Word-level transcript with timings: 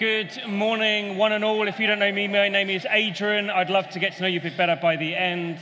Good 0.00 0.48
morning, 0.48 1.18
one 1.18 1.32
and 1.32 1.44
all. 1.44 1.68
If 1.68 1.78
you 1.78 1.86
don't 1.86 1.98
know 1.98 2.10
me, 2.10 2.26
my 2.26 2.48
name 2.48 2.70
is 2.70 2.86
Adrian. 2.88 3.50
I'd 3.50 3.68
love 3.68 3.90
to 3.90 3.98
get 3.98 4.14
to 4.14 4.22
know 4.22 4.28
you 4.28 4.40
a 4.40 4.42
bit 4.42 4.56
better 4.56 4.78
by 4.80 4.96
the 4.96 5.14
end. 5.14 5.58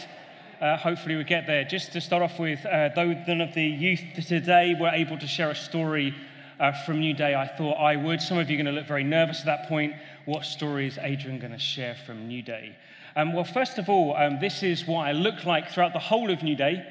Uh, 0.60 0.76
hopefully, 0.76 1.16
we 1.16 1.24
get 1.24 1.48
there. 1.48 1.64
Just 1.64 1.90
to 1.94 2.00
start 2.00 2.22
off 2.22 2.38
with, 2.38 2.64
uh, 2.64 2.90
though 2.94 3.14
none 3.26 3.40
of 3.40 3.52
the 3.54 3.64
youth 3.64 4.00
today 4.28 4.76
were 4.78 4.90
able 4.90 5.18
to 5.18 5.26
share 5.26 5.50
a 5.50 5.56
story 5.56 6.14
uh, 6.60 6.70
from 6.86 7.00
New 7.00 7.14
Day, 7.14 7.34
I 7.34 7.48
thought 7.48 7.78
I 7.78 7.96
would. 7.96 8.22
Some 8.22 8.38
of 8.38 8.48
you 8.48 8.54
are 8.54 8.62
going 8.62 8.72
to 8.72 8.80
look 8.80 8.86
very 8.86 9.02
nervous 9.02 9.40
at 9.40 9.46
that 9.46 9.68
point. 9.68 9.94
What 10.24 10.44
story 10.44 10.86
is 10.86 10.98
Adrian 10.98 11.40
going 11.40 11.50
to 11.50 11.58
share 11.58 11.96
from 12.06 12.28
New 12.28 12.42
Day? 12.42 12.76
Um, 13.16 13.32
well, 13.32 13.42
first 13.42 13.76
of 13.78 13.88
all, 13.88 14.14
um, 14.14 14.38
this 14.38 14.62
is 14.62 14.86
what 14.86 15.00
I 15.00 15.10
look 15.10 15.46
like 15.46 15.72
throughout 15.72 15.94
the 15.94 15.98
whole 15.98 16.30
of 16.30 16.44
New 16.44 16.54
Day, 16.54 16.86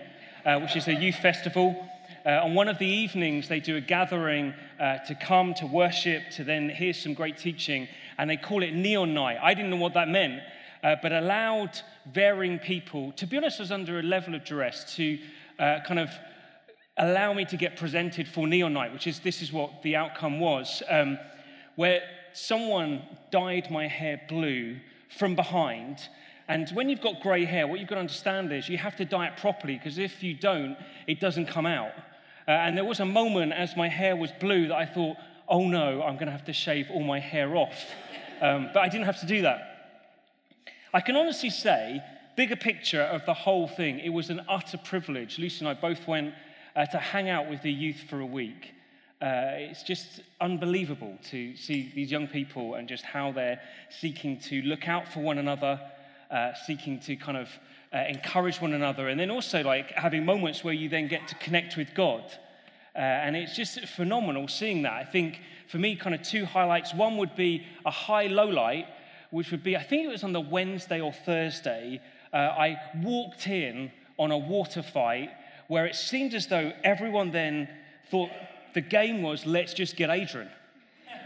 uh, 0.46 0.60
which 0.60 0.76
is 0.76 0.90
a 0.90 0.94
youth 0.94 1.16
festival. 1.16 1.90
Uh, 2.28 2.42
on 2.44 2.54
one 2.54 2.68
of 2.68 2.78
the 2.78 2.86
evenings, 2.86 3.48
they 3.48 3.62
do 3.62 3.78
a 3.78 3.82
gathering 3.82 4.54
uh, 4.82 4.98
to 4.98 5.16
come 5.16 5.54
to 5.54 5.66
worship, 5.66 6.30
to 6.30 6.44
then 6.44 6.68
hear 6.68 6.92
some 6.92 7.14
great 7.14 7.38
teaching, 7.38 7.88
and 8.18 8.30
they 8.30 8.36
call 8.36 8.64
it 8.64 8.74
Neon 8.74 9.14
Night. 9.14 9.38
I 9.42 9.54
didn't 9.54 9.72
know 9.72 9.78
what 9.78 9.94
that 9.94 10.10
meant, 10.10 10.42
uh, 10.84 10.98
but 11.02 11.14
allowed 11.14 11.80
varying 12.12 12.60
people, 12.60 13.14
to 13.14 13.26
be 13.26 13.38
honest, 13.38 13.62
I 13.62 13.64
was 13.64 13.72
under 13.72 14.00
a 14.00 14.04
level 14.04 14.36
of 14.36 14.44
duress 14.44 14.94
to 14.98 15.18
uh, 15.58 15.80
kind 15.88 16.02
of 16.02 16.10
allow 16.98 17.32
me 17.32 17.46
to 17.46 17.56
get 17.56 17.78
presented 17.78 18.28
for 18.28 18.46
Neon 18.46 18.74
Night, 18.74 18.92
which 18.92 19.08
is 19.08 19.22
this 19.22 19.42
is 19.42 19.54
what 19.54 19.82
the 19.84 19.96
outcome 19.96 20.42
was, 20.42 20.84
um, 20.90 21.18
where 21.78 22.02
someone 22.34 23.04
dyed 23.32 23.72
my 23.72 23.88
hair 23.88 24.20
blue 24.28 24.76
from 25.18 25.34
behind. 25.34 26.00
And 26.50 26.70
when 26.72 26.90
you've 26.90 27.00
got 27.00 27.22
grey 27.22 27.46
hair, 27.46 27.68
what 27.68 27.80
you've 27.80 27.88
got 27.88 27.96
to 27.96 28.02
understand 28.02 28.52
is 28.52 28.68
you 28.68 28.78
have 28.78 28.98
to 28.98 29.06
dye 29.06 29.28
it 29.28 29.38
properly 29.38 29.76
because 29.76 29.98
if 29.98 30.24
you 30.24 30.34
don't, 30.34 30.76
it 31.08 31.22
doesn't 31.22 31.46
come 31.46 31.66
out. 31.66 31.94
Uh, 32.48 32.52
and 32.52 32.78
there 32.78 32.86
was 32.86 33.00
a 33.00 33.06
moment 33.06 33.52
as 33.52 33.76
my 33.76 33.90
hair 33.90 34.16
was 34.16 34.32
blue 34.40 34.68
that 34.70 34.76
I 34.76 34.86
thought, 34.86 35.18
oh 35.50 35.68
no, 35.68 36.02
I'm 36.02 36.16
going 36.16 36.28
to 36.28 36.32
have 36.32 36.46
to 36.46 36.54
shave 36.54 36.88
all 36.90 37.04
my 37.04 37.20
hair 37.20 37.56
off. 37.56 37.86
Um, 38.42 38.70
but 38.74 38.82
I 38.82 38.90
didn't 38.90 39.06
have 39.06 39.20
to 39.20 39.26
do 39.26 39.42
that. 39.42 39.60
I 40.94 41.02
can 41.02 41.16
honestly 41.16 41.50
say, 41.50 42.02
bigger 42.38 42.56
picture 42.56 43.02
of 43.02 43.26
the 43.26 43.34
whole 43.34 43.68
thing, 43.68 44.00
it 44.00 44.10
was 44.10 44.30
an 44.30 44.42
utter 44.48 44.78
privilege. 44.78 45.40
Lucy 45.40 45.66
and 45.66 45.68
I 45.68 45.80
both 45.80 46.08
went 46.08 46.34
uh, 46.76 46.86
to 46.86 46.98
hang 46.98 47.30
out 47.30 47.50
with 47.50 47.62
the 47.64 47.72
youth 47.72 48.04
for 48.10 48.20
a 48.20 48.26
week. 48.26 48.74
Uh, 49.22 49.58
it's 49.58 49.84
just 49.84 50.22
unbelievable 50.40 51.18
to 51.32 51.56
see 51.58 51.92
these 51.96 52.12
young 52.12 52.28
people 52.28 52.76
and 52.76 52.88
just 52.88 53.04
how 53.04 53.32
they're 53.32 53.60
seeking 53.90 54.40
to 54.40 54.62
look 54.62 54.88
out 54.88 55.12
for 55.12 55.22
one 55.22 55.40
another, 55.40 55.82
uh, 56.30 56.52
seeking 56.66 57.00
to 57.00 57.16
kind 57.16 57.38
of 57.38 57.50
uh, 57.98 58.08
encourage 58.08 58.62
one 58.62 58.74
another, 58.74 59.08
and 59.08 59.20
then 59.20 59.32
also 59.32 59.64
like 59.64 59.92
having 59.92 60.26
moments 60.26 60.64
where 60.64 60.74
you 60.74 60.90
then 60.90 61.08
get 61.08 61.28
to 61.28 61.36
connect 61.36 61.78
with 61.78 61.94
God. 61.94 62.24
Uh, 62.96 63.00
and 63.00 63.36
it's 63.36 63.56
just 63.56 63.80
phenomenal 63.88 64.48
seeing 64.48 64.82
that. 64.84 64.94
I 64.94 65.04
think 65.04 65.40
for 65.68 65.78
me, 65.78 65.96
kind 65.96 66.16
of 66.16 66.22
two 66.22 66.46
highlights. 66.46 66.94
One 66.94 67.18
would 67.18 67.36
be 67.36 67.66
a 67.86 67.92
high 67.92 68.28
low 68.28 68.48
light, 68.48 68.88
which 69.32 69.52
would 69.52 69.64
be, 69.64 69.76
I 69.76 69.84
think 69.84 70.06
it 70.06 70.10
was 70.10 70.24
on 70.24 70.34
the 70.34 70.42
Wednesday 70.42 71.00
or 71.00 71.14
Thursday. 71.14 72.02
Uh, 72.34 72.38
I 72.38 72.78
walked 73.04 73.48
in 73.48 73.92
on 74.18 74.32
a 74.32 74.38
water 74.38 74.84
fight 74.84 75.30
where 75.68 75.86
it 75.86 75.96
seemed 75.96 76.34
as 76.34 76.48
though 76.48 76.72
everyone 76.84 77.32
then 77.32 77.70
thought 78.10 78.30
the 78.74 78.82
game 78.82 79.22
was 79.22 79.46
let's 79.46 79.74
just 79.74 79.96
get 79.96 80.10
Adrian. 80.10 80.50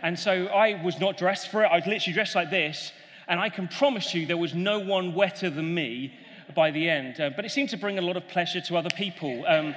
And 0.04 0.18
so 0.18 0.48
I 0.48 0.82
was 0.84 1.00
not 1.00 1.18
dressed 1.18 1.50
for 1.50 1.64
it. 1.64 1.68
I 1.68 1.76
was 1.76 1.86
literally 1.86 2.14
dressed 2.14 2.36
like 2.36 2.50
this. 2.50 2.92
And 3.28 3.40
I 3.40 3.50
can 3.50 3.68
promise 3.68 4.14
you 4.14 4.26
there 4.26 4.36
was 4.36 4.54
no 4.54 4.80
one 4.80 5.14
wetter 5.14 5.50
than 5.50 5.74
me 5.74 6.14
by 6.56 6.72
the 6.72 6.90
end. 6.90 7.20
Uh, 7.20 7.30
but 7.36 7.46
it 7.46 7.52
seemed 7.52 7.70
to 7.70 7.78
bring 7.78 7.98
a 7.98 8.02
lot 8.02 8.18
of 8.18 8.28
pleasure 8.28 8.62
to 8.62 8.78
other 8.78 8.90
people. 8.96 9.46
Um, 9.48 9.76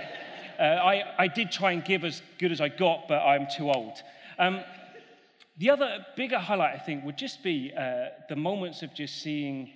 uh, 0.59 0.63
I, 0.63 1.15
I 1.19 1.29
did 1.29 1.51
try 1.51 1.73
and 1.73 1.85
give 1.85 2.05
as 2.05 2.23
good 2.39 2.53
as 2.53 2.61
I 2.61 2.69
got, 2.69 3.09
but 3.09 3.23
I'm 3.23 3.47
too 3.55 3.71
old. 3.71 3.99
Um, 4.39 4.63
the 5.59 5.71
other 5.71 6.05
bigger 6.17 6.39
highlight, 6.39 6.75
I 6.75 6.79
think, 6.79 7.05
would 7.05 7.17
just 7.17 7.43
be 7.43 7.73
uh, 7.77 8.07
the 8.29 8.37
moments 8.37 8.83
of 8.83 8.95
just 8.95 9.23
seeing 9.23 9.71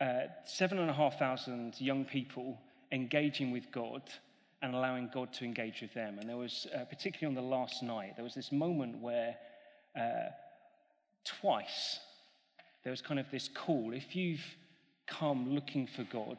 uh, 0.00 0.22
seven 0.44 0.78
and 0.78 0.90
a 0.90 0.92
half 0.92 1.18
thousand 1.18 1.80
young 1.80 2.04
people 2.04 2.58
engaging 2.92 3.50
with 3.50 3.70
God 3.72 4.02
and 4.62 4.74
allowing 4.74 5.10
God 5.12 5.32
to 5.34 5.44
engage 5.44 5.80
with 5.80 5.92
them. 5.94 6.18
And 6.18 6.28
there 6.28 6.36
was, 6.36 6.66
uh, 6.74 6.84
particularly 6.84 7.36
on 7.36 7.42
the 7.42 7.48
last 7.48 7.82
night, 7.82 8.14
there 8.16 8.24
was 8.24 8.34
this 8.34 8.52
moment 8.52 8.98
where 8.98 9.36
uh, 9.98 10.30
twice 11.24 12.00
there 12.84 12.90
was 12.90 13.02
kind 13.02 13.20
of 13.20 13.30
this 13.30 13.48
call. 13.48 13.92
If 13.92 14.14
you've 14.16 14.44
come 15.08 15.54
looking 15.54 15.86
for 15.86 16.04
God, 16.04 16.38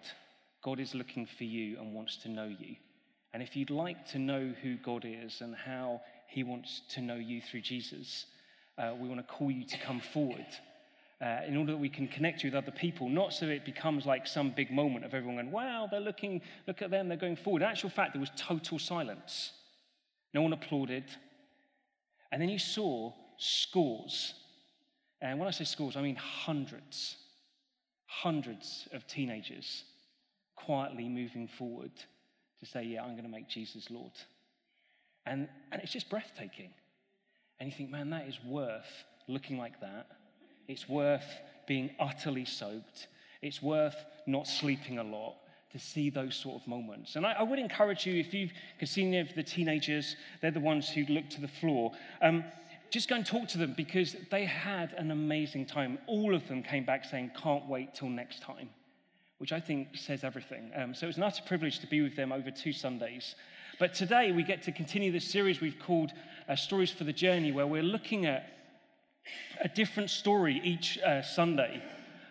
God 0.64 0.80
is 0.80 0.94
looking 0.94 1.26
for 1.26 1.44
you 1.44 1.78
and 1.80 1.94
wants 1.94 2.18
to 2.18 2.30
know 2.30 2.48
you. 2.48 2.76
And 3.34 3.44
if 3.44 3.56
you'd 3.56 3.70
like 3.70 4.08
to 4.12 4.20
know 4.20 4.54
who 4.62 4.78
God 4.78 5.06
is 5.06 5.42
and 5.42 5.56
how 5.56 6.02
he 6.28 6.44
wants 6.44 6.82
to 6.90 7.02
know 7.02 7.16
you 7.16 7.42
through 7.42 7.62
Jesus, 7.62 8.26
uh, 8.78 8.94
we 9.00 9.08
want 9.08 9.20
to 9.20 9.34
call 9.34 9.52
you 9.52 9.66
to 9.66 9.78
come 9.80 10.00
forward. 10.00 10.46
Uh, 11.22 11.42
in 11.48 11.58
order 11.58 11.74
that 11.74 11.78
we 11.78 11.90
can 11.90 12.08
connect 12.08 12.44
you 12.44 12.50
with 12.50 12.56
other 12.56 12.72
people, 12.72 13.10
not 13.10 13.34
so 13.34 13.46
it 13.46 13.66
becomes 13.66 14.06
like 14.06 14.26
some 14.26 14.52
big 14.52 14.72
moment 14.72 15.04
of 15.04 15.14
everyone 15.14 15.36
going, 15.36 15.52
wow, 15.52 15.88
they're 15.92 16.00
looking, 16.00 16.42
look 16.66 16.82
at 16.82 16.90
them, 16.90 17.10
they're 17.10 17.18
going 17.18 17.36
forward. 17.36 17.62
In 17.62 17.68
actual 17.68 17.90
fact, 17.90 18.14
there 18.14 18.22
was 18.22 18.32
total 18.38 18.80
silence. 18.80 19.52
No 20.34 20.42
one 20.42 20.54
applauded. 20.54 21.04
And 22.32 22.42
then 22.42 22.50
you 22.50 22.60
saw 22.60 23.12
scores. 23.38 24.34
And 25.22 25.40
when 25.40 25.48
I 25.48 25.52
say 25.52 25.66
scores, 25.66 25.98
I 25.98 26.02
mean 26.02 26.16
hundreds 26.16 27.18
hundreds 28.10 28.88
of 28.92 29.06
teenagers 29.08 29.84
quietly 30.56 31.08
moving 31.08 31.48
forward 31.48 31.92
to 32.60 32.66
say, 32.66 32.84
Yeah, 32.84 33.04
I'm 33.04 33.12
going 33.12 33.24
to 33.24 33.30
make 33.30 33.48
Jesus 33.48 33.90
Lord. 33.90 34.12
And, 35.26 35.48
and 35.72 35.82
it's 35.82 35.92
just 35.92 36.10
breathtaking. 36.10 36.72
And 37.60 37.70
you 37.70 37.78
think, 37.78 37.92
man, 37.92 38.10
that 38.10 38.28
is 38.28 38.40
worth 38.46 39.06
looking 39.28 39.58
like 39.58 39.80
that. 39.82 40.08
It's 40.68 40.90
worth 40.90 41.26
being 41.68 41.92
utterly 42.00 42.46
soaked. 42.46 43.08
It's 43.42 43.62
worth 43.62 43.96
not 44.26 44.48
sleeping 44.48 44.98
a 44.98 45.04
lot 45.04 45.36
to 45.72 45.80
see 45.80 46.10
those 46.10 46.36
sort 46.36 46.62
of 46.62 46.68
moments. 46.68 47.16
And 47.16 47.26
I, 47.26 47.34
I 47.34 47.44
would 47.44 47.60
encourage 47.60 48.06
you, 48.06 48.20
if 48.20 48.34
you've 48.34 48.52
seen 48.86 49.10
any 49.10 49.20
of 49.20 49.36
the 49.36 49.44
teenagers, 49.44 50.16
they're 50.42 50.52
the 50.52 50.60
ones 50.60 50.90
who 50.90 51.06
look 51.06 51.30
to 51.32 51.42
the 51.42 51.48
floor. 51.48 51.92
Um, 52.22 52.44
just 52.90 53.08
go 53.08 53.16
and 53.16 53.26
talk 53.26 53.48
to 53.50 53.58
them 53.58 53.74
because 53.78 54.16
they 54.32 54.46
had 54.46 54.94
an 54.94 55.12
amazing 55.12 55.66
time. 55.66 56.00
All 56.08 56.34
of 56.34 56.48
them 56.48 56.64
came 56.64 56.86
back 56.86 57.06
saying, 57.06 57.32
can't 57.42 57.68
wait 57.68 57.94
till 57.94 58.10
next 58.10 58.42
time, 58.42 58.70
which 59.38 59.52
I 59.52 59.60
think 59.60 59.90
says 59.96 60.24
everything. 60.24 60.72
Um, 60.76 60.94
so 60.94 61.06
it 61.06 61.08
was 61.08 61.18
an 61.18 61.24
utter 61.24 61.44
privilege 61.46 61.80
to 61.80 61.88
be 61.88 62.02
with 62.02 62.16
them 62.16 62.32
over 62.32 62.50
two 62.50 62.74
Sundays. 62.74 63.36
But 63.80 63.94
today 63.94 64.32
we 64.32 64.44
get 64.44 64.64
to 64.64 64.72
continue 64.72 65.12
this 65.12 65.30
series 65.30 65.62
we've 65.62 65.80
called 65.80 66.12
uh, 66.48 66.56
Stories 66.56 66.92
for 66.92 67.04
the 67.04 67.14
Journey, 67.14 67.52
where 67.52 67.68
we're 67.68 67.84
looking 67.84 68.26
at 68.26 68.50
a 69.62 69.68
different 69.68 70.10
story 70.10 70.60
each 70.64 70.98
uh, 71.00 71.22
Sunday. 71.22 71.84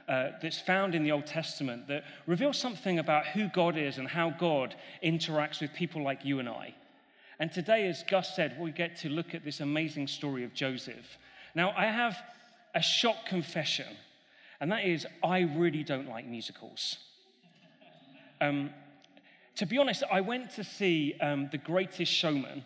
Uh, 0.08 0.30
that's 0.40 0.58
found 0.58 0.94
in 0.94 1.02
the 1.02 1.12
Old 1.12 1.26
Testament 1.26 1.86
that 1.86 2.02
reveals 2.26 2.56
something 2.56 2.98
about 2.98 3.26
who 3.26 3.46
God 3.48 3.76
is 3.76 3.98
and 3.98 4.08
how 4.08 4.30
God 4.30 4.74
interacts 5.04 5.60
with 5.60 5.74
people 5.74 6.02
like 6.02 6.24
you 6.24 6.38
and 6.38 6.48
I. 6.48 6.74
And 7.40 7.52
today, 7.52 7.86
as 7.88 8.02
Gus 8.02 8.34
said, 8.34 8.56
we 8.58 8.72
get 8.72 8.96
to 8.98 9.08
look 9.08 9.34
at 9.34 9.44
this 9.44 9.60
amazing 9.60 10.08
story 10.08 10.42
of 10.42 10.54
Joseph. 10.54 11.18
Now, 11.54 11.72
I 11.76 11.86
have 11.86 12.16
a 12.74 12.82
shock 12.82 13.26
confession, 13.26 13.86
and 14.60 14.72
that 14.72 14.84
is 14.84 15.06
I 15.22 15.40
really 15.40 15.84
don't 15.84 16.08
like 16.08 16.26
musicals. 16.26 16.96
Um, 18.40 18.70
to 19.56 19.66
be 19.66 19.78
honest, 19.78 20.02
I 20.10 20.20
went 20.20 20.50
to 20.52 20.64
see 20.64 21.14
um, 21.20 21.48
The 21.50 21.58
Greatest 21.58 22.12
Showman 22.12 22.64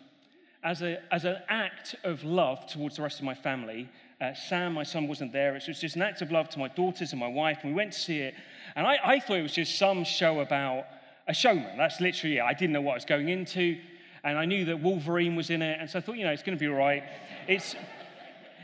as, 0.63 0.81
a, 0.81 1.01
as 1.13 1.25
an 1.25 1.37
act 1.49 1.95
of 2.03 2.23
love 2.23 2.65
towards 2.67 2.95
the 2.95 3.03
rest 3.03 3.19
of 3.19 3.25
my 3.25 3.35
family. 3.35 3.89
Uh, 4.19 4.33
Sam, 4.33 4.73
my 4.73 4.83
son, 4.83 5.07
wasn't 5.07 5.33
there. 5.33 5.55
It 5.55 5.67
was 5.67 5.79
just 5.79 5.95
an 5.95 6.01
act 6.01 6.21
of 6.21 6.31
love 6.31 6.49
to 6.49 6.59
my 6.59 6.67
daughters 6.67 7.11
and 7.11 7.19
my 7.19 7.27
wife, 7.27 7.59
and 7.61 7.71
we 7.71 7.75
went 7.75 7.93
to 7.93 7.99
see 7.99 8.19
it. 8.19 8.33
And 8.75 8.87
I, 8.87 8.97
I 9.03 9.19
thought 9.19 9.37
it 9.37 9.43
was 9.43 9.53
just 9.53 9.77
some 9.77 10.03
show 10.03 10.39
about 10.39 10.85
a 11.27 11.33
showman. 11.33 11.77
That's 11.77 12.01
literally 12.01 12.37
it. 12.37 12.41
I 12.41 12.53
didn't 12.53 12.73
know 12.73 12.81
what 12.81 12.93
I 12.93 12.95
was 12.95 13.05
going 13.05 13.29
into 13.29 13.79
and 14.23 14.37
I 14.37 14.45
knew 14.45 14.65
that 14.65 14.81
Wolverine 14.81 15.35
was 15.35 15.49
in 15.49 15.61
it, 15.61 15.79
and 15.79 15.89
so 15.89 15.99
I 15.99 16.01
thought, 16.01 16.17
you 16.17 16.23
know, 16.23 16.31
it's 16.31 16.43
going 16.43 16.57
to 16.57 16.59
be 16.59 16.67
all 16.67 16.77
right. 16.77 17.03
It's, 17.47 17.75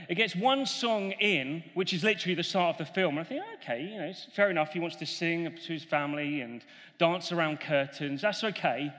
it 0.08 0.16
gets 0.16 0.36
one 0.36 0.66
song 0.66 1.12
in, 1.12 1.64
which 1.74 1.94
is 1.94 2.04
literally 2.04 2.36
the 2.36 2.44
start 2.44 2.80
of 2.80 2.88
the 2.88 2.94
film, 2.94 3.18
and 3.18 3.26
I 3.26 3.30
think, 3.30 3.44
okay, 3.62 3.82
you 3.84 3.98
know, 3.98 4.06
it's 4.06 4.28
fair 4.34 4.50
enough. 4.50 4.72
He 4.72 4.80
wants 4.80 4.96
to 4.98 5.06
sing 5.06 5.54
to 5.66 5.74
his 5.74 5.84
family 5.84 6.42
and 6.42 6.64
dance 6.98 7.32
around 7.32 7.60
curtains. 7.60 8.22
That's 8.22 8.44
okay. 8.44 8.94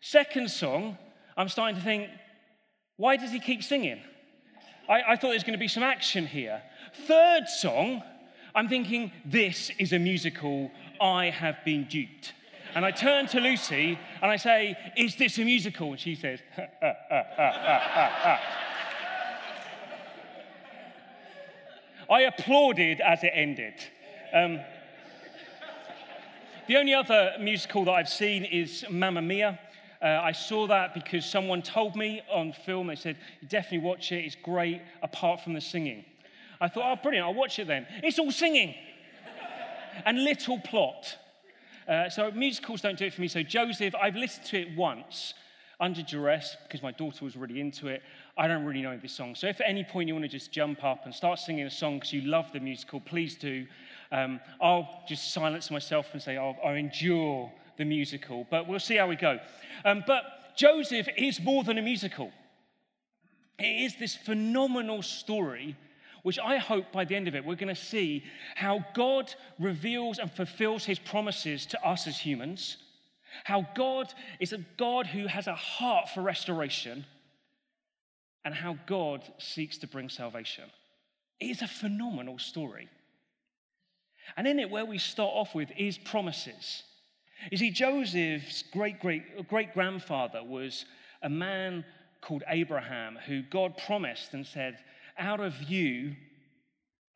Second 0.00 0.50
song, 0.50 0.98
I'm 1.36 1.48
starting 1.48 1.76
to 1.76 1.82
think, 1.82 2.10
why 2.96 3.16
does 3.16 3.32
he 3.32 3.40
keep 3.40 3.62
singing? 3.62 4.00
I, 4.88 5.02
I 5.08 5.16
thought 5.16 5.30
there's 5.30 5.44
going 5.44 5.54
to 5.54 5.58
be 5.58 5.68
some 5.68 5.82
action 5.82 6.26
here. 6.26 6.62
Third 7.06 7.48
song, 7.48 8.02
I'm 8.54 8.68
thinking, 8.68 9.12
this 9.24 9.70
is 9.78 9.92
a 9.92 9.98
musical. 9.98 10.70
I 11.00 11.30
have 11.30 11.56
been 11.64 11.84
duped. 11.84 12.34
And 12.74 12.84
I 12.84 12.90
turn 12.90 13.26
to 13.28 13.40
Lucy 13.40 13.98
and 14.20 14.30
I 14.30 14.36
say, 14.36 14.76
Is 14.96 15.16
this 15.16 15.38
a 15.38 15.44
musical? 15.44 15.90
And 15.90 16.00
she 16.00 16.14
says, 16.14 16.40
I 22.10 22.22
applauded 22.22 23.00
as 23.00 23.22
it 23.22 23.32
ended. 23.34 23.74
Um, 24.32 24.60
the 26.66 26.76
only 26.76 26.94
other 26.94 27.34
musical 27.40 27.84
that 27.84 27.92
I've 27.92 28.08
seen 28.08 28.44
is 28.44 28.84
Mamma 28.90 29.22
Mia. 29.22 29.58
Uh, 30.02 30.20
I 30.22 30.32
saw 30.32 30.66
that 30.66 30.92
because 30.94 31.24
someone 31.24 31.62
told 31.62 31.96
me 31.96 32.22
on 32.30 32.52
film, 32.52 32.88
they 32.88 32.96
said, 32.96 33.16
definitely 33.48 33.86
watch 33.86 34.12
it, 34.12 34.24
it's 34.24 34.34
great, 34.34 34.82
apart 35.02 35.40
from 35.40 35.54
the 35.54 35.60
singing. 35.60 36.04
I 36.60 36.68
thought, 36.68 36.98
oh, 36.98 37.02
brilliant, 37.02 37.26
I'll 37.26 37.34
watch 37.34 37.58
it 37.58 37.66
then. 37.66 37.86
It's 38.02 38.18
all 38.18 38.32
singing 38.32 38.74
and 40.04 40.24
little 40.24 40.58
plot. 40.58 41.16
Uh, 41.88 42.08
so 42.08 42.30
musicals 42.30 42.80
don't 42.80 42.98
do 42.98 43.06
it 43.06 43.14
for 43.14 43.20
me. 43.20 43.28
So 43.28 43.42
Joseph, 43.42 43.94
I've 44.00 44.16
listened 44.16 44.46
to 44.46 44.60
it 44.60 44.76
once 44.76 45.34
under 45.80 46.02
duress 46.02 46.56
because 46.62 46.82
my 46.82 46.92
daughter 46.92 47.24
was 47.24 47.36
really 47.36 47.60
into 47.60 47.88
it. 47.88 48.02
I 48.38 48.48
don't 48.48 48.64
really 48.64 48.82
know 48.82 48.96
this 48.96 49.12
song. 49.12 49.34
So 49.34 49.48
if 49.48 49.60
at 49.60 49.68
any 49.68 49.84
point 49.84 50.08
you 50.08 50.14
want 50.14 50.24
to 50.24 50.28
just 50.28 50.52
jump 50.52 50.82
up 50.84 51.04
and 51.04 51.14
start 51.14 51.38
singing 51.38 51.66
a 51.66 51.70
song 51.70 51.98
because 51.98 52.12
you 52.12 52.22
love 52.22 52.52
the 52.52 52.60
musical, 52.60 53.00
please 53.00 53.36
do. 53.36 53.66
Um, 54.12 54.40
I'll 54.60 55.02
just 55.08 55.32
silence 55.32 55.70
myself 55.70 56.08
and 56.12 56.22
say 56.22 56.36
I'll, 56.36 56.56
I'll, 56.64 56.74
endure 56.74 57.52
the 57.76 57.84
musical, 57.84 58.46
but 58.50 58.68
we'll 58.68 58.80
see 58.80 58.96
how 58.96 59.08
we 59.08 59.16
go. 59.16 59.38
Um, 59.84 60.04
but 60.06 60.22
Joseph 60.56 61.08
is 61.16 61.40
more 61.40 61.64
than 61.64 61.78
a 61.78 61.82
musical. 61.82 62.30
It 63.58 63.82
is 63.84 63.96
this 63.96 64.14
phenomenal 64.14 65.02
story 65.02 65.76
which 66.24 66.38
I 66.38 66.56
hope 66.56 66.90
by 66.90 67.04
the 67.04 67.14
end 67.14 67.28
of 67.28 67.34
it, 67.34 67.44
we're 67.44 67.54
going 67.54 67.74
to 67.74 67.80
see 67.80 68.24
how 68.54 68.82
God 68.94 69.32
reveals 69.60 70.18
and 70.18 70.32
fulfills 70.32 70.84
his 70.86 70.98
promises 70.98 71.66
to 71.66 71.86
us 71.86 72.06
as 72.06 72.18
humans, 72.18 72.78
how 73.44 73.68
God 73.74 74.12
is 74.40 74.54
a 74.54 74.64
God 74.78 75.06
who 75.06 75.26
has 75.26 75.46
a 75.46 75.54
heart 75.54 76.08
for 76.08 76.22
restoration, 76.22 77.04
and 78.42 78.54
how 78.54 78.78
God 78.86 79.22
seeks 79.38 79.76
to 79.78 79.86
bring 79.86 80.08
salvation. 80.08 80.64
It 81.40 81.46
is 81.46 81.60
a 81.60 81.68
phenomenal 81.68 82.38
story. 82.38 82.88
And 84.34 84.48
in 84.48 84.58
it, 84.58 84.70
where 84.70 84.86
we 84.86 84.96
start 84.96 85.30
off 85.34 85.54
with 85.54 85.68
is 85.76 85.98
promises. 85.98 86.84
You 87.50 87.58
see, 87.58 87.70
Joseph's 87.70 88.62
great 88.72 88.98
great 88.98 89.46
great 89.48 89.74
grandfather 89.74 90.42
was 90.42 90.86
a 91.22 91.28
man 91.28 91.84
called 92.22 92.44
Abraham 92.48 93.18
who 93.26 93.42
God 93.42 93.76
promised 93.76 94.32
and 94.32 94.46
said, 94.46 94.78
out 95.18 95.40
of 95.40 95.62
you, 95.62 96.14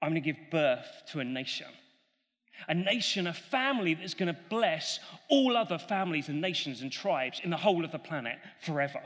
I'm 0.01 0.11
going 0.11 0.23
to 0.23 0.33
give 0.33 0.51
birth 0.51 0.87
to 1.13 1.21
a 1.21 1.25
nation. 1.25 1.67
A 2.67 2.75
nation, 2.75 3.27
a 3.27 3.33
family 3.33 3.95
that's 3.95 4.15
going 4.15 4.33
to 4.33 4.41
bless 4.51 4.99
all 5.29 5.57
other 5.57 5.79
families 5.79 6.29
and 6.29 6.41
nations 6.41 6.83
and 6.83 6.91
tribes 6.91 7.41
in 7.43 7.51
the 7.51 7.57
whole 7.57 7.85
of 7.85 7.93
the 7.93 7.99
planet 7.99 8.39
forever. 8.61 9.01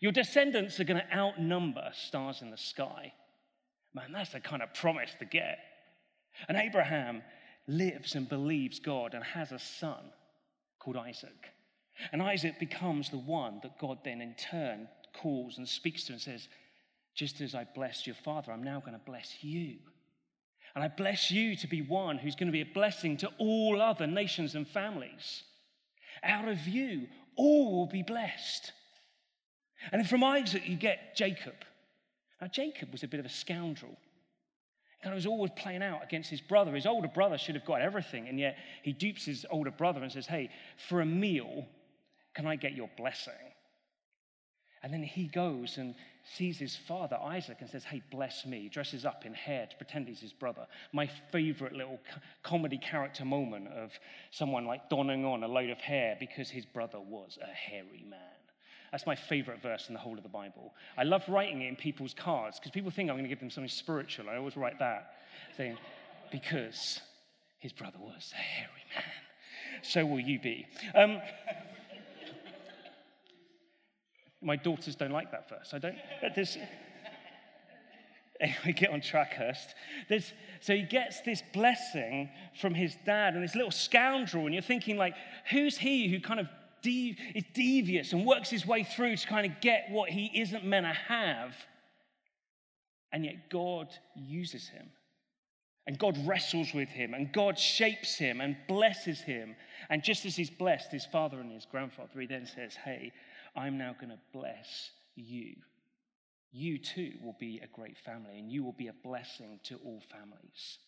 Your 0.00 0.12
descendants 0.12 0.78
are 0.80 0.84
going 0.84 1.00
to 1.00 1.16
outnumber 1.16 1.90
stars 1.94 2.42
in 2.42 2.50
the 2.50 2.56
sky. 2.56 3.12
Man, 3.94 4.12
that's 4.12 4.32
the 4.32 4.40
kind 4.40 4.62
of 4.62 4.74
promise 4.74 5.10
to 5.18 5.24
get. 5.24 5.58
And 6.48 6.56
Abraham 6.56 7.22
lives 7.66 8.14
and 8.14 8.28
believes 8.28 8.78
God 8.78 9.14
and 9.14 9.24
has 9.24 9.52
a 9.52 9.58
son 9.58 10.10
called 10.78 10.96
Isaac. 10.96 11.50
And 12.12 12.22
Isaac 12.22 12.58
becomes 12.58 13.10
the 13.10 13.18
one 13.18 13.60
that 13.62 13.78
God 13.78 13.98
then 14.04 14.20
in 14.20 14.34
turn 14.34 14.88
calls 15.14 15.58
and 15.58 15.66
speaks 15.66 16.04
to 16.04 16.12
and 16.12 16.20
says, 16.20 16.48
just 17.16 17.40
as 17.40 17.54
I 17.54 17.66
blessed 17.74 18.06
your 18.06 18.14
father, 18.14 18.52
I'm 18.52 18.62
now 18.62 18.78
going 18.78 18.92
to 18.92 19.04
bless 19.04 19.42
you. 19.42 19.78
And 20.74 20.84
I 20.84 20.88
bless 20.88 21.30
you 21.30 21.56
to 21.56 21.66
be 21.66 21.80
one 21.80 22.18
who's 22.18 22.36
going 22.36 22.48
to 22.48 22.52
be 22.52 22.60
a 22.60 22.74
blessing 22.74 23.16
to 23.18 23.30
all 23.38 23.80
other 23.80 24.06
nations 24.06 24.54
and 24.54 24.68
families. 24.68 25.42
Out 26.22 26.46
of 26.46 26.68
you, 26.68 27.08
all 27.34 27.74
will 27.74 27.86
be 27.86 28.02
blessed. 28.02 28.72
And 29.90 30.06
from 30.06 30.22
Isaac, 30.22 30.68
you 30.68 30.76
get 30.76 31.16
Jacob. 31.16 31.54
Now, 32.40 32.48
Jacob 32.48 32.92
was 32.92 33.02
a 33.02 33.08
bit 33.08 33.20
of 33.20 33.26
a 33.26 33.30
scoundrel. 33.30 33.96
He 35.02 35.08
was 35.10 35.26
always 35.26 35.52
playing 35.56 35.82
out 35.82 36.02
against 36.02 36.28
his 36.28 36.40
brother. 36.40 36.74
His 36.74 36.86
older 36.86 37.08
brother 37.08 37.38
should 37.38 37.54
have 37.54 37.64
got 37.64 37.80
everything, 37.80 38.28
and 38.28 38.38
yet 38.38 38.56
he 38.82 38.92
dupes 38.92 39.24
his 39.24 39.46
older 39.50 39.70
brother 39.70 40.02
and 40.02 40.10
says, 40.10 40.26
Hey, 40.26 40.50
for 40.88 41.00
a 41.00 41.06
meal, 41.06 41.66
can 42.34 42.46
I 42.46 42.56
get 42.56 42.74
your 42.74 42.90
blessing? 42.96 43.32
And 44.82 44.92
then 44.92 45.02
he 45.02 45.28
goes 45.28 45.78
and 45.78 45.94
sees 46.34 46.58
his 46.58 46.76
father, 46.76 47.16
Isaac, 47.16 47.58
and 47.60 47.70
says, 47.70 47.84
Hey, 47.84 48.02
bless 48.10 48.44
me. 48.44 48.68
Dresses 48.68 49.04
up 49.04 49.24
in 49.24 49.34
hair 49.34 49.66
to 49.66 49.76
pretend 49.76 50.08
he's 50.08 50.20
his 50.20 50.32
brother. 50.32 50.66
My 50.92 51.08
favorite 51.30 51.72
little 51.72 52.00
comedy 52.42 52.78
character 52.78 53.24
moment 53.24 53.68
of 53.68 53.92
someone 54.30 54.66
like 54.66 54.88
donning 54.88 55.24
on 55.24 55.42
a 55.42 55.48
load 55.48 55.70
of 55.70 55.78
hair 55.78 56.16
because 56.18 56.50
his 56.50 56.66
brother 56.66 56.98
was 57.00 57.38
a 57.42 57.46
hairy 57.46 58.04
man. 58.08 58.18
That's 58.92 59.06
my 59.06 59.14
favorite 59.14 59.62
verse 59.62 59.88
in 59.88 59.94
the 59.94 60.00
whole 60.00 60.16
of 60.16 60.22
the 60.22 60.28
Bible. 60.28 60.72
I 60.96 61.02
love 61.02 61.22
writing 61.28 61.62
it 61.62 61.68
in 61.68 61.76
people's 61.76 62.14
cards 62.14 62.58
because 62.58 62.72
people 62.72 62.90
think 62.90 63.10
I'm 63.10 63.16
going 63.16 63.24
to 63.24 63.28
give 63.28 63.40
them 63.40 63.50
something 63.50 63.68
spiritual. 63.68 64.30
I 64.30 64.36
always 64.36 64.56
write 64.56 64.78
that, 64.78 65.12
saying, 65.56 65.76
Because 66.30 67.00
his 67.58 67.72
brother 67.72 67.98
was 68.00 68.32
a 68.32 68.40
hairy 68.40 68.84
man. 68.94 69.04
So 69.82 70.06
will 70.06 70.20
you 70.20 70.40
be. 70.40 70.66
Um, 70.94 71.20
my 74.42 74.56
daughters 74.56 74.96
don't 74.96 75.12
like 75.12 75.30
that 75.32 75.48
verse. 75.48 75.70
I 75.72 75.78
don't. 75.78 75.96
There's, 76.34 76.56
anyway, 78.40 78.72
get 78.72 78.90
on 78.90 79.00
track, 79.00 79.32
Hurst. 79.34 79.74
There's, 80.08 80.32
so 80.60 80.74
he 80.74 80.82
gets 80.82 81.20
this 81.22 81.42
blessing 81.52 82.30
from 82.60 82.74
his 82.74 82.96
dad 83.04 83.34
and 83.34 83.42
this 83.42 83.54
little 83.54 83.70
scoundrel, 83.70 84.44
and 84.46 84.54
you're 84.54 84.62
thinking, 84.62 84.96
like, 84.96 85.14
who's 85.50 85.78
he 85.78 86.08
who 86.08 86.20
kind 86.20 86.40
of 86.40 86.48
de- 86.82 87.16
is 87.34 87.44
devious 87.54 88.12
and 88.12 88.26
works 88.26 88.50
his 88.50 88.66
way 88.66 88.84
through 88.84 89.16
to 89.16 89.26
kind 89.26 89.50
of 89.50 89.60
get 89.60 89.86
what 89.90 90.10
he 90.10 90.30
isn't 90.34 90.64
meant 90.64 90.86
to 90.86 90.92
have? 90.92 91.54
And 93.12 93.24
yet 93.24 93.50
God 93.50 93.88
uses 94.14 94.68
him. 94.68 94.90
And 95.86 95.98
God 95.98 96.18
wrestles 96.26 96.74
with 96.74 96.88
him, 96.88 97.14
and 97.14 97.32
God 97.32 97.56
shapes 97.56 98.16
him 98.16 98.40
and 98.40 98.56
blesses 98.66 99.20
him. 99.20 99.54
And 99.88 100.02
just 100.02 100.26
as 100.26 100.34
he's 100.34 100.50
blessed 100.50 100.90
his 100.90 101.06
father 101.06 101.38
and 101.38 101.52
his 101.52 101.64
grandfather, 101.64 102.18
he 102.20 102.26
then 102.26 102.44
says, 102.44 102.74
Hey, 102.74 103.12
I'm 103.56 103.78
now 103.78 103.94
going 103.98 104.10
to 104.10 104.18
bless 104.32 104.90
you. 105.14 105.56
You 106.52 106.78
too 106.78 107.12
will 107.22 107.36
be 107.38 107.60
a 107.62 107.66
great 107.66 107.98
family, 107.98 108.38
and 108.38 108.50
you 108.50 108.62
will 108.62 108.72
be 108.72 108.88
a 108.88 108.94
blessing 109.04 109.60
to 109.64 109.76
all 109.84 110.02
families. 110.10 110.78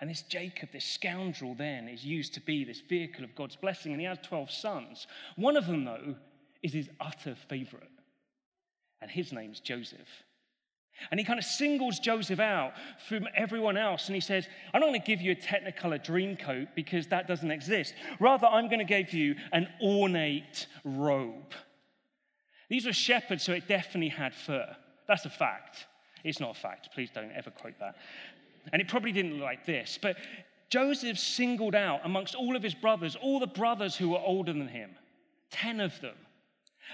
And 0.00 0.08
this 0.08 0.22
Jacob, 0.22 0.70
this 0.72 0.84
scoundrel, 0.84 1.54
then 1.54 1.88
is 1.88 2.04
used 2.04 2.34
to 2.34 2.40
be 2.40 2.64
this 2.64 2.80
vehicle 2.80 3.24
of 3.24 3.34
God's 3.34 3.56
blessing, 3.56 3.92
and 3.92 4.00
he 4.00 4.06
has 4.06 4.18
12 4.22 4.50
sons. 4.50 5.06
One 5.36 5.56
of 5.56 5.66
them, 5.66 5.84
though, 5.84 6.14
is 6.62 6.72
his 6.72 6.88
utter 7.00 7.36
favorite, 7.48 7.90
and 9.00 9.10
his 9.10 9.32
name's 9.32 9.60
Joseph. 9.60 10.24
And 11.10 11.18
he 11.18 11.24
kind 11.24 11.38
of 11.38 11.44
singles 11.44 11.98
Joseph 11.98 12.40
out 12.40 12.72
from 13.08 13.26
everyone 13.34 13.76
else. 13.76 14.06
And 14.06 14.14
he 14.14 14.20
says, 14.20 14.46
I'm 14.72 14.80
not 14.80 14.88
going 14.88 15.00
to 15.00 15.06
give 15.06 15.20
you 15.20 15.32
a 15.32 15.36
Technicolor 15.36 16.02
dream 16.02 16.36
coat 16.36 16.68
because 16.74 17.06
that 17.08 17.28
doesn't 17.28 17.50
exist. 17.50 17.94
Rather, 18.20 18.46
I'm 18.46 18.66
going 18.68 18.80
to 18.80 18.84
give 18.84 19.12
you 19.12 19.36
an 19.52 19.68
ornate 19.82 20.66
robe. 20.84 21.52
These 22.68 22.86
were 22.86 22.92
shepherds, 22.92 23.44
so 23.44 23.52
it 23.52 23.66
definitely 23.66 24.10
had 24.10 24.34
fur. 24.34 24.76
That's 25.06 25.24
a 25.24 25.30
fact. 25.30 25.86
It's 26.24 26.40
not 26.40 26.56
a 26.56 26.60
fact. 26.60 26.90
Please 26.94 27.10
don't 27.14 27.32
ever 27.32 27.50
quote 27.50 27.78
that. 27.80 27.96
And 28.72 28.82
it 28.82 28.88
probably 28.88 29.12
didn't 29.12 29.32
look 29.32 29.42
like 29.42 29.64
this. 29.64 29.98
But 30.00 30.16
Joseph 30.68 31.18
singled 31.18 31.74
out 31.74 32.00
amongst 32.04 32.34
all 32.34 32.54
of 32.56 32.62
his 32.62 32.74
brothers, 32.74 33.16
all 33.16 33.40
the 33.40 33.46
brothers 33.46 33.96
who 33.96 34.10
were 34.10 34.18
older 34.18 34.52
than 34.52 34.68
him, 34.68 34.90
10 35.50 35.80
of 35.80 35.98
them. 36.00 36.16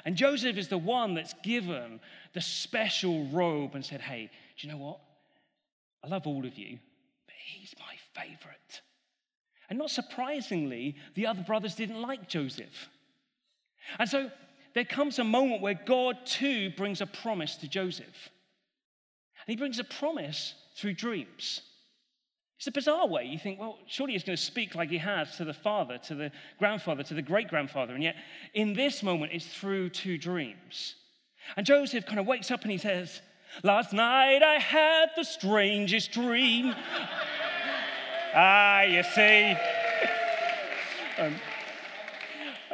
And 0.04 0.16
Joseph 0.16 0.56
is 0.56 0.68
the 0.68 0.78
one 0.78 1.14
that's 1.14 1.34
given 1.42 2.00
the 2.32 2.40
special 2.40 3.26
robe 3.28 3.74
and 3.74 3.84
said, 3.84 4.00
Hey, 4.00 4.30
do 4.58 4.66
you 4.66 4.72
know 4.72 4.78
what? 4.78 5.00
I 6.02 6.08
love 6.08 6.26
all 6.26 6.44
of 6.44 6.58
you, 6.58 6.78
but 7.26 7.34
he's 7.38 7.74
my 7.78 8.22
favorite. 8.22 8.82
And 9.70 9.78
not 9.78 9.90
surprisingly, 9.90 10.96
the 11.14 11.26
other 11.26 11.42
brothers 11.42 11.74
didn't 11.74 12.02
like 12.02 12.28
Joseph. 12.28 12.88
And 13.98 14.08
so 14.08 14.30
there 14.74 14.84
comes 14.84 15.18
a 15.18 15.24
moment 15.24 15.62
where 15.62 15.78
God 15.86 16.18
too 16.26 16.70
brings 16.70 17.00
a 17.00 17.06
promise 17.06 17.56
to 17.56 17.68
Joseph. 17.68 18.30
And 19.46 19.52
he 19.52 19.56
brings 19.56 19.78
a 19.78 19.84
promise 19.84 20.54
through 20.76 20.94
dreams. 20.94 21.62
It's 22.64 22.68
a 22.68 22.72
bizarre 22.72 23.06
way. 23.06 23.26
You 23.26 23.38
think, 23.38 23.60
well, 23.60 23.76
surely 23.86 24.14
he's 24.14 24.24
going 24.24 24.38
to 24.38 24.42
speak 24.42 24.74
like 24.74 24.88
he 24.88 24.96
has 24.96 25.36
to 25.36 25.44
the 25.44 25.52
father, 25.52 25.98
to 26.04 26.14
the 26.14 26.32
grandfather, 26.58 27.02
to 27.02 27.12
the 27.12 27.20
great 27.20 27.48
grandfather. 27.48 27.92
And 27.92 28.02
yet, 28.02 28.16
in 28.54 28.72
this 28.72 29.02
moment, 29.02 29.32
it's 29.34 29.44
through 29.44 29.90
two 29.90 30.16
dreams. 30.16 30.94
And 31.58 31.66
Joseph 31.66 32.06
kind 32.06 32.18
of 32.18 32.26
wakes 32.26 32.50
up 32.50 32.62
and 32.62 32.70
he 32.70 32.78
says, 32.78 33.20
Last 33.62 33.92
night 33.92 34.42
I 34.42 34.54
had 34.54 35.10
the 35.14 35.24
strangest 35.24 36.12
dream. 36.12 36.74
ah, 38.34 38.80
you 38.84 39.02
see. 39.02 39.50
Um, 41.18 41.34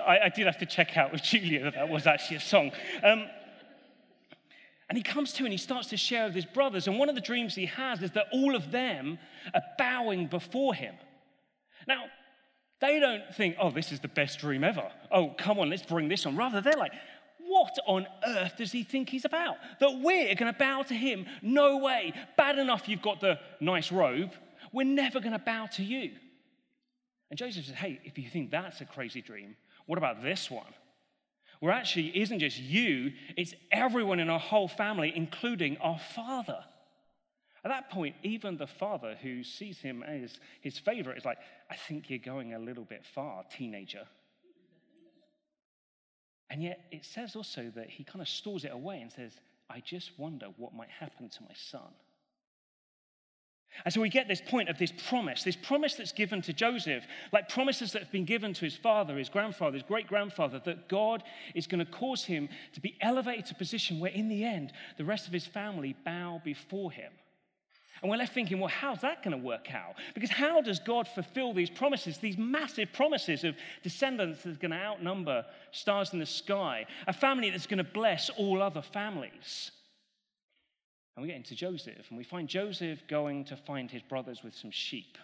I, 0.06 0.18
I, 0.20 0.28
did 0.28 0.47
have 0.47 0.59
to 0.59 0.66
check 0.66 0.97
out 0.97 1.11
with 1.11 1.25
Julia 1.25 1.64
that 1.64 1.75
that 1.75 1.88
was 1.88 2.06
actually 2.06 2.37
a 2.37 2.40
song. 2.40 2.70
Um, 3.02 3.26
and 4.90 4.97
he 4.97 5.04
comes 5.04 5.32
to 5.35 5.44
and 5.44 5.52
he 5.52 5.56
starts 5.56 5.87
to 5.90 5.97
share 5.97 6.26
with 6.26 6.35
his 6.35 6.44
brothers. 6.44 6.88
And 6.88 6.99
one 6.99 7.09
of 7.09 7.14
the 7.14 7.20
dreams 7.20 7.54
he 7.54 7.66
has 7.66 8.02
is 8.02 8.11
that 8.11 8.26
all 8.32 8.56
of 8.56 8.73
them 8.73 9.20
are 9.54 9.62
bowing 9.78 10.26
before 10.26 10.75
him. 10.75 10.97
Now, 11.87 12.06
they 12.80 12.99
don't 12.99 13.23
think, 13.37 13.54
oh, 13.61 13.70
this 13.70 13.92
is 13.92 14.00
the 14.00 14.09
best 14.09 14.40
dream 14.40 14.64
ever. 14.64 14.90
Oh, 15.12 15.28
come 15.38 15.61
on, 15.61 15.70
let's 15.70 15.85
bring 15.85 16.09
this 16.09 16.26
on. 16.26 16.37
Rather, 16.37 16.61
they're 16.61 16.73
like, 16.73 16.90
what 17.38 17.73
on 17.87 18.04
earth 18.26 18.56
does 18.56 18.73
he 18.73 18.82
think 18.82 19.09
he's 19.09 19.25
about? 19.25 19.59
That 19.78 20.00
we're 20.02 20.35
going 20.35 20.52
to 20.52 20.59
bow 20.59 20.82
to 20.82 20.94
him? 20.94 21.25
No 21.40 21.78
way. 21.78 22.12
Bad 22.37 22.59
enough 22.59 22.88
you've 22.88 23.00
got 23.00 23.20
the 23.20 23.38
nice 23.61 23.92
robe. 23.92 24.32
We're 24.73 24.87
never 24.87 25.20
going 25.20 25.35
to 25.35 25.38
bow 25.38 25.68
to 25.75 25.85
you. 25.85 26.11
And 27.30 27.38
Joseph 27.38 27.66
says, 27.66 27.76
Hey, 27.76 28.00
if 28.02 28.18
you 28.18 28.28
think 28.28 28.50
that's 28.50 28.80
a 28.80 28.87
crazy 28.87 29.23
dream, 29.23 29.54
what 29.87 29.99
about 29.99 30.20
this 30.20 30.50
one? 30.50 30.75
Where 31.61 31.73
actually 31.73 32.19
isn't 32.19 32.40
just 32.40 32.59
you, 32.59 33.12
it's 33.37 33.55
everyone 33.71 34.19
in 34.19 34.31
our 34.31 34.38
whole 34.38 34.69
family, 34.69 35.12
including 35.14 35.76
our 35.79 35.99
father. 35.99 36.64
At 37.62 37.69
that 37.69 37.90
point, 37.90 38.17
even 38.23 38.57
the 38.57 38.67
father 38.67 39.17
who 39.23 39.45
sees 39.45 39.79
him 39.79 40.02
as 40.02 40.40
his 40.62 40.79
favorite 40.79 41.19
is 41.19 41.26
like, 41.26 41.38
I 41.71 41.76
think 41.76 42.09
you're 42.09 42.19
going 42.19 42.55
a 42.55 42.59
little 42.59 42.85
bit 42.85 43.05
far, 43.05 43.45
teenager. 43.55 44.07
And 46.49 46.62
yet, 46.62 46.81
it 46.90 47.05
says 47.05 47.37
also 47.37 47.71
that 47.76 47.90
he 47.90 48.05
kind 48.05 48.23
of 48.23 48.29
stores 48.29 48.64
it 48.64 48.73
away 48.73 49.02
and 49.02 49.12
says, 49.12 49.33
I 49.69 49.81
just 49.81 50.19
wonder 50.19 50.47
what 50.57 50.75
might 50.75 50.88
happen 50.88 51.29
to 51.29 51.43
my 51.43 51.55
son. 51.55 51.93
And 53.85 53.95
so 53.95 54.00
we 54.00 54.09
get 54.09 54.29
this 54.29 54.41
point 54.41 54.69
of 54.69 54.79
this 54.79 54.93
promise, 55.09 55.43
this 55.43 55.57
promise 55.57 55.95
that's 55.95 56.12
given 56.12 56.43
to 56.43 56.53
Joseph, 56.53 57.05
like 57.33 57.49
promises 57.49 57.93
that 57.93 58.03
have 58.03 58.12
been 58.12 58.25
given 58.25 58.53
to 58.55 58.65
his 58.65 58.77
father, 58.77 59.17
his 59.17 59.29
grandfather, 59.29 59.75
his 59.75 59.83
great 59.83 60.07
grandfather, 60.07 60.61
that 60.65 60.89
God 60.89 61.23
is 61.55 61.67
going 61.67 61.85
to 61.85 61.91
cause 61.91 62.25
him 62.25 62.49
to 62.75 62.81
be 62.81 62.97
elevated 63.00 63.47
to 63.47 63.55
a 63.55 63.59
position 63.59 64.00
where, 64.00 64.11
in 64.11 64.29
the 64.29 64.45
end, 64.45 64.73
the 64.99 65.05
rest 65.05 65.27
of 65.27 65.33
his 65.33 65.47
family 65.47 65.97
bow 66.05 66.41
before 66.45 66.91
him. 66.91 67.12
And 68.03 68.11
we're 68.11 68.17
left 68.17 68.33
thinking, 68.33 68.59
well, 68.59 68.69
how's 68.69 69.03
that 69.03 69.23
going 69.23 69.39
to 69.39 69.45
work 69.45 69.75
out? 69.75 69.95
Because 70.15 70.31
how 70.31 70.62
does 70.62 70.81
God 70.81 71.07
fulfill 71.07 71.53
these 71.53 71.69
promises, 71.69 72.17
these 72.17 72.39
massive 72.39 72.93
promises 72.95 73.45
of 73.45 73.57
descendants 73.83 74.43
that's 74.43 74.57
going 74.57 74.71
to 74.71 74.79
outnumber 74.79 75.45
stars 75.71 76.12
in 76.15 76.19
the 76.19 76.27
sky, 76.27 76.87
a 77.07 77.12
family 77.12 77.50
that's 77.50 77.67
going 77.67 77.79
to 77.79 77.85
bless 77.85 78.31
all 78.31 78.62
other 78.62 78.81
families? 78.81 79.71
And 81.17 81.23
we 81.23 81.29
get 81.29 81.37
into 81.37 81.55
Joseph, 81.55 82.07
and 82.09 82.17
we 82.17 82.25
find 82.25 82.49
Joseph 82.49 83.07
going 83.09 83.45
to 83.47 83.57
find 83.57 83.90
his 83.90 84.02
brothers 84.02 84.43
with 84.43 84.55
some 84.55 84.71
sheep 84.71 85.19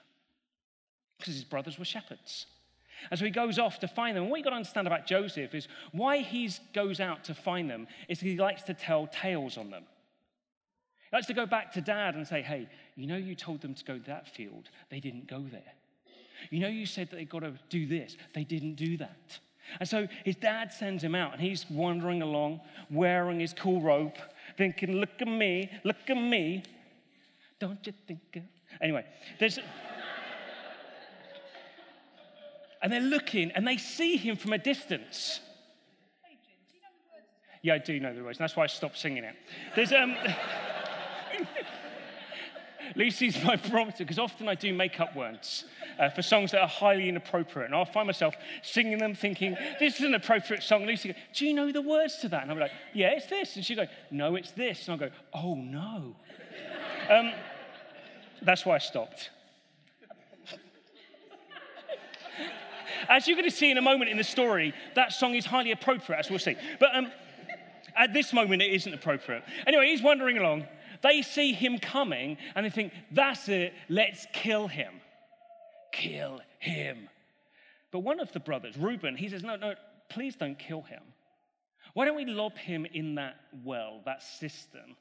because 1.18 1.34
his 1.34 1.44
brothers 1.44 1.78
were 1.78 1.84
shepherds. 1.84 2.46
And 3.10 3.18
so 3.18 3.24
he 3.24 3.30
goes 3.30 3.58
off 3.58 3.78
to 3.80 3.88
find 3.88 4.16
them. 4.16 4.24
And 4.24 4.30
what 4.30 4.38
you've 4.38 4.44
got 4.44 4.50
to 4.50 4.56
understand 4.56 4.86
about 4.86 5.06
Joseph 5.06 5.54
is 5.54 5.68
why 5.92 6.18
he 6.18 6.50
goes 6.74 7.00
out 7.00 7.24
to 7.24 7.34
find 7.34 7.70
them 7.70 7.86
is 8.08 8.20
he 8.20 8.36
likes 8.36 8.62
to 8.64 8.74
tell 8.74 9.06
tales 9.06 9.56
on 9.56 9.70
them. 9.70 9.84
He 11.10 11.16
likes 11.16 11.26
to 11.28 11.34
go 11.34 11.46
back 11.46 11.72
to 11.74 11.80
dad 11.80 12.14
and 12.14 12.26
say, 12.26 12.42
hey, 12.42 12.68
you 12.96 13.06
know, 13.06 13.16
you 13.16 13.34
told 13.34 13.60
them 13.60 13.74
to 13.74 13.84
go 13.84 13.98
to 13.98 14.04
that 14.06 14.34
field. 14.34 14.70
They 14.90 15.00
didn't 15.00 15.28
go 15.28 15.44
there. 15.50 15.74
You 16.50 16.60
know, 16.60 16.68
you 16.68 16.86
said 16.86 17.10
that 17.10 17.16
they've 17.16 17.28
got 17.28 17.40
to 17.40 17.54
do 17.70 17.86
this. 17.86 18.16
They 18.34 18.44
didn't 18.44 18.74
do 18.74 18.96
that. 18.98 19.38
And 19.80 19.88
so 19.88 20.06
his 20.24 20.36
dad 20.36 20.72
sends 20.72 21.02
him 21.02 21.14
out, 21.14 21.32
and 21.32 21.40
he's 21.40 21.68
wandering 21.68 22.22
along, 22.22 22.60
wearing 22.90 23.40
his 23.40 23.52
cool 23.52 23.80
robe, 23.80 24.14
thinking, 24.56 24.92
look 24.96 25.20
at 25.20 25.28
me, 25.28 25.70
look 25.84 26.08
at 26.08 26.16
me. 26.16 26.62
Don't 27.58 27.86
you 27.86 27.92
think? 28.06 28.20
It? 28.32 28.42
Anyway, 28.80 29.04
there's. 29.38 29.58
and 32.82 32.92
they're 32.92 33.00
looking, 33.00 33.50
and 33.52 33.66
they 33.66 33.76
see 33.76 34.16
him 34.16 34.36
from 34.36 34.52
a 34.52 34.58
distance. 34.58 35.40
Yeah, 37.62 37.74
I 37.74 37.78
do 37.78 37.98
know 37.98 38.14
the 38.14 38.22
words. 38.22 38.38
That's 38.38 38.54
why 38.54 38.64
I 38.64 38.68
stopped 38.68 38.98
singing 38.98 39.24
it. 39.24 39.34
There's 39.74 39.92
um. 39.92 40.16
Lucy's 42.94 43.42
my 43.44 43.56
prompter 43.56 44.04
because 44.04 44.18
often 44.18 44.48
I 44.48 44.54
do 44.54 44.72
make 44.72 45.00
up 45.00 45.16
words 45.16 45.64
uh, 45.98 46.10
for 46.10 46.22
songs 46.22 46.52
that 46.52 46.60
are 46.60 46.68
highly 46.68 47.08
inappropriate. 47.08 47.66
And 47.66 47.74
I'll 47.74 47.84
find 47.84 48.06
myself 48.06 48.34
singing 48.62 48.98
them 48.98 49.14
thinking, 49.14 49.56
this 49.80 49.96
is 49.96 50.02
an 50.02 50.14
appropriate 50.14 50.62
song. 50.62 50.86
Lucy 50.86 51.08
goes, 51.08 51.18
Do 51.34 51.46
you 51.46 51.54
know 51.54 51.72
the 51.72 51.82
words 51.82 52.18
to 52.18 52.28
that? 52.28 52.42
And 52.42 52.52
be 52.52 52.60
like, 52.60 52.72
Yeah, 52.94 53.10
it's 53.10 53.26
this. 53.26 53.56
And 53.56 53.64
she'll 53.64 53.76
go, 53.76 53.86
No, 54.10 54.36
it's 54.36 54.52
this. 54.52 54.86
And 54.88 54.92
I'll 54.92 55.08
go, 55.08 55.14
Oh, 55.34 55.54
no. 55.54 56.16
um, 57.10 57.32
that's 58.42 58.64
why 58.64 58.76
I 58.76 58.78
stopped. 58.78 59.30
As 63.08 63.26
you're 63.26 63.36
going 63.36 63.48
to 63.50 63.56
see 63.56 63.70
in 63.70 63.78
a 63.78 63.82
moment 63.82 64.10
in 64.10 64.16
the 64.16 64.24
story, 64.24 64.74
that 64.94 65.12
song 65.12 65.34
is 65.34 65.46
highly 65.46 65.72
appropriate, 65.72 66.18
as 66.18 66.30
we'll 66.30 66.38
see. 66.38 66.56
But 66.78 66.94
um, 66.94 67.10
at 67.96 68.12
this 68.12 68.32
moment, 68.32 68.62
it 68.62 68.72
isn't 68.72 68.92
appropriate. 68.92 69.42
Anyway, 69.66 69.88
he's 69.88 70.02
wandering 70.02 70.38
along 70.38 70.66
they 71.02 71.22
see 71.22 71.52
him 71.52 71.78
coming 71.78 72.36
and 72.54 72.66
they 72.66 72.70
think, 72.70 72.92
that's 73.10 73.48
it, 73.48 73.72
let's 73.88 74.26
kill 74.32 74.68
him. 74.68 74.92
Kill 75.92 76.40
him. 76.58 77.08
But 77.90 78.00
one 78.00 78.20
of 78.20 78.32
the 78.32 78.40
brothers, 78.40 78.76
Reuben, 78.76 79.16
he 79.16 79.28
says, 79.28 79.42
no, 79.42 79.56
no, 79.56 79.74
please 80.08 80.36
don't 80.36 80.58
kill 80.58 80.82
him. 80.82 81.02
Why 81.94 82.04
don't 82.04 82.16
we 82.16 82.26
lob 82.26 82.56
him 82.58 82.86
in 82.86 83.14
that 83.14 83.36
well, 83.64 84.02
that 84.04 84.22
cistern? 84.22 84.96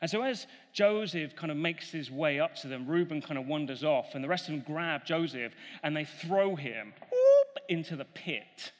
And 0.00 0.10
so, 0.10 0.22
as 0.22 0.46
Joseph 0.72 1.36
kind 1.36 1.52
of 1.52 1.58
makes 1.58 1.90
his 1.90 2.10
way 2.10 2.40
up 2.40 2.56
to 2.56 2.68
them, 2.68 2.86
Reuben 2.86 3.20
kind 3.20 3.38
of 3.38 3.46
wanders 3.46 3.84
off, 3.84 4.14
and 4.14 4.24
the 4.24 4.28
rest 4.28 4.48
of 4.48 4.54
them 4.54 4.64
grab 4.66 5.04
Joseph 5.04 5.52
and 5.82 5.94
they 5.94 6.04
throw 6.04 6.56
him 6.56 6.94
whoop, 7.12 7.64
into 7.68 7.96
the 7.96 8.06
pit. 8.06 8.72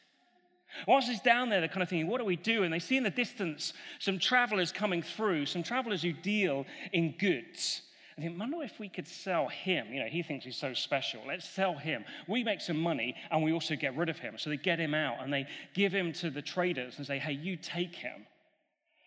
Whilst 0.86 1.08
he's 1.08 1.20
down 1.20 1.48
there, 1.48 1.60
they're 1.60 1.68
kind 1.68 1.82
of 1.82 1.88
thinking, 1.88 2.08
what 2.08 2.18
do 2.18 2.24
we 2.24 2.36
do? 2.36 2.62
And 2.62 2.72
they 2.72 2.78
see 2.78 2.96
in 2.96 3.02
the 3.02 3.10
distance 3.10 3.72
some 3.98 4.18
travelers 4.18 4.72
coming 4.72 5.02
through, 5.02 5.46
some 5.46 5.62
travelers 5.62 6.02
who 6.02 6.12
deal 6.12 6.66
in 6.92 7.14
goods. 7.18 7.82
I 8.16 8.20
think, 8.20 8.38
wonder 8.38 8.62
if 8.62 8.78
we 8.78 8.88
could 8.88 9.08
sell 9.08 9.48
him. 9.48 9.92
You 9.92 10.00
know, 10.00 10.08
he 10.08 10.22
thinks 10.22 10.44
he's 10.44 10.56
so 10.56 10.72
special. 10.72 11.22
Let's 11.26 11.48
sell 11.48 11.74
him. 11.74 12.04
We 12.28 12.44
make 12.44 12.60
some 12.60 12.78
money 12.78 13.16
and 13.30 13.42
we 13.42 13.52
also 13.52 13.74
get 13.74 13.96
rid 13.96 14.08
of 14.08 14.18
him. 14.18 14.38
So 14.38 14.50
they 14.50 14.56
get 14.56 14.78
him 14.78 14.94
out 14.94 15.16
and 15.20 15.32
they 15.32 15.46
give 15.74 15.92
him 15.92 16.12
to 16.14 16.30
the 16.30 16.42
traders 16.42 16.94
and 16.98 17.06
say, 17.06 17.18
hey, 17.18 17.32
you 17.32 17.56
take 17.56 17.96
him. 17.96 18.26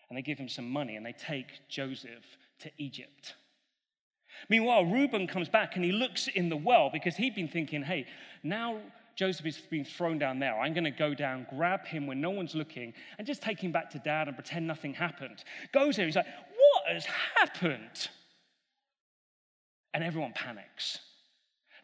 And 0.08 0.16
they 0.16 0.22
give 0.22 0.38
him 0.38 0.48
some 0.48 0.70
money 0.70 0.96
and 0.96 1.06
they 1.06 1.12
take 1.14 1.46
Joseph 1.68 2.24
to 2.60 2.70
Egypt. 2.76 3.34
Meanwhile, 4.48 4.84
Reuben 4.86 5.26
comes 5.26 5.48
back 5.48 5.76
and 5.76 5.84
he 5.84 5.92
looks 5.92 6.28
in 6.28 6.48
the 6.48 6.56
well 6.56 6.90
because 6.92 7.16
he'd 7.16 7.34
been 7.34 7.48
thinking, 7.48 7.82
hey, 7.82 8.06
now 8.42 8.78
Joseph 9.18 9.46
is 9.46 9.58
being 9.58 9.84
thrown 9.84 10.16
down 10.16 10.38
there. 10.38 10.56
I'm 10.56 10.72
going 10.72 10.84
to 10.84 10.92
go 10.92 11.12
down, 11.12 11.44
grab 11.50 11.84
him 11.84 12.06
when 12.06 12.20
no 12.20 12.30
one's 12.30 12.54
looking, 12.54 12.94
and 13.18 13.26
just 13.26 13.42
take 13.42 13.58
him 13.58 13.72
back 13.72 13.90
to 13.90 13.98
dad 13.98 14.28
and 14.28 14.36
pretend 14.36 14.64
nothing 14.64 14.94
happened. 14.94 15.42
Goes 15.72 15.96
there, 15.96 16.06
he's 16.06 16.14
like, 16.14 16.26
What 16.26 16.94
has 16.94 17.04
happened? 17.36 18.10
And 19.92 20.04
everyone 20.04 20.34
panics. 20.34 21.00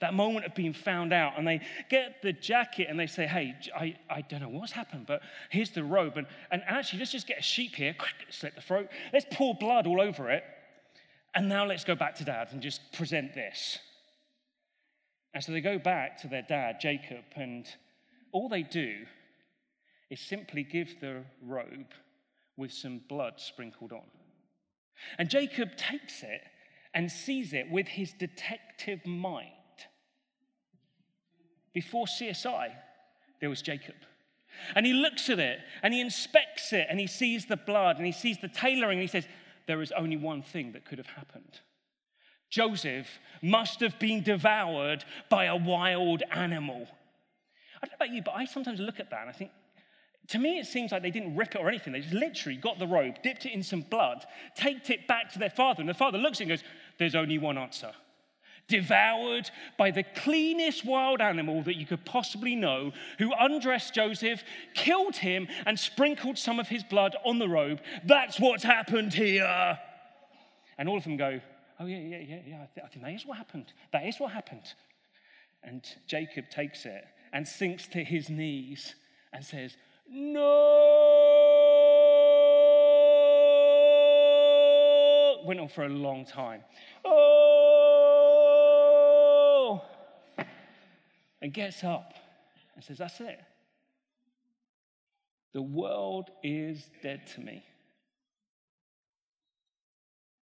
That 0.01 0.15
moment 0.15 0.47
of 0.47 0.55
being 0.55 0.73
found 0.73 1.13
out, 1.13 1.33
and 1.37 1.45
they 1.45 1.61
get 1.91 2.23
the 2.23 2.33
jacket 2.33 2.87
and 2.89 3.01
they 3.01 3.09
say, 3.09 3.27
Hey, 3.27 3.57
I, 3.77 3.97
I 4.09 4.21
don't 4.21 4.41
know 4.41 4.49
what's 4.49 4.71
happened, 4.71 5.07
but 5.09 5.21
here's 5.51 5.71
the 5.71 5.83
robe. 5.83 6.17
And, 6.17 6.29
and 6.53 6.63
actually, 6.69 7.01
let's 7.01 7.11
just 7.11 7.27
get 7.27 7.41
a 7.41 7.43
sheep 7.43 7.75
here, 7.75 7.97
slit 8.31 8.55
the 8.55 8.61
throat, 8.61 8.91
let's 9.13 9.27
pour 9.33 9.57
blood 9.57 9.89
all 9.89 10.01
over 10.01 10.31
it. 10.31 10.45
And 11.35 11.49
now 11.49 11.67
let's 11.67 11.83
go 11.83 11.97
back 11.97 12.15
to 12.17 12.25
dad 12.25 12.51
and 12.53 12.63
just 12.63 12.93
present 12.93 13.35
this. 13.35 13.81
And 15.35 15.43
so 15.43 15.51
they 15.53 15.61
go 15.61 15.79
back 15.79 16.21
to 16.23 16.29
their 16.29 16.43
dad, 16.43 16.77
Jacob, 16.81 17.25
and 17.35 17.67
all 18.33 18.49
they 18.49 18.63
do 18.63 19.05
is 20.09 20.21
simply 20.21 20.63
give 20.63 21.01
the 21.01 21.25
robe 21.43 21.93
with 22.57 22.73
some 22.73 23.01
blood 23.09 23.35
sprinkled 23.37 23.93
on. 23.93 24.07
And 25.19 25.29
Jacob 25.29 25.77
takes 25.77 26.23
it 26.23 26.41
and 26.95 27.11
sees 27.11 27.53
it 27.53 27.69
with 27.69 27.89
his 27.89 28.13
detective 28.13 29.05
mind. 29.05 29.51
Before 31.73 32.07
CSI, 32.07 32.71
there 33.41 33.51
was 33.51 33.61
Jacob. 33.61 33.97
And 34.77 34.87
he 34.87 34.93
looks 34.93 35.29
at 35.29 35.41
it 35.41 35.59
and 35.83 35.93
he 35.93 36.01
inspects 36.01 36.73
it 36.73 36.87
and 36.89 37.01
he 37.01 37.09
sees 37.09 37.47
the 37.47 37.57
blood 37.57 37.97
and 37.97 38.07
he 38.07 38.13
sees 38.13 38.39
the 38.41 38.49
tailoring 38.49 38.99
and 38.99 39.03
he 39.03 39.09
says, 39.09 39.27
There 39.67 39.83
is 39.83 39.91
only 39.91 40.17
one 40.17 40.43
thing 40.43 40.73
that 40.73 40.85
could 40.85 40.99
have 40.99 41.09
happened. 41.09 41.61
Joseph 42.51 43.09
must 43.43 43.81
have 43.81 43.99
been 43.99 44.23
devoured 44.23 45.05
by 45.29 45.47
a 45.47 45.57
wild 45.57 46.23
animal. 46.31 46.87
I 47.83 47.87
don't 47.87 47.93
know 47.93 48.05
about 48.05 48.15
you, 48.15 48.23
but 48.23 48.35
I 48.35 48.45
sometimes 48.45 48.81
look 48.81 49.01
at 49.01 49.11
that 49.11 49.23
and 49.23 49.31
I 49.31 49.33
think, 49.33 49.51
to 50.29 50.39
me, 50.39 50.59
it 50.59 50.67
seems 50.67 50.91
like 50.91 51.03
they 51.03 51.11
didn't 51.11 51.37
rip 51.37 51.55
it 51.55 51.61
or 51.61 51.69
anything. 51.69 51.93
They 51.93 52.01
just 52.01 52.15
literally 52.15 52.57
got 52.57 52.79
the 52.79 52.87
robe, 52.87 53.17
dipped 53.23 53.45
it 53.45 53.53
in 53.53 53.63
some 53.63 53.83
blood, 53.83 54.25
taked 54.57 54.89
it 54.89 55.07
back 55.07 55.31
to 55.33 55.39
their 55.39 55.51
father, 55.51 55.81
and 55.81 55.89
the 55.89 55.95
father 55.95 56.17
looks 56.17 56.39
at 56.39 56.47
it 56.47 56.51
and 56.51 56.61
goes, 56.61 56.69
There's 56.99 57.15
only 57.15 57.37
one 57.37 57.59
answer. 57.59 57.93
Devoured 58.67 59.51
by 59.77 59.91
the 59.91 60.03
cleanest 60.03 60.87
wild 60.87 61.21
animal 61.21 61.63
that 61.65 61.77
you 61.77 61.85
could 61.85 62.07
possibly 62.07 62.57
know, 62.57 62.93
who 63.19 63.35
undressed 63.39 63.95
Joseph, 63.95 64.43
killed 64.73 65.17
him, 65.17 65.47
and 65.67 65.79
sprinkled 65.79 66.39
some 66.39 66.59
of 66.59 66.69
his 66.69 66.83
blood 66.83 67.15
on 67.27 67.39
the 67.39 67.49
robe. 67.49 67.81
That's 68.05 68.41
what's 68.41 68.65
happened 68.65 69.13
here. 69.13 69.79
And 70.79 70.89
all 70.89 70.97
of 70.97 71.05
them 71.05 71.19
go, 71.19 71.41
Oh, 71.81 71.87
yeah, 71.87 71.99
yeah, 71.99 72.19
yeah, 72.19 72.39
yeah. 72.47 72.57
I, 72.63 72.69
th- 72.73 72.85
I 72.85 72.89
think 72.89 73.05
that 73.05 73.13
is 73.13 73.27
what 73.27 73.37
happened. 73.37 73.73
That 73.93 74.07
is 74.07 74.21
what 74.21 74.31
happened. 74.33 74.75
And 75.63 75.83
Jacob 76.07 76.49
takes 76.51 76.87
it 76.87 77.05
and 77.33 77.47
sinks 77.49 77.87
to 77.89 78.05
his 78.05 78.29
knees 78.31 78.95
and 79.33 79.45
says, 79.45 79.77
No! 80.09 80.41
Went 85.45 85.61
on 85.61 85.69
for 85.69 85.85
a 85.85 85.89
long 85.89 86.25
time. 86.25 86.63
Oh! 87.05 87.35
And 91.43 91.53
gets 91.53 91.83
up 91.85 92.15
and 92.77 92.85
says, 92.85 92.99
That's 92.99 93.21
it. 93.21 93.41
The 95.53 95.63
world 95.63 96.31
is 96.43 96.89
dead 97.03 97.27
to 97.35 97.41
me. 97.41 97.65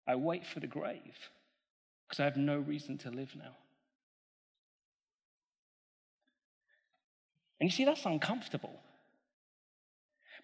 I 0.07 0.15
wait 0.15 0.47
for 0.47 0.61
the 0.61 0.67
grave 0.67 1.17
because 2.07 2.21
I 2.21 2.25
have 2.25 2.37
no 2.37 2.59
reason 2.59 2.99
to 2.99 3.11
live 3.11 3.35
now. 3.37 3.57
And 7.61 7.71
you 7.71 7.75
see, 7.75 7.85
that's 7.85 8.05
uncomfortable. 8.05 8.79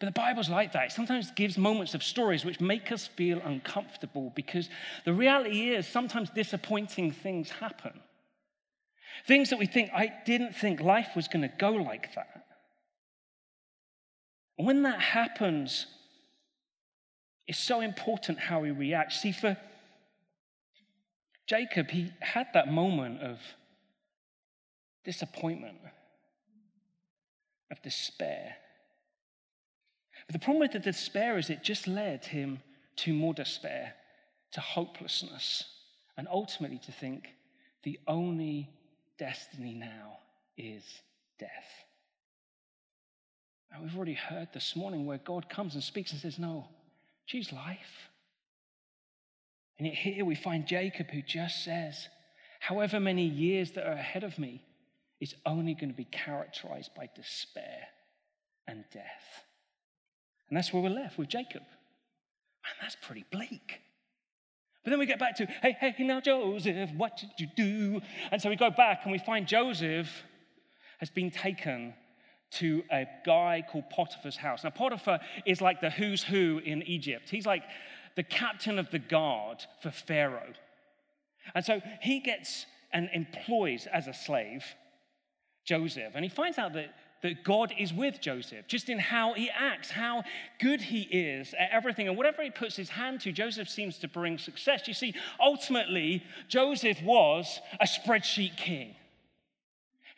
But 0.00 0.07
the 0.07 0.12
Bible's 0.12 0.49
like 0.49 0.73
that. 0.73 0.87
It 0.87 0.92
sometimes 0.92 1.31
gives 1.31 1.57
moments 1.57 1.95
of 1.95 2.02
stories 2.02 2.45
which 2.45 2.61
make 2.61 2.90
us 2.90 3.07
feel 3.07 3.40
uncomfortable 3.45 4.33
because 4.35 4.69
the 5.04 5.12
reality 5.12 5.71
is 5.71 5.87
sometimes 5.87 6.31
disappointing 6.31 7.12
things 7.12 7.50
happen. 7.50 7.92
Things 9.26 9.50
that 9.50 9.59
we 9.59 9.66
think, 9.66 9.90
I 9.95 10.12
didn't 10.26 10.57
think 10.57 10.81
life 10.81 11.11
was 11.14 11.28
going 11.28 11.42
to 11.42 11.54
go 11.57 11.71
like 11.71 12.14
that. 12.14 12.47
And 14.59 14.66
when 14.66 14.83
that 14.83 15.00
happens, 15.00 15.87
it's 17.46 17.58
so 17.58 17.80
important 17.80 18.38
how 18.38 18.61
we 18.61 18.70
react. 18.70 19.12
See, 19.12 19.32
for 19.32 19.56
Jacob, 21.46 21.90
he 21.90 22.12
had 22.20 22.46
that 22.54 22.68
moment 22.68 23.20
of 23.20 23.38
disappointment, 25.04 25.78
of 27.70 27.82
despair. 27.82 28.56
But 30.26 30.34
the 30.34 30.38
problem 30.38 30.61
with 30.61 30.72
the 30.72 30.78
despair 30.78 31.38
is 31.38 31.50
it 31.50 31.64
just 31.64 31.88
led 31.88 32.25
him 32.25 32.61
to 32.96 33.12
more 33.12 33.34
despair, 33.34 33.94
to 34.52 34.61
hopelessness, 34.61 35.64
and 36.16 36.28
ultimately 36.30 36.78
to 36.87 36.92
think 36.92 37.28
the 37.82 37.99
only 38.06 38.70
destiny 39.18 39.75
now 39.75 40.18
is 40.56 40.84
death. 41.38 41.50
And 43.72 43.82
we've 43.82 43.96
already 43.96 44.14
heard 44.14 44.49
this 44.52 44.76
morning 44.76 45.06
where 45.06 45.18
God 45.18 45.49
comes 45.49 45.75
and 45.75 45.82
speaks 45.82 46.12
and 46.12 46.20
says, 46.20 46.38
No, 46.38 46.68
choose 47.32 47.52
life. 47.52 48.10
And 49.78 49.86
yet 49.86 49.96
here 49.96 50.24
we 50.24 50.34
find 50.34 50.66
Jacob 50.66 51.10
who 51.10 51.22
just 51.22 51.64
says, 51.64 52.08
However 52.60 53.00
many 53.00 53.24
years 53.24 53.72
that 53.72 53.86
are 53.86 53.94
ahead 53.94 54.22
of 54.22 54.38
me 54.38 54.62
is 55.20 55.34
only 55.46 55.74
going 55.74 55.88
to 55.88 55.96
be 55.96 56.04
characterized 56.04 56.90
by 56.94 57.08
despair 57.16 57.86
and 58.68 58.84
death. 58.92 59.44
And 60.48 60.56
that's 60.56 60.72
where 60.72 60.82
we're 60.82 60.90
left 60.90 61.18
with 61.18 61.28
Jacob. 61.28 61.62
Man, 61.62 62.74
that's 62.80 62.96
pretty 63.00 63.24
bleak. 63.32 63.80
But 64.84 64.90
then 64.90 64.98
we 64.98 65.06
get 65.06 65.18
back 65.18 65.36
to, 65.36 65.46
hey, 65.46 65.76
hey, 65.80 65.94
now, 66.04 66.20
Joseph, 66.20 66.90
what 66.96 67.16
did 67.16 67.30
you 67.38 67.48
do? 67.56 68.00
And 68.30 68.42
so 68.42 68.50
we 68.50 68.56
go 68.56 68.70
back 68.70 69.00
and 69.04 69.12
we 69.12 69.18
find 69.18 69.48
Joseph 69.48 70.08
has 70.98 71.08
been 71.08 71.30
taken 71.30 71.94
to 72.52 72.82
a 72.90 73.06
guy 73.25 73.64
called 73.71 73.88
Potiphar's 73.90 74.37
house. 74.37 74.64
Now, 74.64 74.71
Potiphar 74.71 75.21
is 75.47 75.61
like 75.61 75.80
the 75.80 75.90
who's 75.90 76.23
who 76.23 76.61
in 76.64 76.82
Egypt. 76.82 77.30
He's 77.30 77.47
like 77.47 77.62
the 78.16 78.23
captain 78.23 78.78
of 78.78 78.90
the 78.90 78.99
guard 78.99 79.64
for 79.80 79.90
Pharaoh. 79.90 80.52
And 81.54 81.64
so 81.64 81.80
he 82.00 82.21
gets 82.21 82.66
and 82.92 83.09
employs 83.12 83.87
as 83.92 84.06
a 84.06 84.12
slave 84.12 84.64
Joseph. 85.64 86.12
And 86.14 86.25
he 86.25 86.28
finds 86.28 86.59
out 86.59 86.75
that, 86.75 86.94
that 87.23 87.42
God 87.44 87.73
is 87.78 87.92
with 87.92 88.21
Joseph, 88.21 88.66
just 88.66 88.88
in 88.88 88.99
how 88.99 89.32
he 89.32 89.49
acts, 89.50 89.90
how 89.90 90.25
good 90.61 90.80
he 90.80 91.02
is 91.02 91.54
at 91.59 91.71
everything. 91.71 92.09
And 92.09 92.16
whatever 92.16 92.42
he 92.42 92.50
puts 92.50 92.76
his 92.76 92.90
hand 92.90 93.21
to, 93.23 93.32
Joseph 93.32 93.68
seems 93.68 93.99
to 93.99 94.09
bring 94.09 94.38
success. 94.38 94.87
You 94.87 94.94
see, 94.94 95.14
ultimately, 95.40 96.23
Joseph 96.49 97.02
was 97.02 97.60
a 97.80 97.86
spreadsheet 97.86 98.56
king. 98.56 98.95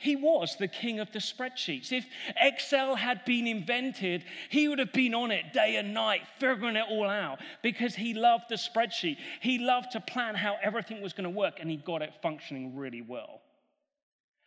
He 0.04 0.16
was 0.16 0.56
the 0.58 0.68
king 0.68 1.00
of 1.00 1.10
the 1.12 1.18
spreadsheets. 1.18 1.90
If 1.90 2.04
Excel 2.38 2.94
had 2.94 3.24
been 3.24 3.46
invented, 3.46 4.22
he 4.50 4.68
would 4.68 4.78
have 4.78 4.92
been 4.92 5.14
on 5.14 5.30
it 5.30 5.54
day 5.54 5.76
and 5.76 5.94
night, 5.94 6.20
figuring 6.38 6.76
it 6.76 6.84
all 6.90 7.08
out 7.08 7.38
because 7.62 7.94
he 7.94 8.12
loved 8.12 8.50
the 8.50 8.56
spreadsheet. 8.56 9.16
He 9.40 9.58
loved 9.58 9.92
to 9.92 10.00
plan 10.00 10.34
how 10.34 10.58
everything 10.62 11.00
was 11.00 11.14
going 11.14 11.24
to 11.24 11.30
work, 11.30 11.54
and 11.58 11.70
he 11.70 11.78
got 11.78 12.02
it 12.02 12.12
functioning 12.20 12.76
really 12.76 13.00
well. 13.00 13.40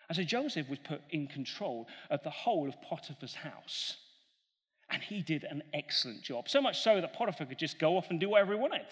And 0.08 0.16
so 0.16 0.22
Joseph 0.22 0.70
was 0.70 0.78
put 0.78 1.02
in 1.10 1.26
control 1.26 1.88
of 2.12 2.22
the 2.22 2.30
whole 2.30 2.70
of 2.70 2.80
Potiphar's 2.84 3.34
house. 3.34 3.98
And 4.92 5.02
he 5.02 5.24
did 5.24 5.44
an 5.44 5.64
excellent 5.74 6.22
job, 6.22 6.50
so 6.50 6.62
much 6.62 6.82
so 6.82 7.02
that 7.02 7.14
Potiphar 7.14 7.48
could 7.48 7.58
just 7.58 7.80
go 7.80 7.98
off 7.98 8.12
and 8.12 8.20
do 8.20 8.30
whatever 8.30 8.54
he 8.54 8.60
wanted. 8.60 8.86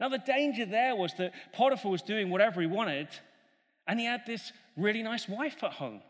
Now, 0.00 0.08
the 0.08 0.16
danger 0.16 0.64
there 0.64 0.96
was 0.96 1.12
that 1.18 1.34
Potiphar 1.52 1.90
was 1.90 2.00
doing 2.00 2.30
whatever 2.30 2.62
he 2.62 2.66
wanted, 2.66 3.08
and 3.90 3.98
he 3.98 4.06
had 4.06 4.24
this 4.24 4.52
really 4.76 5.02
nice 5.02 5.28
wife 5.28 5.64
at 5.64 5.72
home. 5.72 6.00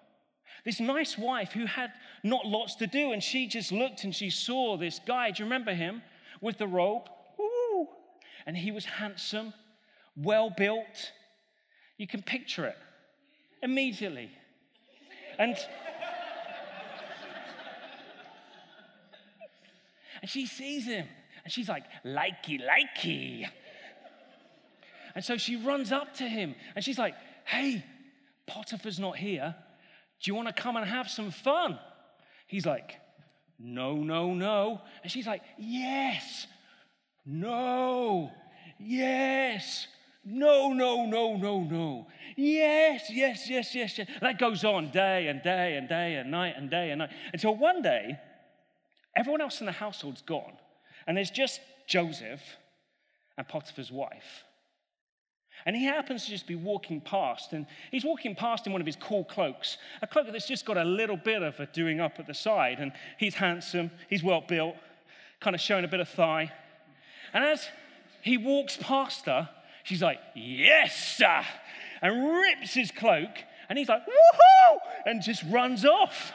This 0.67 0.81
nice 0.81 1.17
wife 1.17 1.53
who 1.53 1.65
had 1.65 1.91
not 2.23 2.45
lots 2.45 2.75
to 2.75 2.87
do, 2.87 3.13
and 3.13 3.23
she 3.23 3.47
just 3.47 3.73
looked 3.73 4.05
and 4.05 4.15
she 4.15 4.29
saw 4.29 4.77
this 4.77 5.01
guy. 5.07 5.31
Do 5.31 5.43
you 5.43 5.47
remember 5.47 5.73
him? 5.73 6.03
With 6.43 6.59
the 6.59 6.67
robe. 6.67 7.09
Ooh. 7.41 7.89
And 8.47 8.55
he 8.55 8.71
was 8.71 8.85
handsome, 8.85 9.55
well 10.15 10.53
built. 10.55 11.13
You 11.97 12.07
can 12.07 12.21
picture 12.21 12.67
it 12.67 12.77
immediately. 13.63 14.31
And, 15.39 15.57
and 20.21 20.31
she 20.31 20.45
sees 20.45 20.85
him, 20.85 21.07
and 21.45 21.53
she's 21.53 21.71
like, 21.71 21.85
likey, 22.05 22.61
likey. 22.61 23.49
And 25.15 25.25
so 25.25 25.39
she 25.39 25.57
runs 25.57 25.93
up 25.93 26.13
to 26.17 26.25
him, 26.25 26.55
and 26.77 26.85
she's 26.85 26.99
like, 26.99 27.15
Hey, 27.45 27.85
Potiphar's 28.47 28.99
not 28.99 29.17
here. 29.17 29.55
Do 30.23 30.31
you 30.31 30.35
want 30.35 30.49
to 30.49 30.63
come 30.63 30.77
and 30.77 30.87
have 30.87 31.09
some 31.09 31.31
fun? 31.31 31.79
He's 32.47 32.67
like, 32.67 32.97
No, 33.59 33.97
no, 33.97 34.35
no. 34.35 34.81
And 35.03 35.11
she's 35.11 35.27
like, 35.27 35.43
Yes, 35.59 36.47
no, 37.25 38.31
yes, 38.79 39.87
no, 40.25 40.73
no, 40.73 41.07
no, 41.07 41.37
no, 41.37 41.61
no. 41.61 42.07
Yes, 42.37 43.11
yes, 43.11 43.49
yes, 43.49 43.75
yes, 43.75 43.99
yes. 43.99 44.09
That 44.21 44.39
goes 44.39 44.65
on 44.65 44.91
day 44.91 45.29
and 45.29 45.43
day 45.43 45.77
and 45.77 45.89
day 45.89 46.17
and 46.17 46.31
night 46.31 46.55
and 46.57 46.71
day 46.71 46.91
and 46.91 46.99
night 46.99 47.11
until 47.33 47.55
one 47.55 47.83
day, 47.83 48.19
everyone 49.17 49.41
else 49.41 49.61
in 49.61 49.67
the 49.67 49.73
household's 49.73 50.23
gone. 50.23 50.53
And 51.07 51.17
there's 51.17 51.31
just 51.31 51.61
Joseph 51.89 52.43
and 53.39 53.49
Potiphar's 53.49 53.91
wife. 53.91 54.45
And 55.67 55.77
he 55.77 55.85
happens 55.85 56.25
to 56.25 56.31
just 56.31 56.47
be 56.47 56.55
walking 56.55 57.01
past, 57.01 57.53
and 57.53 57.67
he's 57.91 58.05
walking 58.05 58.35
past 58.35 58.67
in 58.67 58.73
one 58.73 58.81
of 58.81 58.87
his 58.87 58.97
cool 58.97 59.25
cloaks, 59.25 59.77
a 60.03 60.07
cloak 60.07 60.27
that's 60.31 60.47
just 60.47 60.65
got 60.65 60.77
a 60.77 60.85
little 60.85 61.17
bit 61.17 61.43
of 61.43 61.59
a 61.61 61.67
doing 61.67 62.01
up 62.01 62.19
at 62.19 62.27
the 62.27 62.35
side. 62.35 62.79
And 62.79 62.93
he's 63.19 63.35
handsome, 63.35 63.91
he's 64.09 64.23
well 64.23 64.43
built, 64.47 64.77
kind 65.41 65.55
of 65.55 65.61
showing 65.61 65.85
a 65.85 65.89
bit 65.89 66.01
of 66.01 66.09
thigh. 66.09 66.53
And 67.33 67.45
as 67.45 67.69
he 68.23 68.37
walks 68.37 68.77
past 68.81 69.27
her, 69.27 69.49
she's 69.85 70.03
like, 70.03 70.19
Yes, 70.35 71.17
sir, 71.17 71.43
and 72.03 72.41
rips 72.41 72.75
his 72.75 72.91
cloak, 72.91 73.31
and 73.69 73.79
he's 73.79 73.89
like, 73.89 74.03
Woohoo! 74.07 74.79
and 75.07 75.23
just 75.23 75.43
runs 75.51 75.85
off. 75.85 76.33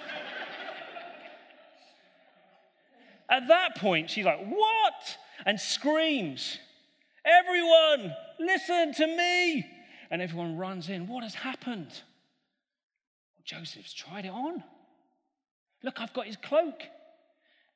At 3.27 3.47
that 3.47 3.75
point, 3.77 4.09
she's 4.09 4.25
like, 4.25 4.45
What? 4.45 5.17
and 5.45 5.59
screams. 5.59 6.59
Everyone, 7.25 8.13
listen 8.39 8.93
to 8.93 9.07
me. 9.07 9.65
And 10.11 10.21
everyone 10.21 10.57
runs 10.57 10.89
in. 10.89 11.07
What 11.07 11.23
has 11.23 11.33
happened? 11.33 11.91
Joseph's 13.43 13.93
tried 13.93 14.25
it 14.25 14.29
on. 14.29 14.63
Look, 15.83 15.99
I've 15.99 16.13
got 16.13 16.25
his 16.25 16.37
cloak. 16.37 16.81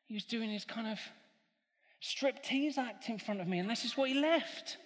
He 0.07 0.13
was 0.13 0.23
doing 0.23 0.49
his 0.49 0.65
kind 0.65 0.87
of 0.87 0.99
striptease 2.01 2.77
act 2.77 3.09
in 3.09 3.19
front 3.19 3.41
of 3.41 3.47
me, 3.47 3.59
and 3.59 3.69
this 3.69 3.85
is 3.85 3.95
what 3.95 4.09
he 4.09 4.15
left. 4.15 4.77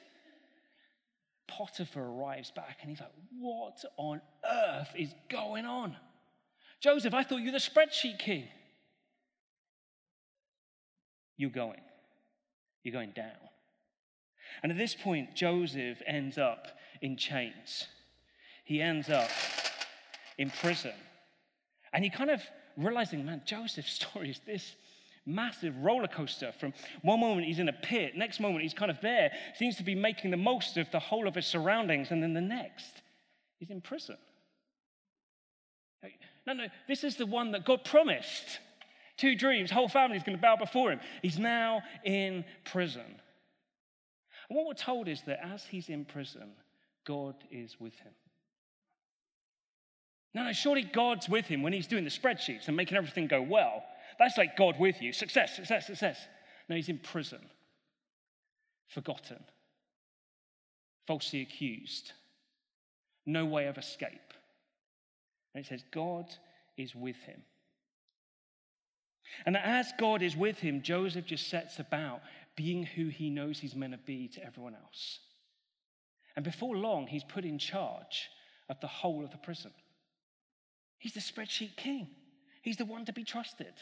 Potiphar 1.47 2.03
arrives 2.03 2.51
back 2.51 2.79
and 2.81 2.89
he's 2.89 2.99
like, 2.99 3.11
What 3.39 3.83
on 3.97 4.21
earth 4.49 4.89
is 4.97 5.13
going 5.29 5.65
on? 5.65 5.95
Joseph, 6.79 7.13
I 7.13 7.23
thought 7.23 7.37
you 7.37 7.45
were 7.45 7.51
the 7.51 7.57
spreadsheet 7.57 8.19
king. 8.19 8.47
You're 11.37 11.49
going. 11.49 11.81
You're 12.83 12.93
going 12.93 13.11
down. 13.11 13.31
And 14.61 14.71
at 14.71 14.77
this 14.77 14.95
point, 14.95 15.35
Joseph 15.35 16.01
ends 16.05 16.37
up 16.37 16.67
in 17.01 17.17
chains. 17.17 17.87
He 18.63 18.81
ends 18.81 19.09
up 19.09 19.29
in 20.37 20.49
prison. 20.49 20.93
And 21.91 22.03
he 22.03 22.09
kind 22.09 22.29
of 22.29 22.41
realizing, 22.77 23.25
man, 23.25 23.41
Joseph's 23.45 23.93
story 24.01 24.29
is 24.29 24.39
this 24.45 24.75
massive 25.25 25.77
roller 25.77 26.07
coaster 26.07 26.51
from 26.59 26.73
one 27.01 27.19
moment 27.19 27.47
he's 27.47 27.59
in 27.59 27.69
a 27.69 27.73
pit, 27.73 28.17
next 28.17 28.41
moment 28.41 28.61
he's 28.61 28.73
kind 28.73 28.91
of 28.91 28.99
there, 29.01 29.31
seems 29.55 29.77
to 29.77 29.83
be 29.83 29.95
making 29.95 30.31
the 30.31 30.37
most 30.37 30.75
of 30.75 30.91
the 30.91 30.99
whole 30.99 31.27
of 31.27 31.35
his 31.35 31.45
surroundings, 31.45 32.11
and 32.11 32.21
then 32.21 32.33
the 32.33 32.41
next 32.41 33.01
he's 33.59 33.69
in 33.69 33.79
prison. 33.79 34.17
No, 36.45 36.53
no, 36.53 36.67
this 36.87 37.03
is 37.03 37.15
the 37.15 37.25
one 37.25 37.51
that 37.51 37.65
God 37.65 37.85
promised. 37.85 38.59
Two 39.17 39.35
dreams, 39.35 39.71
whole 39.71 39.87
family's 39.87 40.23
going 40.23 40.37
to 40.37 40.41
bow 40.41 40.55
before 40.55 40.91
him. 40.91 40.99
He's 41.21 41.39
now 41.39 41.83
in 42.03 42.43
prison. 42.65 43.21
And 44.49 44.57
what 44.57 44.67
we're 44.67 44.73
told 44.73 45.07
is 45.07 45.21
that 45.23 45.39
as 45.43 45.63
he's 45.65 45.89
in 45.89 46.05
prison, 46.05 46.51
God 47.05 47.35
is 47.51 47.79
with 47.79 47.95
him. 47.99 48.13
No, 50.33 50.45
no, 50.45 50.51
surely 50.51 50.83
God's 50.83 51.29
with 51.29 51.45
him 51.45 51.61
when 51.61 51.73
he's 51.73 51.87
doing 51.87 52.03
the 52.03 52.09
spreadsheets 52.09 52.67
and 52.67 52.75
making 52.75 52.97
everything 52.97 53.27
go 53.27 53.41
well. 53.41 53.83
That's 54.17 54.37
like 54.37 54.57
God 54.57 54.79
with 54.79 55.01
you. 55.01 55.13
Success, 55.13 55.55
success, 55.55 55.87
success. 55.87 56.27
No, 56.69 56.75
he's 56.75 56.89
in 56.89 56.97
prison, 56.97 57.41
forgotten, 58.87 59.43
falsely 61.07 61.41
accused, 61.41 62.13
no 63.25 63.45
way 63.45 63.67
of 63.67 63.77
escape. 63.77 64.33
And 65.53 65.63
it 65.63 65.67
says, 65.67 65.83
God 65.91 66.33
is 66.77 66.95
with 66.95 67.17
him. 67.17 67.43
And 69.45 69.57
as 69.57 69.91
God 69.97 70.21
is 70.21 70.35
with 70.35 70.59
him, 70.59 70.81
Joseph 70.81 71.25
just 71.25 71.49
sets 71.49 71.79
about 71.79 72.21
being 72.55 72.83
who 72.83 73.07
he 73.07 73.29
knows 73.29 73.59
he's 73.59 73.75
meant 73.75 73.93
to 73.93 73.99
be 73.99 74.27
to 74.29 74.45
everyone 74.45 74.75
else. 74.75 75.19
And 76.35 76.43
before 76.43 76.75
long, 76.75 77.07
he's 77.07 77.23
put 77.23 77.45
in 77.45 77.57
charge 77.57 78.29
of 78.69 78.79
the 78.79 78.87
whole 78.87 79.23
of 79.23 79.31
the 79.31 79.37
prison. 79.37 79.71
He's 80.97 81.13
the 81.13 81.19
spreadsheet 81.19 81.75
king, 81.75 82.07
he's 82.61 82.77
the 82.77 82.85
one 82.85 83.05
to 83.05 83.13
be 83.13 83.23
trusted, 83.23 83.73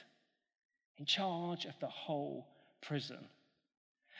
in 0.97 1.05
charge 1.05 1.65
of 1.65 1.73
the 1.79 1.87
whole 1.87 2.47
prison. 2.81 3.19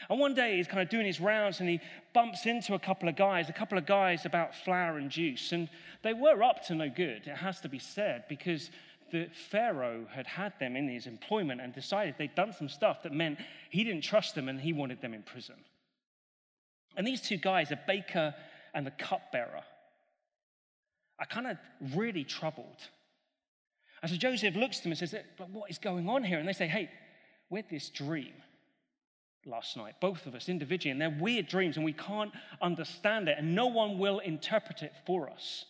And 0.10 0.20
one 0.20 0.34
day 0.34 0.58
he's 0.58 0.68
kind 0.68 0.82
of 0.82 0.90
doing 0.90 1.06
his 1.06 1.20
rounds 1.20 1.60
and 1.60 1.70
he 1.70 1.80
bumps 2.14 2.46
into 2.46 2.74
a 2.74 2.80
couple 2.80 3.08
of 3.08 3.16
guys, 3.16 3.50
a 3.50 3.54
couple 3.54 3.78
of 3.78 3.86
guys 3.86 4.26
about 4.26 4.56
flour 4.56 4.98
and 4.98 5.12
juice. 5.12 5.52
And 5.52 5.70
they 6.02 6.14
were 6.14 6.42
up 6.42 6.66
to 6.68 6.76
no 6.76 6.90
good, 6.90 7.28
it 7.28 7.36
has 7.36 7.62
to 7.62 7.70
be 7.70 7.80
said, 7.80 8.24
because 8.28 8.72
the 9.12 9.28
Pharaoh 9.50 10.06
had 10.12 10.28
had 10.28 10.54
them 10.60 10.76
in 10.76 10.88
his 10.88 11.08
employment 11.08 11.62
and 11.62 11.74
decided 11.74 12.16
they'd 12.18 12.36
done 12.36 12.54
some 12.54 12.70
stuff 12.70 13.04
that 13.04 13.14
meant 13.14 13.40
he 13.70 13.84
didn't 13.84 14.04
trust 14.04 14.36
them 14.36 14.50
and 14.50 14.60
he 14.60 14.74
wanted 14.74 15.02
them 15.02 15.14
in 15.14 15.24
prison. 15.24 15.56
And 16.96 17.06
these 17.06 17.22
two 17.22 17.38
guys, 17.38 17.72
a 17.72 17.80
baker 17.88 18.34
and 18.74 18.86
the 18.86 18.92
cupbearer, 18.92 19.64
are 21.20 21.26
kind 21.26 21.48
of 21.48 21.58
really 21.96 22.24
troubled. 22.24 22.78
And 24.02 24.10
so 24.10 24.18
Joseph 24.18 24.56
looks 24.56 24.78
to 24.78 24.84
them 24.84 24.92
and 24.92 25.00
says, 25.00 25.16
But 25.38 25.50
what 25.50 25.70
is 25.70 25.78
going 25.78 26.10
on 26.10 26.24
here? 26.24 26.40
And 26.40 26.48
they 26.48 26.54
say, 26.54 26.68
Hey, 26.68 26.90
we 27.50 27.60
had 27.60 27.70
this 27.70 27.90
dream 27.90 28.34
last 29.46 29.78
night, 29.78 29.96
both 30.02 30.26
of 30.26 30.36
us 30.36 30.50
individually, 30.50 30.92
and 30.92 31.02
they're 31.02 31.18
weird 31.20 31.48
dreams 31.48 31.76
and 31.76 31.86
we 31.86 31.94
can't 31.94 32.32
understand 32.62 33.28
it, 33.28 33.38
and 33.38 33.56
no 33.56 33.68
one 33.68 33.98
will 33.98 34.20
interpret 34.20 34.84
it 34.84 34.94
for 35.06 35.30
us. 35.30 35.66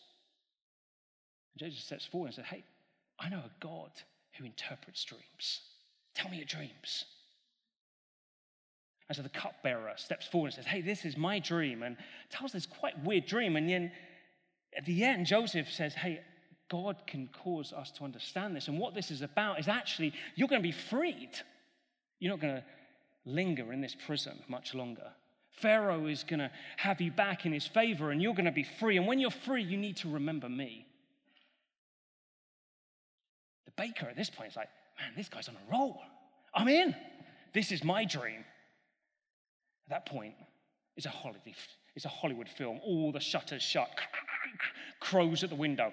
And 1.54 1.70
Joseph 1.70 1.84
steps 1.84 2.06
forward 2.06 2.28
and 2.28 2.36
says, 2.36 2.46
Hey, 2.46 2.64
I 3.22 3.30
know 3.30 3.38
a 3.38 3.52
God 3.60 3.92
who 4.38 4.46
interprets 4.46 5.04
dreams. 5.06 5.62
Tell 6.16 6.30
me 6.30 6.38
your 6.38 6.46
dreams. 6.46 7.06
And 9.08 9.16
so 9.16 9.22
the 9.22 9.30
cupbearer 9.30 9.94
steps 9.98 10.26
forward 10.26 10.48
and 10.48 10.56
says, 10.56 10.66
Hey, 10.66 10.82
this 10.82 11.06
is 11.06 11.18
my 11.18 11.40
dream, 11.40 11.84
and 11.84 11.98
tells 12.30 12.52
this 12.52 12.66
quite 12.66 13.02
weird 13.04 13.26
dream. 13.26 13.56
And 13.56 13.70
then 13.70 13.92
at 14.76 14.86
the 14.86 15.04
end, 15.04 15.26
Joseph 15.26 15.72
says, 15.72 15.94
Hey, 15.94 16.22
God 16.70 16.96
can 17.06 17.28
cause 17.44 17.74
us 17.74 17.92
to 17.92 18.06
understand 18.06 18.56
this. 18.56 18.70
And 18.70 18.80
what 18.80 18.96
this 18.96 19.12
is 19.12 19.22
about 19.22 19.60
is 19.60 19.68
actually 19.68 20.14
you're 20.36 20.48
going 20.48 20.62
to 20.62 20.68
be 20.68 20.72
freed. 20.72 21.32
You're 22.20 22.32
not 22.32 22.40
going 22.40 22.56
to 22.56 22.64
linger 23.26 23.74
in 23.74 23.82
this 23.82 23.96
prison 24.06 24.40
much 24.48 24.74
longer. 24.74 25.12
Pharaoh 25.50 26.08
is 26.08 26.24
going 26.24 26.40
to 26.40 26.50
have 26.78 27.02
you 27.02 27.12
back 27.12 27.46
in 27.46 27.52
his 27.52 27.68
favor, 27.68 28.12
and 28.12 28.22
you're 28.22 28.34
going 28.34 28.46
to 28.46 28.52
be 28.52 28.64
free. 28.64 28.98
And 28.98 29.06
when 29.06 29.20
you're 29.20 29.30
free, 29.30 29.62
you 29.62 29.78
need 29.78 29.98
to 29.98 30.10
remember 30.10 30.48
me. 30.48 30.88
The 33.76 33.84
baker 33.84 34.08
at 34.08 34.16
this 34.16 34.30
point 34.30 34.52
is 34.52 34.56
like, 34.56 34.70
man, 35.00 35.12
this 35.16 35.30
guy's 35.30 35.48
on 35.48 35.56
a 35.56 35.72
roll. 35.72 36.00
I'm 36.54 36.68
in. 36.68 36.96
This 37.54 37.72
is 37.72 37.84
my 37.84 38.06
dream. 38.06 38.44
At 39.88 39.90
that 39.90 40.06
point, 40.06 40.36
it's 40.98 41.06
a 41.06 41.10
holiday, 41.10 41.54
it's 41.96 42.06
a 42.06 42.10
Hollywood 42.10 42.50
film. 42.50 42.80
All 42.84 43.12
the 43.12 43.20
shutters 43.20 43.62
shut, 43.62 43.90
crows 45.00 45.44
at 45.44 45.50
the 45.50 45.56
window. 45.56 45.92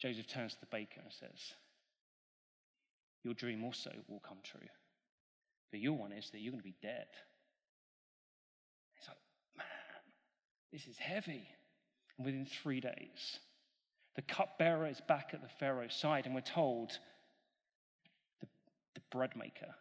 Joseph 0.00 0.26
turns 0.26 0.54
to 0.54 0.60
the 0.60 0.66
baker 0.66 1.00
and 1.00 1.12
says, 1.12 1.54
Your 3.22 3.34
dream 3.34 3.62
also 3.62 3.92
will 4.08 4.18
come 4.18 4.38
true. 4.42 4.66
But 5.70 5.78
your 5.78 5.92
one 5.92 6.10
is 6.10 6.30
that 6.30 6.40
you're 6.40 6.50
going 6.50 6.60
to 6.60 6.64
be 6.64 6.74
dead. 6.82 7.06
It's 8.98 9.06
like, 9.06 9.16
man, 9.56 9.66
this 10.72 10.88
is 10.88 10.98
heavy. 10.98 11.46
And 12.16 12.26
within 12.26 12.46
three 12.46 12.80
days, 12.80 13.38
the 14.16 14.22
cupbearer 14.22 14.86
is 14.86 15.00
back 15.00 15.30
at 15.32 15.42
the 15.42 15.48
Pharaoh's 15.58 15.94
side, 15.94 16.26
and 16.26 16.34
we're 16.34 16.42
told 16.42 16.98
the, 18.40 18.46
the 18.94 19.00
bread 19.10 19.34
maker 19.36 19.74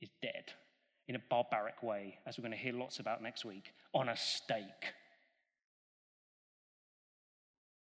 is 0.00 0.10
dead 0.20 0.52
in 1.08 1.16
a 1.16 1.20
barbaric 1.30 1.82
way, 1.82 2.18
as 2.26 2.38
we're 2.38 2.42
going 2.42 2.52
to 2.52 2.58
hear 2.58 2.72
lots 2.72 3.00
about 3.00 3.22
next 3.22 3.44
week, 3.44 3.72
on 3.92 4.08
a 4.08 4.16
stake. 4.16 4.94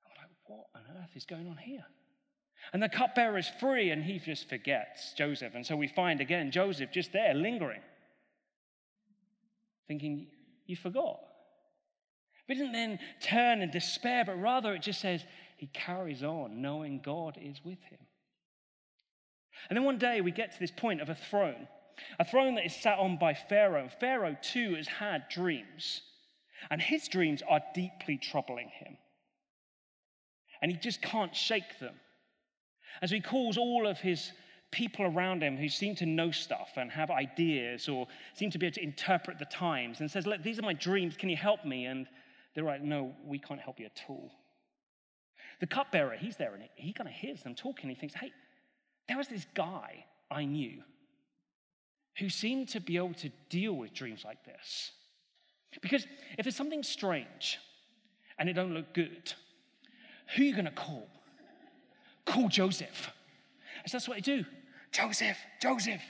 I'm 0.05 0.17
like, 0.17 0.31
what 0.47 0.67
on 0.75 0.83
earth 1.03 1.11
is 1.15 1.25
going 1.25 1.47
on 1.49 1.57
here? 1.57 1.85
And 2.73 2.83
the 2.83 2.89
cupbearer 2.89 3.39
is 3.39 3.49
free, 3.61 3.91
and 3.91 4.03
he 4.03 4.19
just 4.19 4.49
forgets 4.49 5.13
Joseph. 5.17 5.55
And 5.55 5.65
so 5.65 5.77
we 5.77 5.87
find 5.87 6.21
again 6.21 6.51
Joseph 6.51 6.91
just 6.91 7.13
there, 7.13 7.33
lingering, 7.33 7.83
thinking, 9.87 10.27
You 10.67 10.75
forgot. 10.75 11.21
It 12.49 12.55
doesn't 12.55 12.73
then 12.73 12.99
turn 13.21 13.63
in 13.63 13.71
despair, 13.71 14.25
but 14.25 14.41
rather 14.41 14.75
it 14.75 14.83
just 14.83 15.01
says 15.01 15.25
he 15.57 15.67
carries 15.69 16.23
on, 16.23 16.63
knowing 16.63 17.01
God 17.03 17.39
is 17.41 17.65
with 17.65 17.83
him. 17.83 17.99
And 19.69 19.77
then 19.77 19.85
one 19.85 19.99
day 19.99 20.21
we 20.21 20.31
get 20.31 20.53
to 20.53 20.61
this 20.61 20.71
point 20.71 21.01
of 21.01 21.09
a 21.09 21.15
throne, 21.15 21.67
a 22.21 22.25
throne 22.25 22.55
that 22.55 22.67
is 22.67 22.77
sat 22.77 22.99
on 22.99 23.19
by 23.19 23.35
Pharaoh. 23.35 23.89
Pharaoh, 24.01 24.37
too, 24.43 24.75
has 24.75 24.87
had 24.87 25.29
dreams, 25.29 26.03
and 26.71 26.81
his 26.81 27.09
dreams 27.09 27.43
are 27.49 27.61
deeply 27.75 28.19
troubling 28.19 28.69
him. 28.69 28.97
And 30.63 30.71
he 30.71 30.77
just 30.77 31.03
can't 31.03 31.35
shake 31.35 31.79
them. 31.81 31.95
As 33.03 33.11
he 33.11 33.21
calls 33.21 33.59
all 33.59 33.87
of 33.87 33.99
his 33.99 34.33
people 34.71 35.05
around 35.05 35.43
him 35.43 35.57
who 35.57 35.69
seem 35.69 35.95
to 35.97 36.07
know 36.07 36.31
stuff 36.31 36.73
and 36.77 36.91
have 36.91 37.11
ideas 37.11 37.89
or 37.89 38.07
seem 38.35 38.51
to 38.51 38.59
be 38.59 38.67
able 38.67 38.75
to 38.75 38.83
interpret 38.83 39.39
the 39.39 39.45
times 39.47 40.01
and 40.01 40.11
says, 40.11 40.27
Look, 40.27 40.43
these 40.43 40.59
are 40.59 40.63
my 40.63 40.73
dreams. 40.73 41.17
Can 41.17 41.29
you 41.29 41.37
help 41.37 41.65
me? 41.65 41.87
And 41.87 42.07
they're 42.57 42.65
like, 42.65 42.83
no, 42.83 43.13
we 43.25 43.39
can't 43.39 43.61
help 43.61 43.79
you 43.79 43.85
at 43.87 44.03
all. 44.09 44.33
The 45.61 45.67
cupbearer, 45.67 46.17
he's 46.17 46.37
there 46.37 46.55
and 46.55 46.65
he 46.75 46.93
kind 46.95 47.07
of 47.09 47.15
hears 47.15 47.43
them 47.43 47.55
talking. 47.55 47.91
He 47.91 47.95
thinks, 47.95 48.15
hey, 48.15 48.33
there 49.07 49.19
was 49.19 49.29
this 49.29 49.47
guy 49.55 50.07
I 50.31 50.47
knew 50.47 50.83
who 52.19 52.31
seemed 52.31 52.69
to 52.71 52.81
be 52.81 52.97
able 52.97 53.13
to 53.15 53.31
deal 53.51 53.75
with 53.75 53.93
dreams 53.93 54.25
like 54.25 54.43
this. 54.45 54.93
Because 55.83 56.07
if 56.39 56.45
there's 56.45 56.57
something 56.57 56.83
strange 56.83 57.59
and 58.39 58.49
it 58.49 58.55
don't 58.55 58.73
look 58.73 58.95
good, 58.95 59.35
who 60.35 60.43
are 60.43 60.47
you 60.47 60.53
going 60.53 60.65
to 60.65 60.71
call? 60.71 61.07
Call 62.25 62.49
Joseph. 62.49 63.11
So 63.85 63.93
that's 63.99 64.09
what 64.09 64.17
they 64.17 64.23
do. 64.23 64.47
Joseph, 64.93 65.37
Joseph. 65.61 66.01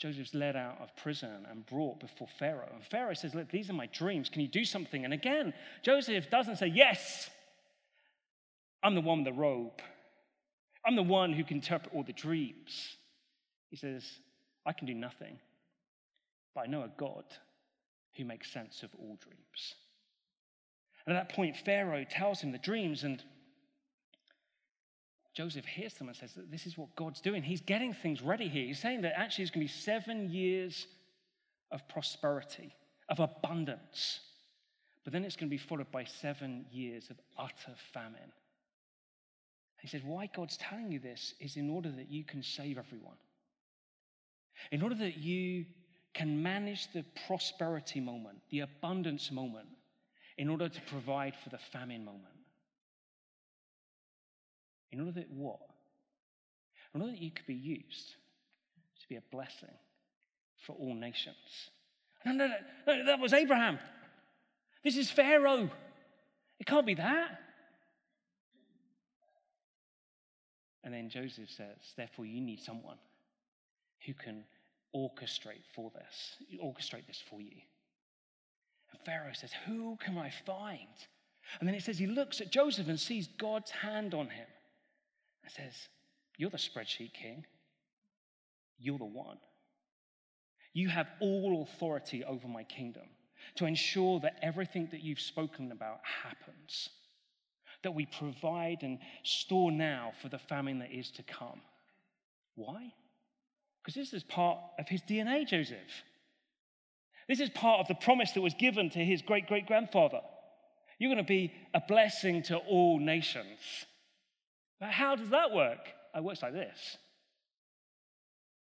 Joseph's 0.00 0.34
led 0.34 0.56
out 0.56 0.78
of 0.80 0.96
prison 0.96 1.46
and 1.50 1.66
brought 1.66 2.00
before 2.00 2.28
Pharaoh. 2.38 2.70
And 2.72 2.82
Pharaoh 2.82 3.12
says, 3.12 3.34
Look, 3.34 3.50
these 3.50 3.68
are 3.68 3.74
my 3.74 3.86
dreams. 3.86 4.30
Can 4.30 4.40
you 4.40 4.48
do 4.48 4.64
something? 4.64 5.04
And 5.04 5.12
again, 5.12 5.52
Joseph 5.82 6.30
doesn't 6.30 6.56
say, 6.56 6.68
Yes, 6.68 7.28
I'm 8.82 8.94
the 8.94 9.02
one 9.02 9.18
with 9.22 9.34
the 9.34 9.38
robe. 9.38 9.82
I'm 10.86 10.96
the 10.96 11.02
one 11.02 11.34
who 11.34 11.44
can 11.44 11.58
interpret 11.58 11.94
all 11.94 12.02
the 12.02 12.14
dreams. 12.14 12.96
He 13.68 13.76
says, 13.76 14.04
I 14.64 14.72
can 14.72 14.86
do 14.86 14.94
nothing, 14.94 15.38
but 16.54 16.62
I 16.62 16.66
know 16.66 16.82
a 16.82 16.90
God 16.96 17.24
who 18.16 18.24
makes 18.24 18.50
sense 18.50 18.82
of 18.82 18.88
all 18.98 19.18
dreams. 19.20 19.74
And 21.06 21.14
at 21.14 21.28
that 21.28 21.36
point, 21.36 21.58
Pharaoh 21.58 22.06
tells 22.08 22.40
him 22.40 22.52
the 22.52 22.58
dreams, 22.58 23.04
and 23.04 23.22
Joseph 25.40 25.64
hears 25.64 25.94
them 25.94 26.08
and 26.08 26.16
says 26.16 26.36
this 26.50 26.66
is 26.66 26.76
what 26.76 26.94
God's 26.96 27.22
doing. 27.22 27.42
He's 27.42 27.62
getting 27.62 27.94
things 27.94 28.20
ready 28.20 28.46
here. 28.46 28.66
He's 28.66 28.78
saying 28.78 29.00
that 29.00 29.18
actually 29.18 29.44
it's 29.44 29.50
going 29.50 29.66
to 29.66 29.72
be 29.72 29.80
seven 29.80 30.28
years 30.28 30.86
of 31.70 31.88
prosperity, 31.88 32.74
of 33.08 33.20
abundance. 33.20 34.20
But 35.02 35.14
then 35.14 35.24
it's 35.24 35.36
going 35.36 35.48
to 35.48 35.50
be 35.50 35.56
followed 35.56 35.90
by 35.90 36.04
seven 36.04 36.66
years 36.70 37.08
of 37.08 37.16
utter 37.38 37.74
famine. 37.94 38.32
He 39.80 39.88
says, 39.88 40.02
Why 40.04 40.28
God's 40.36 40.58
telling 40.58 40.92
you 40.92 40.98
this 40.98 41.32
is 41.40 41.56
in 41.56 41.70
order 41.70 41.90
that 41.90 42.10
you 42.10 42.22
can 42.22 42.42
save 42.42 42.76
everyone, 42.76 43.16
in 44.72 44.82
order 44.82 44.96
that 44.96 45.16
you 45.16 45.64
can 46.12 46.42
manage 46.42 46.92
the 46.92 47.02
prosperity 47.26 47.98
moment, 47.98 48.36
the 48.50 48.60
abundance 48.60 49.32
moment, 49.32 49.68
in 50.36 50.50
order 50.50 50.68
to 50.68 50.80
provide 50.82 51.34
for 51.42 51.48
the 51.48 51.58
famine 51.72 52.04
moment. 52.04 52.39
In 54.92 55.00
order 55.00 55.12
that 55.12 55.30
what? 55.30 55.60
In 56.94 57.00
order 57.00 57.12
that 57.12 57.22
you 57.22 57.30
could 57.30 57.46
be 57.46 57.54
used 57.54 58.14
to 59.00 59.08
be 59.08 59.16
a 59.16 59.22
blessing 59.30 59.74
for 60.66 60.74
all 60.74 60.94
nations. 60.94 61.36
No, 62.24 62.32
no, 62.32 62.48
no, 62.48 62.54
no, 62.86 63.06
that 63.06 63.18
was 63.18 63.32
Abraham. 63.32 63.78
This 64.82 64.96
is 64.96 65.10
Pharaoh. 65.10 65.70
It 66.58 66.66
can't 66.66 66.86
be 66.86 66.94
that. 66.94 67.40
And 70.82 70.92
then 70.92 71.08
Joseph 71.08 71.50
says, 71.50 71.76
therefore, 71.96 72.26
you 72.26 72.40
need 72.40 72.60
someone 72.60 72.96
who 74.06 74.14
can 74.14 74.44
orchestrate 74.94 75.64
for 75.74 75.90
this, 75.94 76.36
orchestrate 76.62 77.06
this 77.06 77.22
for 77.28 77.40
you. 77.40 77.60
And 78.92 79.00
Pharaoh 79.04 79.32
says, 79.32 79.52
Who 79.66 79.96
can 80.02 80.18
I 80.18 80.30
find 80.30 80.88
And 81.58 81.68
then 81.68 81.74
it 81.74 81.82
says 81.82 81.98
he 81.98 82.06
looks 82.06 82.40
at 82.40 82.50
Joseph 82.50 82.88
and 82.88 82.98
sees 82.98 83.28
God's 83.38 83.70
hand 83.70 84.14
on 84.14 84.28
him 84.28 84.46
and 85.42 85.52
says, 85.52 85.88
You're 86.36 86.50
the 86.50 86.56
spreadsheet 86.56 87.12
king. 87.12 87.44
You're 88.78 88.98
the 88.98 89.04
one. 89.04 89.38
You 90.72 90.88
have 90.88 91.08
all 91.20 91.66
authority 91.68 92.24
over 92.24 92.48
my 92.48 92.64
kingdom 92.64 93.08
to 93.56 93.66
ensure 93.66 94.20
that 94.20 94.38
everything 94.42 94.88
that 94.92 95.02
you've 95.02 95.20
spoken 95.20 95.72
about 95.72 96.00
happens, 96.22 96.88
that 97.82 97.94
we 97.94 98.06
provide 98.06 98.82
and 98.82 98.98
store 99.22 99.72
now 99.72 100.12
for 100.22 100.28
the 100.28 100.38
famine 100.38 100.78
that 100.78 100.92
is 100.92 101.10
to 101.12 101.22
come. 101.22 101.60
Why? 102.54 102.92
Because 103.82 103.94
this 103.94 104.12
is 104.12 104.22
part 104.22 104.58
of 104.78 104.88
his 104.88 105.02
DNA, 105.02 105.46
Joseph. 105.46 106.04
This 107.28 107.40
is 107.40 107.50
part 107.50 107.80
of 107.80 107.88
the 107.88 107.94
promise 107.94 108.32
that 108.32 108.40
was 108.40 108.54
given 108.54 108.90
to 108.90 108.98
his 108.98 109.22
great 109.22 109.46
great 109.46 109.66
grandfather. 109.66 110.20
You're 110.98 111.12
going 111.12 111.24
to 111.24 111.28
be 111.28 111.52
a 111.72 111.80
blessing 111.80 112.42
to 112.44 112.58
all 112.58 112.98
nations. 112.98 113.58
But 114.80 114.90
how 114.90 115.14
does 115.14 115.28
that 115.28 115.52
work? 115.52 115.88
It 116.14 116.24
works 116.24 116.42
like 116.42 116.52
this 116.52 116.98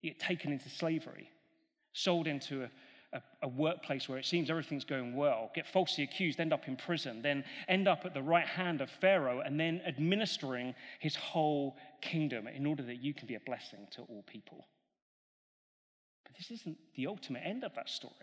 you 0.01 0.11
get 0.11 0.19
taken 0.19 0.51
into 0.51 0.69
slavery, 0.69 1.29
sold 1.93 2.27
into 2.27 2.63
a, 2.63 2.69
a, 3.13 3.21
a, 3.43 3.47
workplace 3.47 4.07
where 4.07 4.19
it 4.19 4.25
seems 4.25 4.51
everything's 4.51 4.83
going 4.83 5.15
well, 5.15 5.49
get 5.55 5.65
falsely 5.65 6.03
accused, 6.03 6.39
end 6.39 6.53
up 6.53 6.67
in 6.67 6.75
prison, 6.75 7.23
then 7.23 7.43
end 7.67 7.87
up 7.87 8.05
at 8.05 8.13
the 8.13 8.21
right 8.21 8.45
hand 8.45 8.81
of 8.81 8.89
Pharaoh, 9.01 9.39
and 9.39 9.59
then 9.59 9.81
administering 9.87 10.75
his 10.99 11.15
whole 11.15 11.75
kingdom 12.01 12.47
in 12.47 12.67
order 12.67 12.83
that 12.83 13.01
you 13.01 13.15
can 13.15 13.27
be 13.27 13.33
a 13.33 13.39
blessing 13.39 13.87
to 13.91 14.03
all 14.03 14.23
people. 14.27 14.67
But 16.23 16.35
this 16.37 16.51
isn't 16.51 16.77
the 16.95 17.07
ultimate 17.07 17.41
end 17.43 17.63
of 17.63 17.73
that 17.73 17.89
story. 17.89 18.13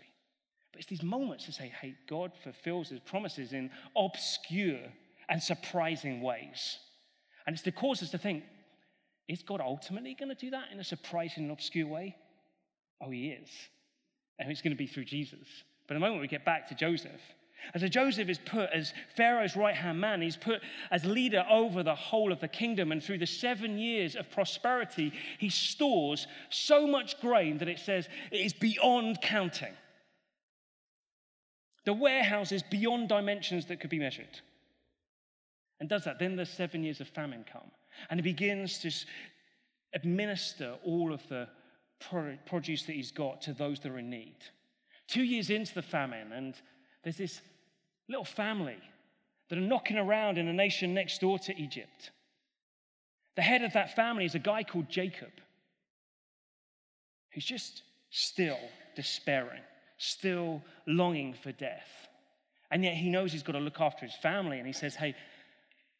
But 0.71 0.79
it's 0.79 0.89
these 0.89 1.03
moments 1.03 1.45
to 1.45 1.51
say, 1.51 1.71
hey, 1.81 1.95
God 2.07 2.31
fulfills 2.43 2.89
his 2.89 2.99
promises 2.99 3.51
in 3.51 3.69
obscure 3.95 4.79
and 5.27 5.43
surprising 5.43 6.21
ways. 6.21 6.77
And 7.45 7.53
it's 7.53 7.63
to 7.63 7.71
cause 7.71 8.01
us 8.01 8.11
to 8.11 8.17
think, 8.17 8.43
is 9.27 9.41
God 9.41 9.61
ultimately 9.61 10.15
going 10.17 10.29
to 10.29 10.35
do 10.35 10.51
that 10.51 10.65
in 10.71 10.79
a 10.79 10.83
surprising 10.83 11.43
and 11.43 11.51
obscure 11.51 11.87
way? 11.87 12.15
Oh, 13.01 13.09
he 13.09 13.29
is. 13.29 13.49
And 14.39 14.51
it's 14.51 14.61
going 14.61 14.73
to 14.73 14.77
be 14.77 14.87
through 14.87 15.05
Jesus. 15.05 15.47
But 15.87 15.97
a 15.97 15.99
moment, 15.99 16.21
we 16.21 16.27
get 16.27 16.45
back 16.45 16.67
to 16.69 16.75
Joseph. 16.75 17.21
And 17.73 17.81
so 17.81 17.87
Joseph 17.87 18.27
is 18.27 18.39
put 18.39 18.69
as 18.71 18.93
Pharaoh's 19.15 19.55
right 19.55 19.75
hand 19.75 20.01
man. 20.01 20.21
He's 20.21 20.35
put 20.35 20.61
as 20.91 21.05
leader 21.05 21.45
over 21.49 21.81
the 21.81 21.95
whole 21.95 22.31
of 22.31 22.41
the 22.41 22.47
kingdom. 22.47 22.91
And 22.91 23.01
through 23.01 23.19
the 23.19 23.25
seven 23.25 23.77
years 23.77 24.15
of 24.15 24.29
prosperity, 24.29 25.13
he 25.37 25.49
stores 25.49 26.27
so 26.49 26.85
much 26.85 27.19
grain 27.21 27.59
that 27.59 27.69
it 27.69 27.79
says 27.79 28.09
it 28.31 28.37
is 28.37 28.53
beyond 28.53 29.21
counting. 29.21 29.73
The 31.85 31.93
warehouse 31.93 32.51
is 32.51 32.63
beyond 32.63 33.09
dimensions 33.09 33.67
that 33.67 33.79
could 33.79 33.89
be 33.89 33.99
measured. 33.99 34.41
And 35.79 35.89
does 35.89 36.05
that. 36.05 36.19
Then 36.19 36.35
the 36.35 36.45
seven 36.45 36.83
years 36.83 37.01
of 37.01 37.07
famine 37.07 37.45
come. 37.51 37.71
And 38.09 38.19
he 38.19 38.23
begins 38.23 38.79
to 38.79 38.91
administer 39.93 40.75
all 40.83 41.13
of 41.13 41.27
the 41.29 41.47
produce 42.45 42.83
that 42.83 42.93
he's 42.93 43.11
got 43.11 43.41
to 43.41 43.53
those 43.53 43.79
that 43.79 43.91
are 43.91 43.99
in 43.99 44.09
need. 44.09 44.37
Two 45.07 45.23
years 45.23 45.49
into 45.49 45.73
the 45.73 45.81
famine, 45.81 46.31
and 46.31 46.55
there's 47.03 47.17
this 47.17 47.41
little 48.09 48.25
family 48.25 48.77
that 49.49 49.57
are 49.57 49.61
knocking 49.61 49.97
around 49.97 50.37
in 50.37 50.47
a 50.47 50.53
nation 50.53 50.93
next 50.93 51.21
door 51.21 51.37
to 51.39 51.55
Egypt. 51.57 52.11
The 53.35 53.41
head 53.41 53.63
of 53.63 53.73
that 53.73 53.95
family 53.95 54.25
is 54.25 54.35
a 54.35 54.39
guy 54.39 54.63
called 54.63 54.89
Jacob, 54.89 55.31
who's 57.33 57.45
just 57.45 57.83
still 58.09 58.59
despairing, 58.95 59.61
still 59.97 60.61
longing 60.87 61.33
for 61.33 61.51
death. 61.51 61.87
And 62.71 62.83
yet 62.83 62.95
he 62.95 63.09
knows 63.09 63.31
he's 63.31 63.43
got 63.43 63.53
to 63.53 63.59
look 63.59 63.81
after 63.81 64.05
his 64.05 64.15
family, 64.15 64.57
and 64.57 64.67
he 64.67 64.73
says, 64.73 64.95
Hey, 64.95 65.15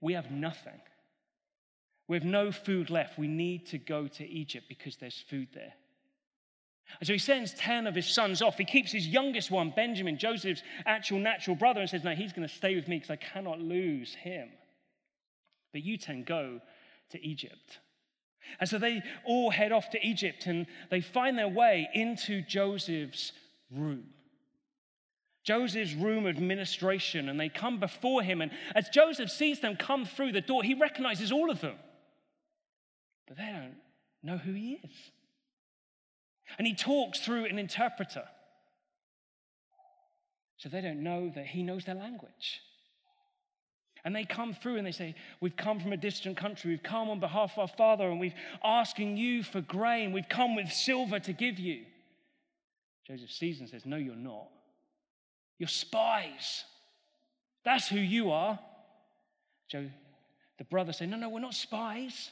we 0.04 0.13
have 0.13 0.30
nothing. 0.30 0.80
We 2.10 2.18
have 2.18 2.26
no 2.26 2.52
food 2.52 2.89
left. 2.89 3.18
We 3.18 3.30
need 3.30 3.68
to 3.68 3.78
go 3.78 4.08
to 4.08 4.28
Egypt 4.28 4.66
because 4.68 4.98
there's 4.98 5.24
food 5.30 5.48
there. 5.54 5.74
And 7.00 7.08
so 7.08 7.13
he 7.13 7.20
sends 7.20 7.54
10 7.54 7.88
of 7.88 7.96
his 7.96 8.06
sons 8.06 8.42
off. 8.42 8.58
He 8.58 8.66
keeps 8.66 8.92
his 8.92 9.08
youngest 9.08 9.50
one, 9.50 9.72
Benjamin, 9.74 10.18
Joseph's 10.18 10.62
actual 10.86 11.20
natural 11.20 11.56
brother, 11.56 11.80
and 11.80 11.89
says, 11.89 12.04
No, 12.04 12.12
he's 12.12 12.34
going 12.34 12.46
to 12.46 12.54
stay 12.54 12.76
with 12.76 12.89
me 12.89 12.98
because 12.98 13.12
I 13.12 13.16
cannot 13.16 13.62
lose 13.62 14.13
him. 14.13 14.50
But 15.72 15.84
you 15.84 15.98
10 15.98 16.26
go 16.26 16.60
to 17.12 17.26
Egypt. 17.26 17.80
And 18.60 18.70
so 18.70 18.78
they 18.78 19.02
all 19.24 19.52
head 19.52 19.72
off 19.72 19.89
to 19.92 20.06
Egypt 20.06 20.48
and 20.48 20.68
they 20.92 21.00
find 21.00 21.38
their 21.38 21.48
way 21.48 21.89
into 21.94 22.42
Joseph's 22.42 23.32
room. 23.72 24.08
Joseph's 25.44 25.94
room 25.94 26.26
of 26.26 26.36
administration, 26.36 27.30
and 27.30 27.40
they 27.40 27.50
come 27.50 27.80
before 27.80 28.24
him. 28.24 28.42
And 28.42 28.52
as 28.76 28.90
Joseph 28.90 29.30
sees 29.30 29.60
them 29.60 29.76
come 29.76 30.06
through 30.06 30.32
the 30.32 30.42
door, 30.42 30.64
he 30.64 30.74
recognizes 30.74 31.32
all 31.32 31.52
of 31.52 31.62
them 31.62 31.76
but 33.28 33.38
they 33.38 33.52
don't 33.52 33.76
know 34.22 34.38
who 34.38 34.54
he 34.54 34.80
is. 34.84 34.92
And 36.58 36.68
he 36.68 36.76
talks 36.76 37.20
through 37.20 37.46
an 37.46 37.58
interpreter. 37.58 38.26
So 40.58 40.70
they 40.70 40.82
don't 40.82 41.04
know 41.04 41.32
that 41.34 41.48
he 41.48 41.64
knows 41.64 41.86
their 41.86 41.96
language. 41.96 42.62
And 44.06 44.16
they 44.16 44.26
come 44.26 44.54
through 44.54 44.78
and 44.78 44.86
they 44.86 44.92
say, 44.92 45.16
We've 45.40 45.56
come 45.56 45.80
from 45.80 45.94
a 45.94 45.98
distant 45.98 46.38
country. 46.38 46.72
We've 46.72 46.84
come 46.84 47.10
on 47.10 47.20
behalf 47.20 47.54
of 47.54 47.60
our 47.60 47.68
father 47.68 48.10
and 48.10 48.20
we've 48.20 48.36
asking 48.64 49.18
you 49.18 49.44
for 49.44 49.62
grain. 49.62 50.12
We've 50.12 50.30
come 50.30 50.56
with 50.56 50.72
silver 50.72 51.20
to 51.22 51.34
give 51.34 51.58
you. 51.58 51.86
Joseph 53.08 53.32
sees 53.32 53.62
and 53.62 53.70
says, 53.70 53.86
No, 53.86 53.96
you're 53.96 54.16
not. 54.16 54.50
You're 55.58 55.70
spies. 55.70 56.63
That's 57.63 57.88
who 57.88 58.00
you 58.00 58.32
are. 58.32 58.60
Joe, 59.70 59.89
the 60.58 60.63
brothers 60.66 60.98
say, 60.98 61.06
No, 61.06 61.18
no, 61.18 61.30
we're 61.30 61.39
not 61.39 61.54
spies. 61.54 62.32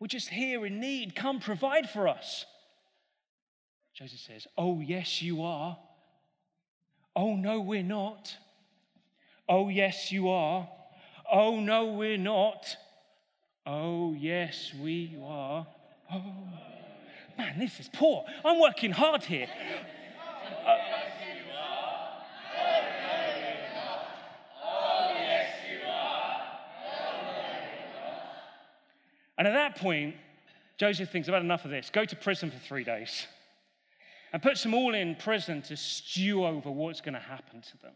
We're 0.00 0.06
just 0.06 0.28
here 0.28 0.64
in 0.64 0.80
need. 0.80 1.14
Come 1.14 1.40
provide 1.40 1.90
for 1.90 2.08
us. 2.08 2.46
Joseph 3.94 4.20
says, 4.20 4.46
Oh, 4.56 4.80
yes, 4.80 5.22
you 5.22 5.42
are. 5.42 5.76
Oh, 7.16 7.34
no, 7.34 7.60
we're 7.60 7.82
not. 7.82 8.36
Oh, 9.48 9.68
yes, 9.68 10.12
you 10.12 10.28
are. 10.28 10.68
Oh, 11.30 11.58
no, 11.58 11.92
we're 11.92 12.16
not. 12.16 12.76
Oh, 13.66 14.14
yes, 14.14 14.72
we 14.80 15.16
are. 15.22 15.66
Oh, 16.12 16.34
man, 17.36 17.58
this 17.58 17.80
is 17.80 17.90
poor. 17.92 18.24
I'm 18.44 18.60
working 18.60 18.92
hard 18.92 19.24
here. 19.24 19.48
Uh, 20.66 20.76
And 29.38 29.46
at 29.46 29.52
that 29.52 29.76
point, 29.76 30.16
Joseph 30.76 31.10
thinks, 31.10 31.28
I've 31.28 31.34
had 31.34 31.42
enough 31.42 31.64
of 31.64 31.70
this. 31.70 31.90
Go 31.90 32.04
to 32.04 32.16
prison 32.16 32.50
for 32.50 32.58
three 32.58 32.84
days 32.84 33.26
and 34.32 34.42
puts 34.42 34.62
them 34.62 34.74
all 34.74 34.94
in 34.94 35.14
prison 35.14 35.62
to 35.62 35.76
stew 35.76 36.44
over 36.44 36.70
what's 36.70 37.00
going 37.00 37.14
to 37.14 37.20
happen 37.20 37.62
to 37.62 37.78
them. 37.78 37.92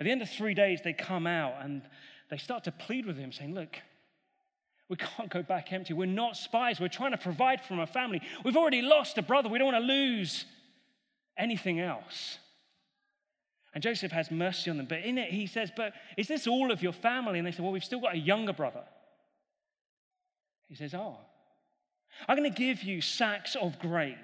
At 0.00 0.04
the 0.04 0.10
end 0.10 0.22
of 0.22 0.30
three 0.30 0.54
days, 0.54 0.80
they 0.82 0.92
come 0.92 1.26
out 1.26 1.54
and 1.62 1.82
they 2.30 2.38
start 2.38 2.64
to 2.64 2.72
plead 2.72 3.06
with 3.06 3.16
him, 3.16 3.32
saying, 3.32 3.54
Look, 3.54 3.78
we 4.88 4.96
can't 4.96 5.30
go 5.30 5.42
back 5.42 5.72
empty. 5.72 5.94
We're 5.94 6.06
not 6.06 6.36
spies. 6.36 6.80
We're 6.80 6.88
trying 6.88 7.12
to 7.12 7.18
provide 7.18 7.60
for 7.62 7.74
our 7.74 7.86
family. 7.86 8.20
We've 8.44 8.56
already 8.56 8.82
lost 8.82 9.18
a 9.18 9.22
brother. 9.22 9.48
We 9.48 9.58
don't 9.58 9.72
want 9.72 9.82
to 9.82 9.92
lose 9.92 10.44
anything 11.36 11.80
else. 11.80 12.38
And 13.74 13.82
Joseph 13.82 14.12
has 14.12 14.30
mercy 14.30 14.70
on 14.70 14.76
them. 14.76 14.86
But 14.86 15.00
in 15.00 15.18
it, 15.18 15.30
he 15.30 15.46
says, 15.46 15.70
But 15.74 15.92
is 16.16 16.28
this 16.28 16.46
all 16.46 16.70
of 16.70 16.82
your 16.82 16.92
family? 16.92 17.38
And 17.38 17.46
they 17.46 17.52
say, 17.52 17.62
Well, 17.62 17.72
we've 17.72 17.84
still 17.84 18.00
got 18.00 18.14
a 18.14 18.18
younger 18.18 18.52
brother. 18.52 18.82
He 20.68 20.74
says, 20.74 20.94
Oh, 20.94 21.16
I'm 22.28 22.36
going 22.36 22.50
to 22.50 22.58
give 22.58 22.82
you 22.82 23.00
sacks 23.00 23.56
of 23.56 23.78
grain. 23.78 24.18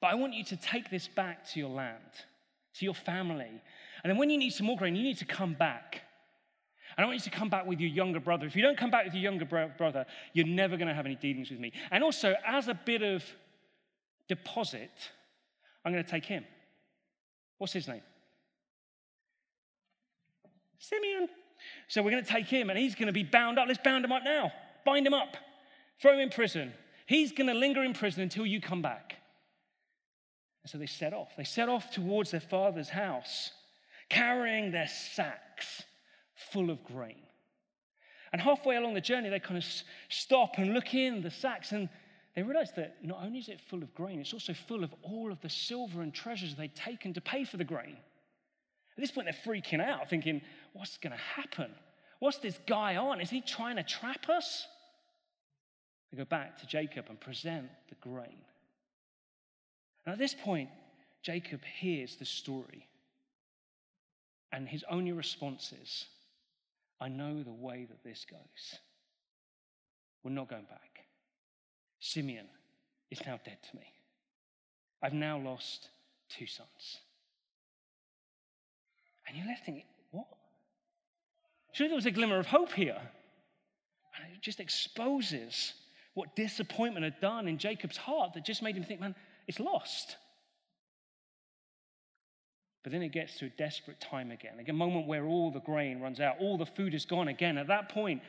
But 0.00 0.08
I 0.08 0.14
want 0.14 0.34
you 0.34 0.44
to 0.44 0.56
take 0.56 0.90
this 0.90 1.08
back 1.08 1.48
to 1.50 1.60
your 1.60 1.70
land, 1.70 2.00
to 2.78 2.84
your 2.84 2.94
family. 2.94 3.62
And 4.02 4.10
then 4.10 4.18
when 4.18 4.30
you 4.30 4.38
need 4.38 4.50
some 4.50 4.66
more 4.66 4.76
grain, 4.76 4.94
you 4.96 5.02
need 5.02 5.18
to 5.18 5.24
come 5.24 5.54
back. 5.54 6.02
And 6.96 7.04
I 7.04 7.06
want 7.06 7.18
you 7.18 7.30
to 7.30 7.36
come 7.36 7.48
back 7.50 7.66
with 7.66 7.80
your 7.80 7.90
younger 7.90 8.20
brother. 8.20 8.46
If 8.46 8.56
you 8.56 8.62
don't 8.62 8.78
come 8.78 8.90
back 8.90 9.04
with 9.04 9.14
your 9.14 9.22
younger 9.22 9.44
bro- 9.44 9.70
brother, 9.76 10.06
you're 10.32 10.46
never 10.46 10.76
going 10.76 10.88
to 10.88 10.94
have 10.94 11.06
any 11.06 11.16
dealings 11.16 11.50
with 11.50 11.60
me. 11.60 11.72
And 11.90 12.02
also, 12.02 12.34
as 12.46 12.68
a 12.68 12.74
bit 12.74 13.02
of 13.02 13.24
deposit, 14.28 14.90
I'm 15.84 15.92
going 15.92 16.04
to 16.04 16.10
take 16.10 16.24
him. 16.24 16.44
What's 17.58 17.72
his 17.72 17.88
name? 17.88 18.02
Simeon. 20.78 21.28
So 21.88 22.02
we're 22.02 22.10
going 22.10 22.24
to 22.24 22.30
take 22.30 22.46
him 22.46 22.70
and 22.70 22.78
he's 22.78 22.94
going 22.94 23.06
to 23.06 23.12
be 23.12 23.24
bound 23.24 23.58
up. 23.58 23.68
Let's 23.68 23.80
bound 23.82 24.04
him 24.04 24.12
up 24.12 24.22
now. 24.24 24.52
Bind 24.84 25.06
him 25.06 25.14
up. 25.14 25.36
Throw 26.00 26.14
him 26.14 26.20
in 26.20 26.30
prison. 26.30 26.72
He's 27.06 27.32
going 27.32 27.48
to 27.48 27.54
linger 27.54 27.82
in 27.82 27.94
prison 27.94 28.22
until 28.22 28.46
you 28.46 28.60
come 28.60 28.82
back. 28.82 29.16
And 30.62 30.70
so 30.70 30.78
they 30.78 30.86
set 30.86 31.12
off. 31.12 31.30
They 31.36 31.44
set 31.44 31.68
off 31.68 31.90
towards 31.92 32.32
their 32.32 32.40
father's 32.40 32.88
house, 32.88 33.50
carrying 34.08 34.72
their 34.72 34.88
sacks 34.88 35.84
full 36.52 36.70
of 36.70 36.82
grain. 36.84 37.22
And 38.32 38.42
halfway 38.42 38.76
along 38.76 38.94
the 38.94 39.00
journey, 39.00 39.28
they 39.28 39.38
kind 39.38 39.56
of 39.56 39.64
stop 40.08 40.58
and 40.58 40.74
look 40.74 40.92
in 40.94 41.22
the 41.22 41.30
sacks 41.30 41.72
and 41.72 41.88
they 42.34 42.42
realize 42.42 42.70
that 42.76 42.96
not 43.02 43.24
only 43.24 43.38
is 43.38 43.48
it 43.48 43.60
full 43.60 43.82
of 43.82 43.94
grain, 43.94 44.20
it's 44.20 44.34
also 44.34 44.52
full 44.52 44.84
of 44.84 44.94
all 45.02 45.32
of 45.32 45.40
the 45.40 45.48
silver 45.48 46.02
and 46.02 46.12
treasures 46.12 46.54
they'd 46.54 46.74
taken 46.74 47.14
to 47.14 47.20
pay 47.20 47.44
for 47.44 47.56
the 47.56 47.64
grain. 47.64 47.96
At 48.96 49.02
this 49.02 49.10
point, 49.10 49.26
they're 49.26 49.54
freaking 49.54 49.80
out, 49.80 50.08
thinking, 50.08 50.40
what's 50.72 50.96
going 50.96 51.12
to 51.12 51.18
happen? 51.18 51.70
What's 52.18 52.38
this 52.38 52.58
guy 52.66 52.96
on? 52.96 53.20
Is 53.20 53.28
he 53.28 53.42
trying 53.42 53.76
to 53.76 53.82
trap 53.82 54.28
us? 54.28 54.66
They 56.10 56.16
go 56.16 56.24
back 56.24 56.58
to 56.60 56.66
Jacob 56.66 57.06
and 57.08 57.20
present 57.20 57.68
the 57.88 57.94
grain. 57.96 58.38
And 60.04 60.12
at 60.12 60.18
this 60.18 60.34
point, 60.34 60.70
Jacob 61.22 61.60
hears 61.78 62.16
the 62.16 62.24
story. 62.24 62.86
And 64.52 64.68
his 64.68 64.84
only 64.88 65.12
response 65.12 65.74
is, 65.82 66.06
I 67.00 67.08
know 67.08 67.42
the 67.42 67.52
way 67.52 67.86
that 67.88 68.02
this 68.02 68.24
goes. 68.30 68.80
We're 70.22 70.30
not 70.30 70.48
going 70.48 70.64
back. 70.64 71.04
Simeon 72.00 72.46
is 73.10 73.20
now 73.26 73.38
dead 73.44 73.58
to 73.70 73.76
me. 73.76 73.86
I've 75.02 75.12
now 75.12 75.38
lost 75.38 75.88
two 76.30 76.46
sons. 76.46 77.00
And 79.26 79.36
you're 79.36 79.46
left 79.46 79.64
thinking, 79.64 79.84
what? 80.10 80.26
Surely 81.72 81.88
there 81.88 81.96
was 81.96 82.06
a 82.06 82.10
glimmer 82.10 82.38
of 82.38 82.46
hope 82.46 82.72
here. 82.72 83.00
And 84.16 84.32
it 84.32 84.40
just 84.40 84.60
exposes 84.60 85.74
what 86.14 86.34
disappointment 86.34 87.04
had 87.04 87.20
done 87.20 87.48
in 87.48 87.58
Jacob's 87.58 87.96
heart 87.96 88.32
that 88.34 88.44
just 88.44 88.62
made 88.62 88.76
him 88.76 88.84
think, 88.84 89.00
man, 89.00 89.14
it's 89.46 89.60
lost. 89.60 90.16
But 92.82 92.92
then 92.92 93.02
it 93.02 93.10
gets 93.10 93.36
to 93.38 93.46
a 93.46 93.50
desperate 93.50 94.00
time 94.00 94.30
again, 94.30 94.52
like 94.56 94.68
a 94.68 94.72
moment 94.72 95.08
where 95.08 95.26
all 95.26 95.50
the 95.50 95.60
grain 95.60 96.00
runs 96.00 96.20
out, 96.20 96.36
all 96.40 96.56
the 96.56 96.66
food 96.66 96.94
is 96.94 97.04
gone 97.04 97.28
again. 97.28 97.58
At 97.58 97.66
that 97.66 97.88
point, 97.88 98.22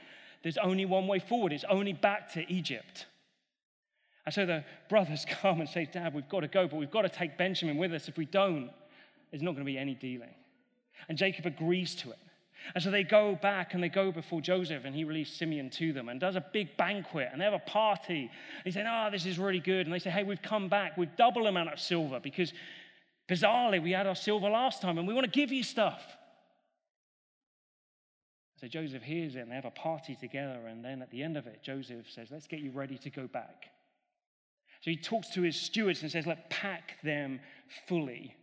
there's 0.43 0.57
only 0.57 0.85
one 0.85 1.07
way 1.07 1.19
forward 1.19 1.53
it's 1.53 1.63
only 1.69 1.93
back 1.93 2.33
to 2.33 2.51
Egypt. 2.51 3.05
And 4.25 4.33
so 4.33 4.45
the 4.45 4.65
brothers 4.89 5.25
come 5.41 5.61
and 5.61 5.69
say, 5.69 5.87
Dad, 5.91 6.13
we've 6.13 6.27
got 6.27 6.41
to 6.41 6.47
go, 6.47 6.67
but 6.67 6.77
we've 6.77 6.91
got 6.91 7.03
to 7.03 7.09
take 7.09 7.37
Benjamin 7.37 7.77
with 7.77 7.93
us. 7.93 8.07
If 8.07 8.17
we 8.17 8.25
don't, 8.25 8.71
there's 9.31 9.43
not 9.43 9.51
going 9.51 9.65
to 9.65 9.71
be 9.71 9.77
any 9.77 9.95
dealing. 9.95 10.33
And 11.09 11.17
Jacob 11.17 11.45
agrees 11.45 11.95
to 11.95 12.11
it. 12.11 12.19
And 12.75 12.83
so 12.83 12.91
they 12.91 13.03
go 13.03 13.37
back 13.41 13.73
and 13.73 13.81
they 13.83 13.89
go 13.89 14.11
before 14.11 14.41
Joseph, 14.41 14.83
and 14.85 14.93
he 14.93 15.03
releases 15.03 15.37
Simeon 15.37 15.69
to 15.71 15.93
them 15.93 16.09
and 16.09 16.19
does 16.19 16.35
a 16.35 16.45
big 16.51 16.75
banquet, 16.77 17.29
and 17.31 17.39
they 17.39 17.45
have 17.45 17.53
a 17.53 17.59
party. 17.59 18.21
And 18.21 18.65
he 18.65 18.71
said, 18.71 18.85
Oh, 18.85 18.91
ah, 18.91 19.09
this 19.09 19.25
is 19.25 19.39
really 19.39 19.59
good. 19.59 19.85
And 19.85 19.93
they 19.93 19.99
say, 19.99 20.09
Hey, 20.09 20.23
we've 20.23 20.41
come 20.41 20.67
back. 20.67 20.97
We've 20.97 21.15
double 21.15 21.47
amount 21.47 21.71
of 21.71 21.79
silver 21.79 22.19
because 22.19 22.53
bizarrely 23.29 23.81
we 23.81 23.91
had 23.91 24.07
our 24.07 24.15
silver 24.15 24.49
last 24.49 24.81
time, 24.81 24.97
and 24.97 25.07
we 25.07 25.13
want 25.13 25.25
to 25.25 25.31
give 25.31 25.51
you 25.51 25.63
stuff. 25.63 26.03
So 28.59 28.67
Joseph 28.67 29.03
hears 29.03 29.35
it, 29.35 29.39
and 29.39 29.51
they 29.51 29.55
have 29.55 29.65
a 29.65 29.71
party 29.71 30.15
together. 30.15 30.67
And 30.67 30.83
then 30.83 31.01
at 31.01 31.11
the 31.11 31.23
end 31.23 31.37
of 31.37 31.47
it, 31.47 31.61
Joseph 31.63 32.09
says, 32.09 32.29
Let's 32.31 32.47
get 32.47 32.59
you 32.59 32.71
ready 32.71 32.97
to 32.97 33.09
go 33.09 33.27
back. 33.27 33.67
So 34.81 34.91
he 34.91 34.97
talks 34.97 35.29
to 35.29 35.41
his 35.41 35.59
stewards 35.59 36.01
and 36.01 36.11
says, 36.11 36.25
Let's 36.25 36.41
pack 36.49 37.01
them 37.01 37.39
fully 37.87 38.35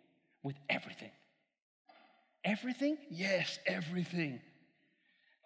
with 0.42 0.56
everything. 0.70 1.10
Everything? 2.44 2.98
Yes, 3.10 3.58
everything. 3.66 4.40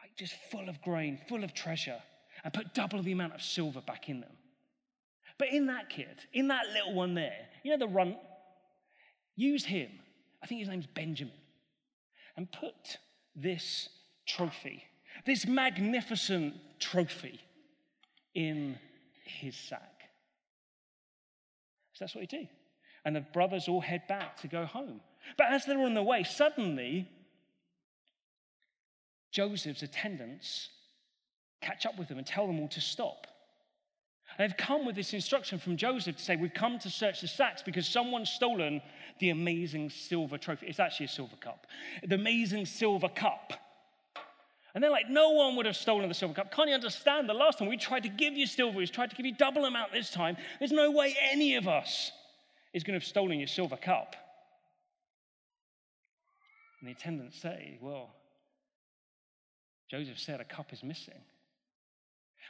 Like 0.01 0.17
just 0.17 0.35
full 0.51 0.69
of 0.69 0.83
grain, 0.83 1.19
full 1.29 1.45
of 1.45 1.55
treasure, 1.55 2.03
and 2.45 2.53
put 2.53 2.75
double 2.75 3.03
the 3.03 3.13
amount 3.13 3.35
of 3.35 3.43
silver 3.43 3.81
back 3.81 4.09
in 4.09 4.21
them. 4.21 4.33
But 5.39 5.49
in 5.53 5.67
that 5.67 5.89
kid, 5.89 6.27
in 6.33 6.49
that 6.49 6.67
little 6.73 6.95
one 6.95 7.15
there, 7.15 7.47
you 7.63 7.71
know 7.71 7.79
the 7.79 7.93
runt? 7.93 8.17
Use 9.37 9.65
him. 9.65 9.91
I 10.43 10.47
think 10.47 10.61
his 10.61 10.69
name's 10.69 10.87
Benjamin. 10.87 11.35
And 12.37 12.51
put 12.51 12.99
this 13.35 13.89
trophy, 14.27 14.83
this 15.27 15.47
magnificent 15.47 16.55
trophy, 16.81 17.41
in 18.35 18.79
his 19.25 19.57
sack. 19.57 20.03
So 21.93 22.05
that's 22.05 22.15
what 22.15 22.21
he 22.21 22.37
did. 22.37 22.49
And 23.05 23.17
the 23.17 23.21
brothers 23.21 23.69
all 23.69 23.81
head 23.81 24.03
back 24.09 24.41
to 24.43 24.49
go 24.49 24.65
home. 24.65 25.01
But 25.37 25.49
as 25.51 25.65
they're 25.65 25.81
on 25.81 25.95
the 25.95 26.03
way, 26.03 26.25
suddenly 26.25 27.09
Joseph's 29.31 29.83
attendants 29.83 30.71
catch 31.61 31.87
up 31.87 31.99
with 31.99 32.09
them 32.09 32.19
and 32.19 32.27
tell 32.27 32.47
them 32.47 32.61
all 32.61 32.69
to 32.69 32.81
stop. 32.81 33.27
And 34.37 34.49
they've 34.49 34.57
come 34.57 34.85
with 34.85 34.95
this 34.95 35.15
instruction 35.15 35.59
from 35.59 35.77
Joseph 35.77 36.17
to 36.17 36.23
say, 36.23 36.37
We've 36.37 36.55
come 36.55 36.79
to 36.81 36.91
search 36.91 37.21
the 37.21 37.29
sacks 37.29 37.63
because 37.63 37.87
someone's 37.87 38.31
stolen 38.31 38.83
the 39.21 39.31
amazing 39.31 39.91
silver 39.91 40.39
trophy. 40.39 40.67
It's 40.67 40.81
actually 40.81 41.07
a 41.07 41.11
silver 41.11 41.37
cup. 41.37 41.67
The 42.07 42.15
amazing 42.15 42.67
silver 42.67 43.09
cup. 43.09 43.53
And 44.75 44.85
they're 44.85 44.91
like, 44.91 45.09
No 45.09 45.31
one 45.31 45.57
would 45.57 45.67
have 45.67 45.77
stolen 45.77 46.09
the 46.09 46.15
silver 46.15 46.35
cup. 46.35 46.53
Can't 46.53 46.69
you 46.69 46.75
understand? 46.75 47.29
The 47.29 47.35
last 47.35 47.59
time 47.59 47.69
we 47.69 47.77
tried 47.77 48.05
to 48.05 48.09
give 48.09 48.35
you 48.35 48.47
silver, 48.47 48.79
we 48.79 48.87
tried 48.87 49.11
to 49.11 49.17
give 49.17 49.27
you 49.27 49.35
double 49.35 49.65
amount 49.65 49.93
this 49.93 50.11
time. 50.11 50.37
There's 50.59 50.73
no 50.73 50.91
way 50.91 51.17
any 51.33 51.57
of 51.57 51.67
us 51.67 52.13
is 52.75 52.85
going 52.85 52.99
to 52.99 53.05
have 53.05 53.09
stolen 53.09 53.39
your 53.39 53.49
silver 53.49 53.77
cup. 53.77 54.15
And 56.81 56.89
the 56.89 56.93
attendants 56.93 57.41
say, 57.41 57.79
Well, 57.81 58.11
Joseph 59.91 60.19
said 60.19 60.41
a 60.41 60.45
cup 60.45 60.73
is 60.73 60.83
missing. 60.83 61.21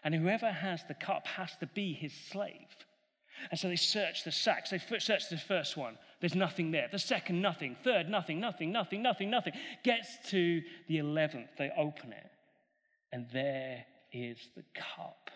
And 0.04 0.14
whoever 0.14 0.50
has 0.50 0.82
the 0.86 0.94
cup 0.94 1.26
has 1.26 1.56
to 1.60 1.66
be 1.66 1.92
his 1.92 2.12
slave. 2.12 2.68
And 3.50 3.58
so 3.58 3.68
they 3.68 3.76
search 3.76 4.24
the 4.24 4.32
sacks. 4.32 4.70
They 4.70 4.80
search 4.98 5.28
the 5.28 5.36
first 5.36 5.76
one. 5.76 5.96
There's 6.20 6.34
nothing 6.34 6.70
there. 6.72 6.88
The 6.90 6.98
second, 6.98 7.40
nothing. 7.40 7.76
Third, 7.84 8.08
nothing, 8.08 8.40
nothing, 8.40 8.72
nothing, 8.72 9.02
nothing, 9.02 9.30
nothing. 9.30 9.52
Gets 9.84 10.30
to 10.30 10.62
the 10.88 10.98
11th. 10.98 11.48
They 11.56 11.70
open 11.76 12.12
it. 12.12 12.30
And 13.12 13.26
there 13.32 13.84
is 14.12 14.38
the 14.56 14.64
cup. 14.74 15.30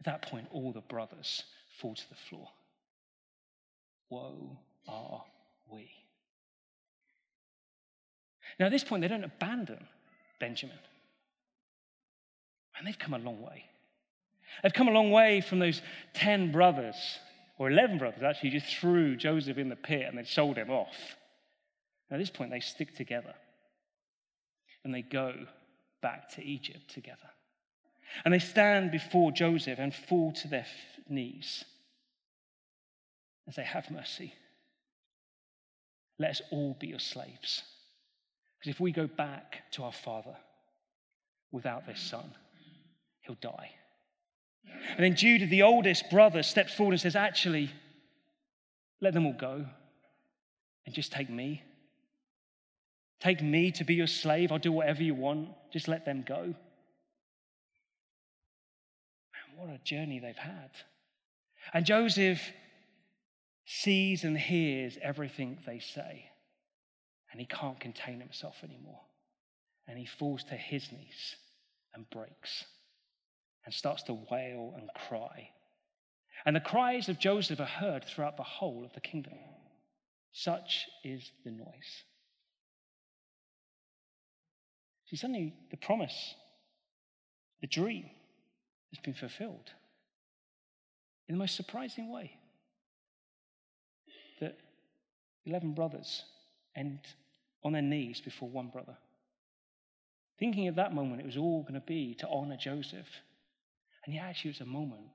At 0.00 0.06
that 0.06 0.30
point, 0.30 0.46
all 0.52 0.72
the 0.72 0.80
brothers 0.80 1.42
fall 1.80 1.94
to 1.94 2.08
the 2.08 2.14
floor. 2.14 2.48
Woe 4.10 4.56
are 4.88 5.24
we. 5.72 5.90
Now, 8.58 8.66
at 8.66 8.72
this 8.72 8.84
point, 8.84 9.02
they 9.02 9.08
don't 9.08 9.24
abandon 9.24 9.86
Benjamin. 10.38 10.78
And 12.76 12.86
they've 12.86 12.98
come 12.98 13.14
a 13.14 13.18
long 13.18 13.40
way. 13.40 13.64
They've 14.62 14.72
come 14.72 14.88
a 14.88 14.92
long 14.92 15.10
way 15.10 15.40
from 15.40 15.58
those 15.58 15.82
10 16.14 16.52
brothers, 16.52 16.96
or 17.58 17.70
11 17.70 17.98
brothers 17.98 18.22
actually, 18.22 18.50
just 18.50 18.76
threw 18.76 19.16
Joseph 19.16 19.58
in 19.58 19.68
the 19.68 19.76
pit 19.76 20.06
and 20.08 20.16
then 20.16 20.26
sold 20.26 20.56
him 20.56 20.70
off. 20.70 21.16
Now, 22.10 22.16
at 22.16 22.20
this 22.20 22.30
point, 22.30 22.50
they 22.50 22.60
stick 22.60 22.94
together 22.94 23.34
and 24.84 24.94
they 24.94 25.02
go 25.02 25.34
back 26.02 26.28
to 26.34 26.44
Egypt 26.44 26.92
together. 26.92 27.18
And 28.24 28.32
they 28.32 28.38
stand 28.38 28.90
before 28.90 29.32
Joseph 29.32 29.78
and 29.78 29.94
fall 29.94 30.32
to 30.32 30.48
their 30.48 30.66
knees 31.08 31.64
and 33.46 33.54
say, 33.54 33.64
Have 33.64 33.90
mercy. 33.90 34.34
Let 36.18 36.30
us 36.30 36.42
all 36.52 36.76
be 36.78 36.88
your 36.88 37.00
slaves. 37.00 37.62
Because 38.64 38.76
if 38.76 38.80
we 38.80 38.92
go 38.92 39.06
back 39.06 39.70
to 39.72 39.82
our 39.82 39.92
Father 39.92 40.34
without 41.52 41.86
this 41.86 42.00
son, 42.00 42.24
he'll 43.20 43.36
die. 43.38 43.72
And 44.96 45.04
then 45.04 45.16
Judah, 45.16 45.44
the 45.44 45.64
oldest 45.64 46.08
brother, 46.10 46.42
steps 46.42 46.72
forward 46.72 46.92
and 46.92 47.00
says, 47.00 47.14
Actually, 47.14 47.70
let 49.02 49.12
them 49.12 49.26
all 49.26 49.34
go 49.34 49.66
and 50.86 50.94
just 50.94 51.12
take 51.12 51.28
me. 51.28 51.62
Take 53.20 53.42
me 53.42 53.70
to 53.72 53.84
be 53.84 53.96
your 53.96 54.06
slave. 54.06 54.50
I'll 54.50 54.58
do 54.58 54.72
whatever 54.72 55.02
you 55.02 55.14
want. 55.14 55.50
Just 55.70 55.86
let 55.86 56.06
them 56.06 56.24
go. 56.26 56.40
Man, 56.40 56.54
what 59.58 59.68
a 59.68 59.78
journey 59.84 60.20
they've 60.20 60.34
had. 60.34 60.70
And 61.74 61.84
Joseph 61.84 62.40
sees 63.66 64.24
and 64.24 64.38
hears 64.38 64.96
everything 65.02 65.58
they 65.66 65.80
say 65.80 66.30
and 67.34 67.40
he 67.40 67.46
can't 67.46 67.80
contain 67.80 68.20
himself 68.20 68.54
anymore. 68.62 69.00
And 69.88 69.98
he 69.98 70.06
falls 70.06 70.44
to 70.44 70.54
his 70.54 70.92
knees 70.92 71.34
and 71.92 72.08
breaks 72.10 72.64
and 73.64 73.74
starts 73.74 74.04
to 74.04 74.14
wail 74.30 74.72
and 74.76 74.88
cry. 75.08 75.50
And 76.46 76.54
the 76.54 76.60
cries 76.60 77.08
of 77.08 77.18
Joseph 77.18 77.58
are 77.58 77.64
heard 77.64 78.04
throughout 78.04 78.36
the 78.36 78.44
whole 78.44 78.84
of 78.84 78.92
the 78.92 79.00
kingdom. 79.00 79.32
Such 80.30 80.86
is 81.02 81.32
the 81.44 81.50
noise. 81.50 82.04
See, 85.06 85.16
suddenly 85.16 85.54
the 85.72 85.76
promise, 85.76 86.36
the 87.60 87.66
dream, 87.66 88.04
has 88.92 89.02
been 89.02 89.14
fulfilled 89.14 89.72
in 91.28 91.34
the 91.34 91.40
most 91.40 91.56
surprising 91.56 92.12
way. 92.12 92.38
That 94.40 94.56
11 95.46 95.74
brothers 95.74 96.22
and 96.76 97.00
on 97.64 97.72
their 97.72 97.82
knees 97.82 98.20
before 98.20 98.48
one 98.48 98.68
brother. 98.68 98.96
Thinking 100.38 100.66
at 100.66 100.76
that 100.76 100.94
moment 100.94 101.20
it 101.20 101.26
was 101.26 101.36
all 101.36 101.62
going 101.62 101.74
to 101.74 101.80
be 101.80 102.14
to 102.16 102.28
honor 102.28 102.56
Joseph. 102.56 103.06
And 104.04 104.14
yet, 104.14 104.24
actually, 104.24 104.50
it 104.50 104.60
was 104.60 104.66
a 104.66 104.70
moment 104.70 105.06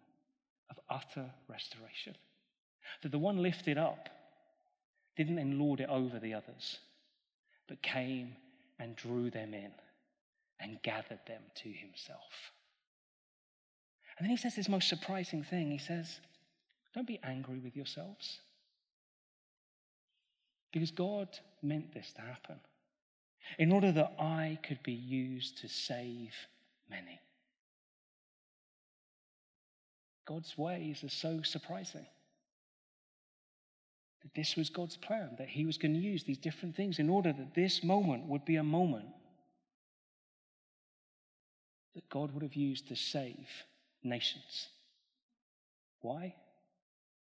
of 0.71 0.79
utter 0.89 1.29
restoration. 1.47 2.15
That 3.03 3.11
the 3.11 3.19
one 3.19 3.37
lifted 3.37 3.77
up 3.77 4.09
didn't 5.15 5.35
then 5.35 5.59
lord 5.59 5.79
it 5.79 5.89
over 5.89 6.17
the 6.17 6.33
others, 6.33 6.77
but 7.67 7.81
came 7.81 8.35
and 8.79 8.95
drew 8.95 9.29
them 9.29 9.53
in 9.53 9.71
and 10.59 10.81
gathered 10.81 11.19
them 11.27 11.41
to 11.55 11.69
himself. 11.69 12.51
And 14.17 14.25
then 14.25 14.31
he 14.31 14.37
says 14.37 14.55
this 14.55 14.67
most 14.67 14.89
surprising 14.89 15.43
thing. 15.43 15.71
He 15.71 15.77
says, 15.77 16.19
Don't 16.93 17.07
be 17.07 17.19
angry 17.23 17.59
with 17.59 17.75
yourselves. 17.75 18.39
Because 20.71 20.91
God 20.91 21.27
meant 21.61 21.93
this 21.93 22.11
to 22.13 22.21
happen 22.21 22.59
in 23.57 23.71
order 23.71 23.91
that 23.91 24.13
I 24.19 24.59
could 24.63 24.83
be 24.83 24.93
used 24.93 25.59
to 25.59 25.67
save 25.67 26.33
many. 26.89 27.19
God's 30.27 30.55
ways 30.57 31.03
are 31.03 31.09
so 31.09 31.41
surprising. 31.41 32.05
That 34.21 34.35
this 34.35 34.55
was 34.55 34.69
God's 34.69 34.97
plan, 34.97 35.31
that 35.39 35.47
He 35.47 35.65
was 35.65 35.77
going 35.77 35.93
to 35.93 35.99
use 35.99 36.23
these 36.23 36.37
different 36.37 36.75
things 36.75 36.99
in 36.99 37.09
order 37.09 37.33
that 37.33 37.55
this 37.55 37.83
moment 37.83 38.27
would 38.27 38.45
be 38.45 38.57
a 38.57 38.63
moment 38.63 39.07
that 41.95 42.07
God 42.09 42.31
would 42.33 42.43
have 42.43 42.55
used 42.55 42.89
to 42.89 42.95
save 42.95 43.47
nations. 44.03 44.67
Why? 46.01 46.35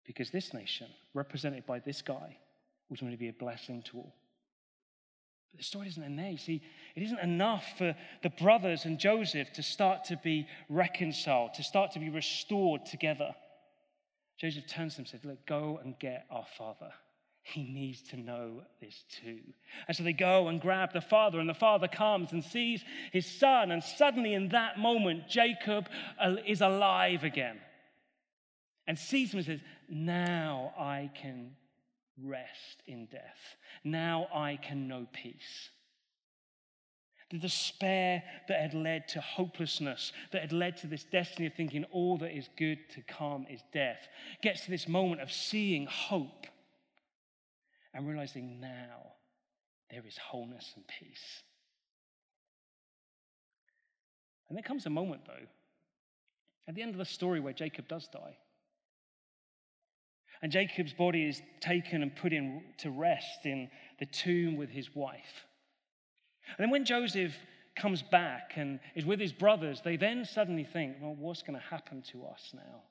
Because 0.05 0.29
this 0.29 0.53
nation, 0.53 0.87
represented 1.13 1.65
by 1.65 1.79
this 1.79 2.01
guy, 2.01 2.37
to 2.97 3.17
be 3.17 3.29
a 3.29 3.33
blessing 3.33 3.83
to 3.83 3.97
all. 3.97 4.15
But 5.51 5.59
the 5.59 5.65
story 5.65 5.85
doesn't 5.85 6.03
end 6.03 6.17
there. 6.17 6.31
You 6.31 6.37
see, 6.37 6.63
it 6.95 7.03
isn't 7.03 7.19
enough 7.19 7.65
for 7.77 7.95
the 8.23 8.29
brothers 8.29 8.85
and 8.85 8.99
Joseph 8.99 9.53
to 9.53 9.63
start 9.63 10.05
to 10.05 10.19
be 10.23 10.47
reconciled, 10.67 11.53
to 11.55 11.63
start 11.63 11.91
to 11.91 11.99
be 11.99 12.09
restored 12.09 12.85
together. 12.85 13.35
Joseph 14.39 14.67
turns 14.67 14.93
to 14.93 14.97
them 14.97 15.03
and 15.03 15.09
says, 15.09 15.25
Look, 15.25 15.45
go 15.45 15.79
and 15.83 15.97
get 15.99 16.25
our 16.31 16.45
father. 16.57 16.91
He 17.43 17.63
needs 17.63 18.01
to 18.03 18.17
know 18.17 18.61
this 18.81 19.03
too. 19.21 19.41
And 19.87 19.95
so 19.95 20.03
they 20.03 20.13
go 20.13 20.47
and 20.47 20.61
grab 20.61 20.93
the 20.93 21.01
father, 21.01 21.39
and 21.39 21.49
the 21.49 21.53
father 21.53 21.89
comes 21.89 22.31
and 22.31 22.43
sees 22.43 22.83
his 23.11 23.25
son. 23.25 23.69
And 23.69 23.83
suddenly, 23.83 24.33
in 24.33 24.49
that 24.49 24.79
moment, 24.79 25.27
Jacob 25.27 25.87
uh, 26.19 26.37
is 26.47 26.61
alive 26.61 27.23
again 27.23 27.59
and 28.87 28.97
sees 28.97 29.33
him 29.33 29.39
and 29.39 29.45
says, 29.45 29.59
Now 29.89 30.73
I 30.77 31.11
can 31.21 31.51
rest 32.21 32.83
in 32.87 33.05
death. 33.07 33.57
Now 33.83 34.27
I 34.33 34.57
can 34.61 34.87
know 34.87 35.07
peace. 35.11 35.69
The 37.31 37.39
despair 37.39 38.23
that 38.47 38.61
had 38.61 38.73
led 38.75 39.07
to 39.09 39.21
hopelessness, 39.21 40.11
that 40.31 40.41
had 40.41 40.53
led 40.53 40.77
to 40.77 40.87
this 40.87 41.03
destiny 41.03 41.47
of 41.47 41.53
thinking 41.55 41.83
all 41.85 42.17
that 42.19 42.37
is 42.37 42.47
good 42.57 42.77
to 42.91 43.01
come 43.01 43.47
is 43.49 43.61
death, 43.73 44.07
gets 44.43 44.65
to 44.65 44.71
this 44.71 44.87
moment 44.87 45.21
of 45.21 45.31
seeing 45.31 45.87
hope 45.87 46.45
and 47.93 48.07
realizing 48.07 48.59
now 48.59 49.13
there 49.89 50.03
is 50.07 50.17
wholeness 50.17 50.73
and 50.75 50.85
peace. 50.87 51.43
And 54.47 54.57
there 54.57 54.63
comes 54.63 54.85
a 54.85 54.91
moment, 54.91 55.21
though, 55.25 55.47
at 56.67 56.75
the 56.75 56.83
end 56.83 56.91
of 56.91 56.99
the 56.99 57.05
story 57.05 57.39
where 57.39 57.53
Jacob 57.53 57.87
does 57.87 58.07
die. 58.07 58.37
And 60.43 60.51
Jacob's 60.51 60.91
body 60.91 61.25
is 61.25 61.41
taken 61.61 62.03
and 62.03 62.13
put 62.13 62.33
in 62.33 62.61
to 62.79 62.91
rest 62.91 63.45
in 63.45 63.69
the 63.99 64.05
tomb 64.05 64.57
with 64.57 64.69
his 64.69 64.93
wife. 64.93 65.47
And 66.57 66.65
then 66.65 66.69
when 66.69 66.83
Joseph 66.83 67.33
comes 67.77 68.03
back 68.03 68.51
and 68.57 68.81
is 68.93 69.05
with 69.05 69.21
his 69.21 69.31
brothers, 69.31 69.81
they 69.83 69.95
then 69.95 70.25
suddenly 70.25 70.65
think, 70.65 70.97
well, 71.01 71.15
what's 71.17 71.41
going 71.41 71.57
to 71.57 71.65
happen 71.65 72.03
to 72.11 72.25
us 72.25 72.51
now? 72.53 72.81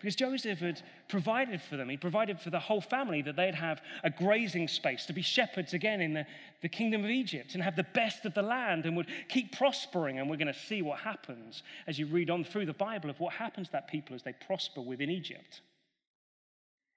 Because 0.00 0.16
Joseph 0.16 0.58
had 0.58 0.82
provided 1.08 1.62
for 1.62 1.76
them. 1.76 1.88
He 1.88 1.96
provided 1.96 2.40
for 2.40 2.50
the 2.50 2.58
whole 2.58 2.80
family 2.80 3.22
that 3.22 3.36
they'd 3.36 3.54
have 3.54 3.80
a 4.02 4.10
grazing 4.10 4.66
space 4.66 5.06
to 5.06 5.12
be 5.12 5.22
shepherds 5.22 5.72
again 5.72 6.00
in 6.00 6.14
the, 6.14 6.26
the 6.62 6.68
kingdom 6.68 7.04
of 7.04 7.10
Egypt 7.10 7.54
and 7.54 7.62
have 7.62 7.76
the 7.76 7.86
best 7.94 8.24
of 8.24 8.34
the 8.34 8.42
land 8.42 8.86
and 8.86 8.96
would 8.96 9.08
keep 9.28 9.56
prospering. 9.56 10.18
And 10.18 10.28
we're 10.28 10.36
going 10.36 10.52
to 10.52 10.58
see 10.58 10.82
what 10.82 10.98
happens 10.98 11.62
as 11.86 11.96
you 11.96 12.06
read 12.06 12.28
on 12.28 12.42
through 12.42 12.66
the 12.66 12.72
Bible 12.72 13.08
of 13.08 13.20
what 13.20 13.34
happens 13.34 13.68
to 13.68 13.72
that 13.72 13.86
people 13.86 14.16
as 14.16 14.24
they 14.24 14.32
prosper 14.32 14.80
within 14.80 15.10
Egypt. 15.10 15.60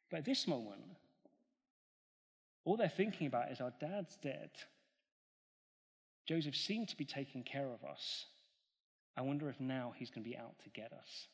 But 0.10 0.18
at 0.18 0.26
this 0.26 0.48
moment, 0.48 0.82
all 2.66 2.78
they're 2.78 2.90
thinking 2.90 3.28
about 3.28 3.52
is 3.52 3.62
our 3.62 3.74
dad's 3.80 4.18
dead. 4.18 4.50
Joseph 6.26 6.56
seemed 6.56 6.90
to 6.90 6.98
be 6.98 7.06
taking 7.06 7.44
care 7.44 7.68
of 7.68 7.84
us. 7.90 8.26
I 9.16 9.22
wonder 9.22 9.50
if 9.50 9.60
now 9.60 9.94
he's 9.96 10.10
going 10.10 10.24
to 10.24 10.30
be 10.30 10.38
out 10.38 10.60
to 10.64 10.70
get 10.70 10.92
us. 10.94 11.28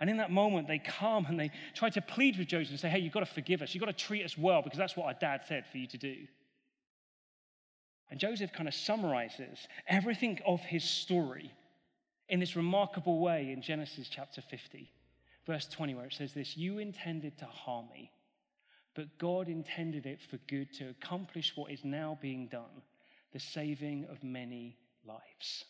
And 0.00 0.08
in 0.08 0.16
that 0.16 0.30
moment, 0.30 0.66
they 0.66 0.78
come 0.78 1.26
and 1.26 1.38
they 1.38 1.50
try 1.74 1.90
to 1.90 2.00
plead 2.00 2.38
with 2.38 2.48
Joseph 2.48 2.70
and 2.70 2.80
say, 2.80 2.88
Hey, 2.88 2.98
you've 2.98 3.12
got 3.12 3.20
to 3.20 3.26
forgive 3.26 3.62
us. 3.62 3.74
You've 3.74 3.84
got 3.84 3.96
to 3.96 4.04
treat 4.04 4.24
us 4.24 4.36
well 4.36 4.62
because 4.62 4.78
that's 4.78 4.96
what 4.96 5.06
our 5.06 5.14
dad 5.14 5.42
said 5.46 5.64
for 5.70 5.78
you 5.78 5.86
to 5.88 5.98
do. 5.98 6.16
And 8.10 8.18
Joseph 8.18 8.52
kind 8.52 8.68
of 8.68 8.74
summarizes 8.74 9.66
everything 9.86 10.38
of 10.46 10.60
his 10.60 10.84
story 10.84 11.52
in 12.28 12.40
this 12.40 12.56
remarkable 12.56 13.20
way 13.20 13.52
in 13.52 13.62
Genesis 13.62 14.08
chapter 14.08 14.40
50 14.40 14.90
verse 15.46 15.66
20, 15.66 15.94
where 15.94 16.06
it 16.06 16.12
says 16.12 16.32
this 16.32 16.56
You 16.56 16.78
intended 16.78 17.38
to 17.38 17.46
harm 17.46 17.86
me, 17.92 18.10
but 18.94 19.18
God 19.18 19.48
intended 19.48 20.06
it 20.06 20.20
for 20.30 20.38
good 20.48 20.72
to 20.74 20.90
accomplish 20.90 21.52
what 21.54 21.70
is 21.70 21.84
now 21.84 22.18
being 22.20 22.48
done 22.48 22.82
the 23.32 23.40
saving 23.40 24.06
of 24.10 24.22
many 24.22 24.76
lives. 25.06 25.64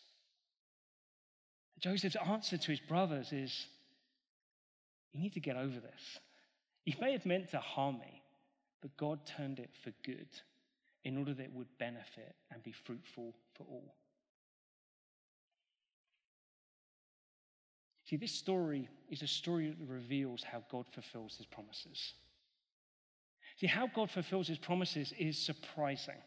Joseph's 1.79 2.17
answer 2.27 2.57
to 2.57 2.71
his 2.71 2.79
brothers 2.79 3.31
is 3.31 3.67
You 5.13 5.21
need 5.21 5.33
to 5.33 5.39
get 5.39 5.55
over 5.55 5.79
this. 5.79 6.19
You 6.85 6.95
may 6.99 7.13
have 7.13 7.25
meant 7.25 7.51
to 7.51 7.59
harm 7.59 7.99
me, 7.99 8.21
but 8.81 8.95
God 8.97 9.25
turned 9.25 9.59
it 9.59 9.69
for 9.83 9.93
good 10.03 10.27
in 11.05 11.17
order 11.17 11.33
that 11.33 11.43
it 11.43 11.53
would 11.53 11.77
benefit 11.79 12.35
and 12.51 12.63
be 12.63 12.73
fruitful 12.73 13.33
for 13.55 13.63
all. 13.63 13.95
See, 18.05 18.17
this 18.17 18.33
story 18.33 18.89
is 19.13 19.21
a 19.21 19.27
story 19.27 19.67
that 19.69 19.77
reveals 19.87 20.43
how 20.43 20.63
God 20.71 20.85
fulfills 20.91 21.37
his 21.37 21.45
promises. 21.45 22.13
See, 23.59 23.67
how 23.67 23.87
God 23.87 24.09
fulfills 24.09 24.47
his 24.47 24.57
promises 24.57 25.13
is 25.17 25.37
surprising. 25.37 26.17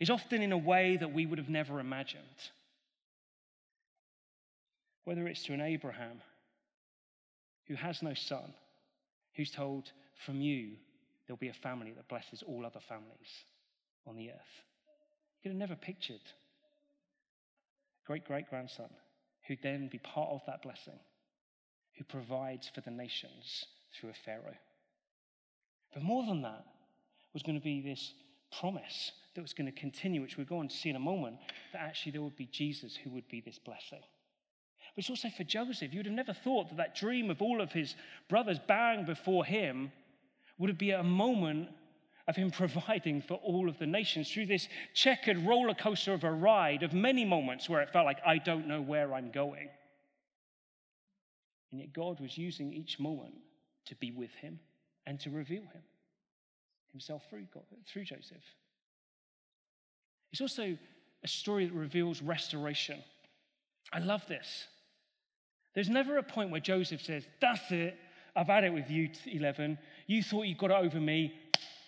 It's 0.00 0.10
often 0.10 0.42
in 0.42 0.52
a 0.52 0.58
way 0.58 0.96
that 0.96 1.12
we 1.12 1.26
would 1.26 1.38
have 1.38 1.50
never 1.50 1.80
imagined. 1.80 2.24
Whether 5.04 5.26
it's 5.26 5.44
to 5.44 5.52
an 5.52 5.60
Abraham 5.60 6.20
who 7.66 7.74
has 7.74 8.02
no 8.02 8.14
son, 8.14 8.54
who's 9.36 9.50
told, 9.50 9.92
From 10.24 10.40
you, 10.40 10.72
there'll 11.26 11.38
be 11.38 11.48
a 11.48 11.54
family 11.54 11.92
that 11.92 12.08
blesses 12.08 12.42
all 12.42 12.64
other 12.64 12.80
families 12.88 13.44
on 14.06 14.16
the 14.16 14.30
earth. 14.30 14.64
You 15.36 15.42
could 15.42 15.52
have 15.52 15.68
never 15.68 15.76
pictured 15.76 16.20
great 18.06 18.24
great 18.24 18.48
grandson 18.48 18.88
who'd 19.46 19.58
then 19.62 19.88
be 19.88 19.98
part 19.98 20.30
of 20.30 20.40
that 20.46 20.62
blessing, 20.62 20.98
who 21.98 22.04
provides 22.04 22.70
for 22.72 22.80
the 22.80 22.90
nations 22.90 23.66
through 23.92 24.10
a 24.10 24.14
Pharaoh. 24.24 24.56
But 25.92 26.02
more 26.02 26.24
than 26.24 26.42
that 26.42 26.64
was 27.32 27.42
going 27.42 27.58
to 27.58 27.64
be 27.64 27.80
this 27.80 28.14
promise 28.60 29.12
that 29.34 29.42
was 29.42 29.52
going 29.52 29.66
to 29.66 29.80
continue, 29.80 30.22
which 30.22 30.36
we'll 30.36 30.46
go 30.46 30.58
on 30.58 30.68
to 30.68 30.76
see 30.76 30.90
in 30.90 30.96
a 30.96 31.00
moment, 31.00 31.36
that 31.72 31.82
actually 31.82 32.12
there 32.12 32.22
would 32.22 32.36
be 32.36 32.46
Jesus 32.46 32.96
who 32.96 33.10
would 33.10 33.28
be 33.28 33.40
this 33.40 33.58
blessing. 33.58 34.00
But 34.00 35.02
it's 35.02 35.10
also 35.10 35.28
for 35.28 35.44
Joseph. 35.44 35.92
You 35.92 35.98
would 35.98 36.06
have 36.06 36.14
never 36.14 36.32
thought 36.32 36.68
that 36.68 36.76
that 36.76 36.94
dream 36.94 37.30
of 37.30 37.42
all 37.42 37.60
of 37.60 37.72
his 37.72 37.94
brothers 38.28 38.58
bowing 38.66 39.04
before 39.04 39.44
him 39.44 39.92
would 40.58 40.76
be 40.78 40.92
a 40.92 41.02
moment 41.02 41.68
of 42.26 42.36
him 42.36 42.50
providing 42.52 43.22
for 43.22 43.34
all 43.34 43.68
of 43.68 43.78
the 43.78 43.86
nations 43.86 44.30
through 44.30 44.46
this 44.46 44.68
checkered 44.94 45.38
roller 45.38 45.74
coaster 45.74 46.12
of 46.12 46.24
a 46.24 46.30
ride 46.30 46.82
of 46.82 46.92
many 46.92 47.24
moments 47.24 47.68
where 47.68 47.80
it 47.80 47.90
felt 47.90 48.06
like, 48.06 48.18
I 48.24 48.38
don't 48.38 48.66
know 48.68 48.80
where 48.80 49.14
I'm 49.14 49.30
going. 49.30 49.68
And 51.70 51.80
yet 51.80 51.92
God 51.92 52.20
was 52.20 52.38
using 52.38 52.72
each 52.72 52.98
moment 52.98 53.34
to 53.86 53.94
be 53.96 54.10
with 54.10 54.34
him 54.34 54.58
and 55.06 55.18
to 55.20 55.30
reveal 55.30 55.62
him 55.62 55.82
himself 56.92 57.22
through, 57.28 57.46
God, 57.52 57.64
through 57.86 58.04
Joseph. 58.04 58.42
It's 60.32 60.40
also 60.40 60.76
a 61.22 61.28
story 61.28 61.66
that 61.66 61.74
reveals 61.74 62.22
restoration. 62.22 63.02
I 63.92 63.98
love 63.98 64.26
this. 64.26 64.66
There's 65.74 65.88
never 65.88 66.18
a 66.18 66.22
point 66.22 66.50
where 66.50 66.60
Joseph 66.60 67.02
says, 67.02 67.26
That's 67.40 67.70
it, 67.70 67.96
I've 68.34 68.46
had 68.46 68.64
it 68.64 68.72
with 68.72 68.90
you, 68.90 69.10
11. 69.26 69.78
You 70.06 70.22
thought 70.22 70.42
you 70.42 70.54
got 70.54 70.70
it 70.70 70.76
over 70.76 71.00
me. 71.00 71.34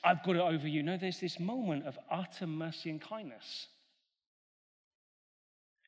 I've 0.03 0.23
got 0.25 0.37
it 0.37 0.41
over 0.41 0.67
you. 0.67 0.83
No, 0.83 0.97
there's 0.97 1.21
this 1.21 1.39
moment 1.39 1.87
of 1.87 1.99
utter 2.11 2.47
mercy 2.47 2.91
and 2.91 3.01
kindness. 3.01 3.67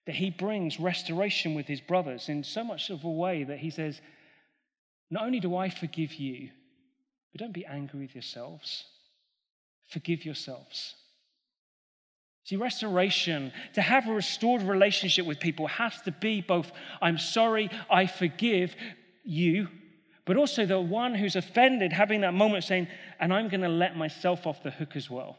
That 0.07 0.17
he 0.17 0.31
brings 0.31 0.81
restoration 0.81 1.55
with 1.55 1.67
his 1.67 1.81
brothers 1.81 2.29
in 2.29 2.43
so 2.43 2.65
much 2.65 2.91
of 2.91 3.05
a 3.05 3.11
way 3.11 3.45
that 3.45 3.59
he 3.59 3.71
says, 3.71 4.01
Not 5.11 5.25
only 5.25 5.41
do 5.41 5.57
I 5.57 5.71
forgive 5.71 6.15
you, 6.15 6.51
but 7.33 7.41
don't 7.41 7.53
be 7.53 7.67
angry 7.67 8.01
with 8.01 8.15
yourselves. 8.15 8.85
Forgive 9.89 10.25
yourselves. 10.25 10.95
See, 12.45 12.57
restoration, 12.57 13.53
to 13.75 13.83
have 13.83 14.09
a 14.09 14.13
restored 14.13 14.63
relationship 14.63 15.27
with 15.27 15.39
people, 15.39 15.69
has 15.69 16.01
to 16.03 16.13
be 16.13 16.41
both, 16.41 16.73
I'm 17.01 17.19
sorry, 17.19 17.71
I 17.89 18.07
forgive 18.07 18.75
you, 19.23 19.69
but 20.25 20.37
also 20.37 20.67
the 20.67 20.81
one 20.81 21.15
who's 21.15 21.37
offended 21.37 21.93
having 21.93 22.23
that 22.23 22.35
moment 22.35 22.65
saying, 22.65 22.89
and 23.21 23.33
I'm 23.33 23.49
going 23.49 23.61
to 23.61 23.69
let 23.69 23.97
myself 23.97 24.47
off 24.47 24.63
the 24.63 24.71
hook 24.71 24.97
as 24.97 25.09
well. 25.09 25.39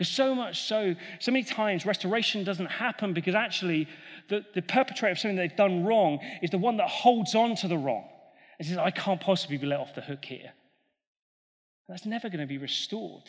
Because 0.00 0.14
so 0.14 0.34
much 0.34 0.62
so, 0.62 0.94
so 1.18 1.30
many 1.30 1.44
times 1.44 1.84
restoration 1.84 2.42
doesn't 2.42 2.70
happen 2.70 3.12
because 3.12 3.34
actually 3.34 3.86
the, 4.30 4.42
the 4.54 4.62
perpetrator 4.62 5.12
of 5.12 5.18
something 5.18 5.36
they've 5.36 5.54
done 5.54 5.84
wrong 5.84 6.20
is 6.40 6.48
the 6.48 6.56
one 6.56 6.78
that 6.78 6.88
holds 6.88 7.34
on 7.34 7.54
to 7.56 7.68
the 7.68 7.76
wrong 7.76 8.08
and 8.58 8.66
says, 8.66 8.78
I 8.78 8.92
can't 8.92 9.20
possibly 9.20 9.58
be 9.58 9.66
let 9.66 9.78
off 9.78 9.94
the 9.94 10.00
hook 10.00 10.24
here. 10.24 10.52
That's 11.86 12.06
never 12.06 12.30
going 12.30 12.40
to 12.40 12.46
be 12.46 12.56
restored. 12.56 13.24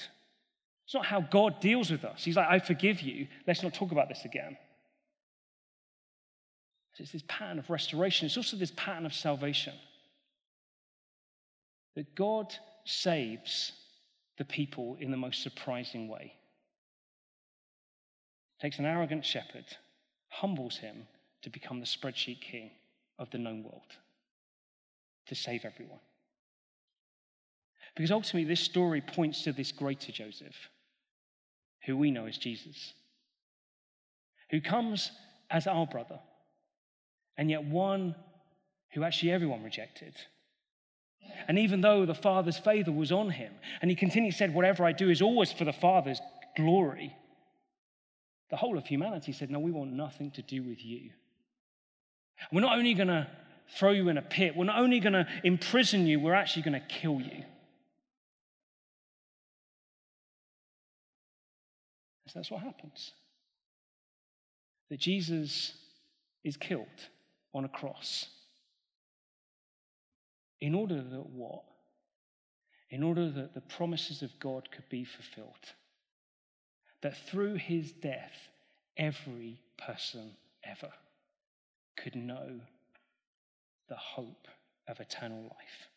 It's 0.86 0.93
not 0.93 1.05
how 1.05 1.19
God 1.19 1.59
deals 1.59 1.91
with 1.91 2.05
us. 2.05 2.24
He's 2.24 2.38
like, 2.38 2.47
I 2.49 2.59
forgive 2.59 3.01
you. 3.01 3.28
Let's 3.45 3.63
not 3.63 3.74
talk 3.74 3.91
about 3.91 4.07
this 4.07 4.24
again. 4.24 4.55
It's 6.97 7.11
this 7.11 7.24
pattern 7.28 7.59
of 7.59 7.69
restoration. 7.69 8.28
It's 8.28 8.38
also 8.38 8.55
this 8.55 8.72
pattern 8.78 9.05
of 9.05 9.13
salvation. 9.13 9.74
That 11.97 12.15
God 12.15 12.55
saves 12.86 13.74
the 14.38 14.45
people 14.45 14.95
in 15.01 15.11
the 15.11 15.17
most 15.17 15.43
surprising 15.43 16.07
way. 16.07 16.36
Takes 18.62 18.78
an 18.78 18.86
arrogant 18.86 19.26
shepherd, 19.26 19.66
humbles 20.30 20.78
him 20.78 21.07
to 21.41 21.49
become 21.49 21.80
the 21.80 21.86
spreadsheet 21.86 22.41
king 22.41 22.70
of 23.18 23.32
the 23.32 23.39
known 23.39 23.64
world, 23.64 23.97
to 25.28 25.36
save 25.36 25.66
everyone. 25.66 25.99
Because 27.95 28.12
ultimately, 28.12 28.43
this 28.43 28.62
story 28.62 29.01
points 29.01 29.43
to 29.43 29.51
this 29.51 29.72
greater 29.72 30.12
Joseph, 30.12 30.70
who 31.86 31.97
we 31.97 32.12
know 32.12 32.28
as 32.28 32.38
Jesus, 32.38 32.93
who 34.51 34.62
comes 34.62 35.12
as 35.49 35.66
our 35.66 35.88
brother, 35.88 36.20
and 37.38 37.49
yet 37.49 37.64
one 37.64 38.14
who 38.93 39.03
actually 39.03 39.32
everyone 39.32 39.64
rejected. 39.64 40.14
And 41.47 41.57
even 41.57 41.82
though 41.82 42.05
the 42.05 42.14
Father's 42.14 42.57
favor 42.59 42.91
was 42.91 43.12
on 43.12 43.32
him, 43.32 43.53
and 43.82 43.89
he 43.89 43.95
continually 43.95 44.32
said, 44.32 44.53
Whatever 44.53 44.86
I 44.86 44.91
do 44.91 45.09
is 45.09 45.22
always 45.22 45.51
for 45.51 45.66
the 45.66 45.74
Father's 45.74 46.22
glory, 46.55 47.16
the 48.52 48.58
whole 48.58 48.78
of 48.78 48.86
humanity 48.86 49.32
said, 49.32 49.49
No, 49.49 49.60
we 49.60 49.72
want 49.72 49.93
nothing 49.93 50.30
to 50.32 50.41
do 50.41 50.62
with 50.62 50.84
you. 50.86 51.10
We're 52.52 52.62
not 52.62 52.78
only 52.78 52.93
going 52.93 53.08
to 53.08 53.28
throw 53.78 53.91
you 53.91 54.10
in 54.10 54.18
a 54.18 54.22
pit, 54.22 54.56
we're 54.56 54.66
not 54.66 54.80
only 54.80 54.99
going 54.99 55.14
to 55.14 55.26
imprison 55.43 56.06
you, 56.06 56.20
we're 56.20 56.34
actually 56.34 56.64
going 56.64 56.74
to 56.80 56.88
kill 56.88 57.22
you. 57.22 57.43
So 62.28 62.39
that's 62.39 62.52
what 62.52 62.62
happens. 62.62 63.12
That 64.89 64.99
Jesus 64.99 65.74
is 66.43 66.58
killed 66.58 66.88
on 67.54 67.64
a 67.64 67.70
cross. 67.70 68.28
In 70.60 70.76
order 70.76 70.95
that 70.95 71.30
what? 71.30 71.64
In 72.89 73.04
order 73.04 73.30
that 73.32 73.54
the 73.54 73.62
promises 73.62 74.22
of 74.22 74.38
God 74.39 74.70
could 74.72 74.88
be 74.89 75.06
fulfilled. 75.06 75.74
That 77.02 77.18
through 77.30 77.56
his 77.56 77.91
death, 77.91 78.34
every 78.97 79.62
person 79.78 80.36
ever 80.64 80.91
could 81.97 82.16
know 82.16 82.60
the 83.89 83.95
hope 83.95 84.47
of 84.88 84.99
eternal 84.99 85.43
life. 85.43 85.89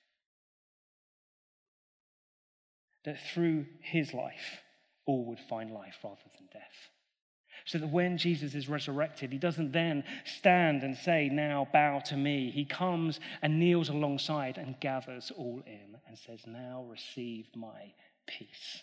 That 3.04 3.20
through 3.32 3.66
his 3.80 4.14
life, 4.14 4.62
all 5.06 5.26
would 5.26 5.40
find 5.50 5.70
life 5.70 5.96
rather 6.02 6.16
than 6.36 6.48
death. 6.52 6.62
So 7.66 7.78
that 7.78 7.90
when 7.90 8.18
Jesus 8.18 8.54
is 8.54 8.68
resurrected, 8.68 9.32
he 9.32 9.38
doesn't 9.38 9.72
then 9.72 10.04
stand 10.24 10.82
and 10.82 10.96
say, 10.96 11.28
Now 11.30 11.66
bow 11.72 12.00
to 12.06 12.16
me. 12.16 12.50
He 12.50 12.64
comes 12.64 13.20
and 13.42 13.58
kneels 13.58 13.88
alongside 13.88 14.58
and 14.58 14.78
gathers 14.80 15.32
all 15.36 15.62
in 15.66 15.96
and 16.06 16.18
says, 16.18 16.40
Now 16.46 16.84
receive 16.88 17.46
my 17.54 17.92
peace. 18.26 18.82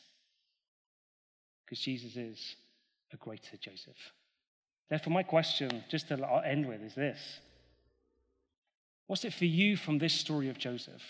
Because 1.72 1.86
Jesus 1.86 2.18
is 2.18 2.58
a 3.14 3.16
greater 3.16 3.56
Joseph. 3.56 3.96
Therefore, 4.90 5.14
my 5.14 5.24
question, 5.24 5.86
just 5.90 6.10
to 6.10 6.42
end 6.46 6.68
with, 6.68 6.84
is 6.84 6.96
this 6.96 7.40
What's 9.08 9.24
it 9.24 9.34
for 9.34 9.46
you 9.46 9.78
from 9.78 9.98
this 9.98 10.14
story 10.14 10.50
of 10.50 10.58
Joseph? 10.58 11.02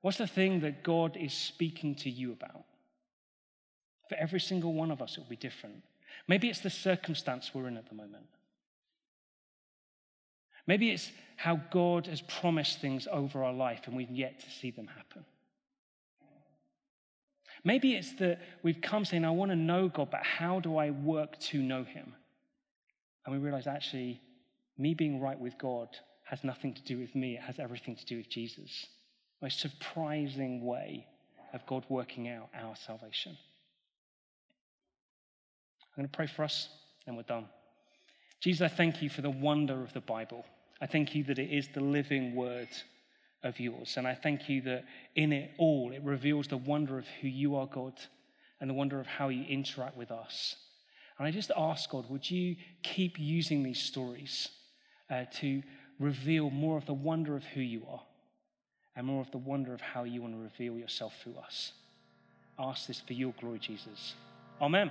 What's 0.00 0.16
the 0.16 0.26
thing 0.26 0.60
that 0.60 0.82
God 0.82 1.18
is 1.18 1.34
speaking 1.34 1.96
to 1.96 2.08
you 2.08 2.32
about? 2.32 2.64
For 4.08 4.14
every 4.14 4.40
single 4.40 4.72
one 4.72 4.90
of 4.90 5.02
us, 5.02 5.18
it 5.18 5.20
will 5.20 5.28
be 5.28 5.36
different. 5.36 5.82
Maybe 6.26 6.48
it's 6.48 6.60
the 6.60 6.70
circumstance 6.70 7.50
we're 7.52 7.68
in 7.68 7.76
at 7.76 7.90
the 7.90 7.94
moment. 7.94 8.24
Maybe 10.66 10.92
it's 10.92 11.10
how 11.36 11.60
God 11.70 12.06
has 12.06 12.22
promised 12.22 12.80
things 12.80 13.06
over 13.12 13.44
our 13.44 13.52
life 13.52 13.82
and 13.84 13.94
we've 13.94 14.10
yet 14.10 14.40
to 14.40 14.50
see 14.50 14.70
them 14.70 14.86
happen. 14.86 15.26
Maybe 17.64 17.94
it's 17.94 18.12
that 18.14 18.40
we've 18.62 18.80
come 18.80 19.04
saying, 19.04 19.24
I 19.24 19.30
want 19.30 19.50
to 19.50 19.56
know 19.56 19.88
God, 19.88 20.10
but 20.10 20.22
how 20.22 20.60
do 20.60 20.76
I 20.76 20.90
work 20.90 21.38
to 21.40 21.62
know 21.62 21.84
Him? 21.84 22.14
And 23.26 23.34
we 23.34 23.40
realize 23.42 23.66
actually, 23.66 24.20
me 24.76 24.94
being 24.94 25.20
right 25.20 25.38
with 25.38 25.58
God 25.58 25.88
has 26.24 26.44
nothing 26.44 26.74
to 26.74 26.82
do 26.82 26.98
with 26.98 27.14
me, 27.14 27.34
it 27.36 27.42
has 27.42 27.58
everything 27.58 27.96
to 27.96 28.04
do 28.04 28.18
with 28.18 28.28
Jesus. 28.28 28.86
Most 29.42 29.60
surprising 29.60 30.64
way 30.64 31.06
of 31.52 31.64
God 31.66 31.84
working 31.88 32.28
out 32.28 32.48
our 32.54 32.76
salvation. 32.76 33.36
I'm 35.82 36.02
going 36.02 36.08
to 36.08 36.16
pray 36.16 36.26
for 36.26 36.44
us 36.44 36.68
and 37.06 37.16
we're 37.16 37.22
done. 37.22 37.46
Jesus, 38.40 38.60
I 38.62 38.74
thank 38.74 39.02
you 39.02 39.08
for 39.08 39.22
the 39.22 39.30
wonder 39.30 39.82
of 39.82 39.92
the 39.92 40.00
Bible. 40.00 40.44
I 40.80 40.86
thank 40.86 41.14
you 41.14 41.24
that 41.24 41.38
it 41.38 41.50
is 41.50 41.68
the 41.74 41.80
living 41.80 42.36
word 42.36 42.68
of 43.42 43.58
yours. 43.60 43.96
And 43.96 44.06
I 44.06 44.14
thank 44.14 44.48
you 44.48 44.62
that 44.62 44.84
in 45.14 45.32
it 45.32 45.52
all, 45.58 45.92
it 45.92 46.02
reveals 46.02 46.48
the 46.48 46.56
wonder 46.56 46.98
of 46.98 47.06
who 47.20 47.28
you 47.28 47.56
are, 47.56 47.66
God, 47.66 47.94
and 48.60 48.68
the 48.68 48.74
wonder 48.74 49.00
of 49.00 49.06
how 49.06 49.28
you 49.28 49.44
interact 49.44 49.96
with 49.96 50.10
us. 50.10 50.56
And 51.18 51.26
I 51.26 51.30
just 51.30 51.50
ask, 51.56 51.90
God, 51.90 52.08
would 52.10 52.30
you 52.30 52.56
keep 52.82 53.18
using 53.18 53.62
these 53.62 53.80
stories 53.80 54.48
uh, 55.10 55.24
to 55.34 55.62
reveal 55.98 56.50
more 56.50 56.76
of 56.76 56.86
the 56.86 56.94
wonder 56.94 57.36
of 57.36 57.44
who 57.44 57.60
you 57.60 57.82
are 57.90 58.02
and 58.96 59.06
more 59.06 59.20
of 59.20 59.30
the 59.30 59.38
wonder 59.38 59.74
of 59.74 59.80
how 59.80 60.04
you 60.04 60.22
want 60.22 60.34
to 60.34 60.40
reveal 60.40 60.76
yourself 60.76 61.14
through 61.22 61.36
us? 61.36 61.72
I 62.58 62.64
ask 62.64 62.86
this 62.86 63.00
for 63.00 63.12
your 63.12 63.34
glory, 63.40 63.58
Jesus. 63.58 64.14
Amen. 64.60 64.90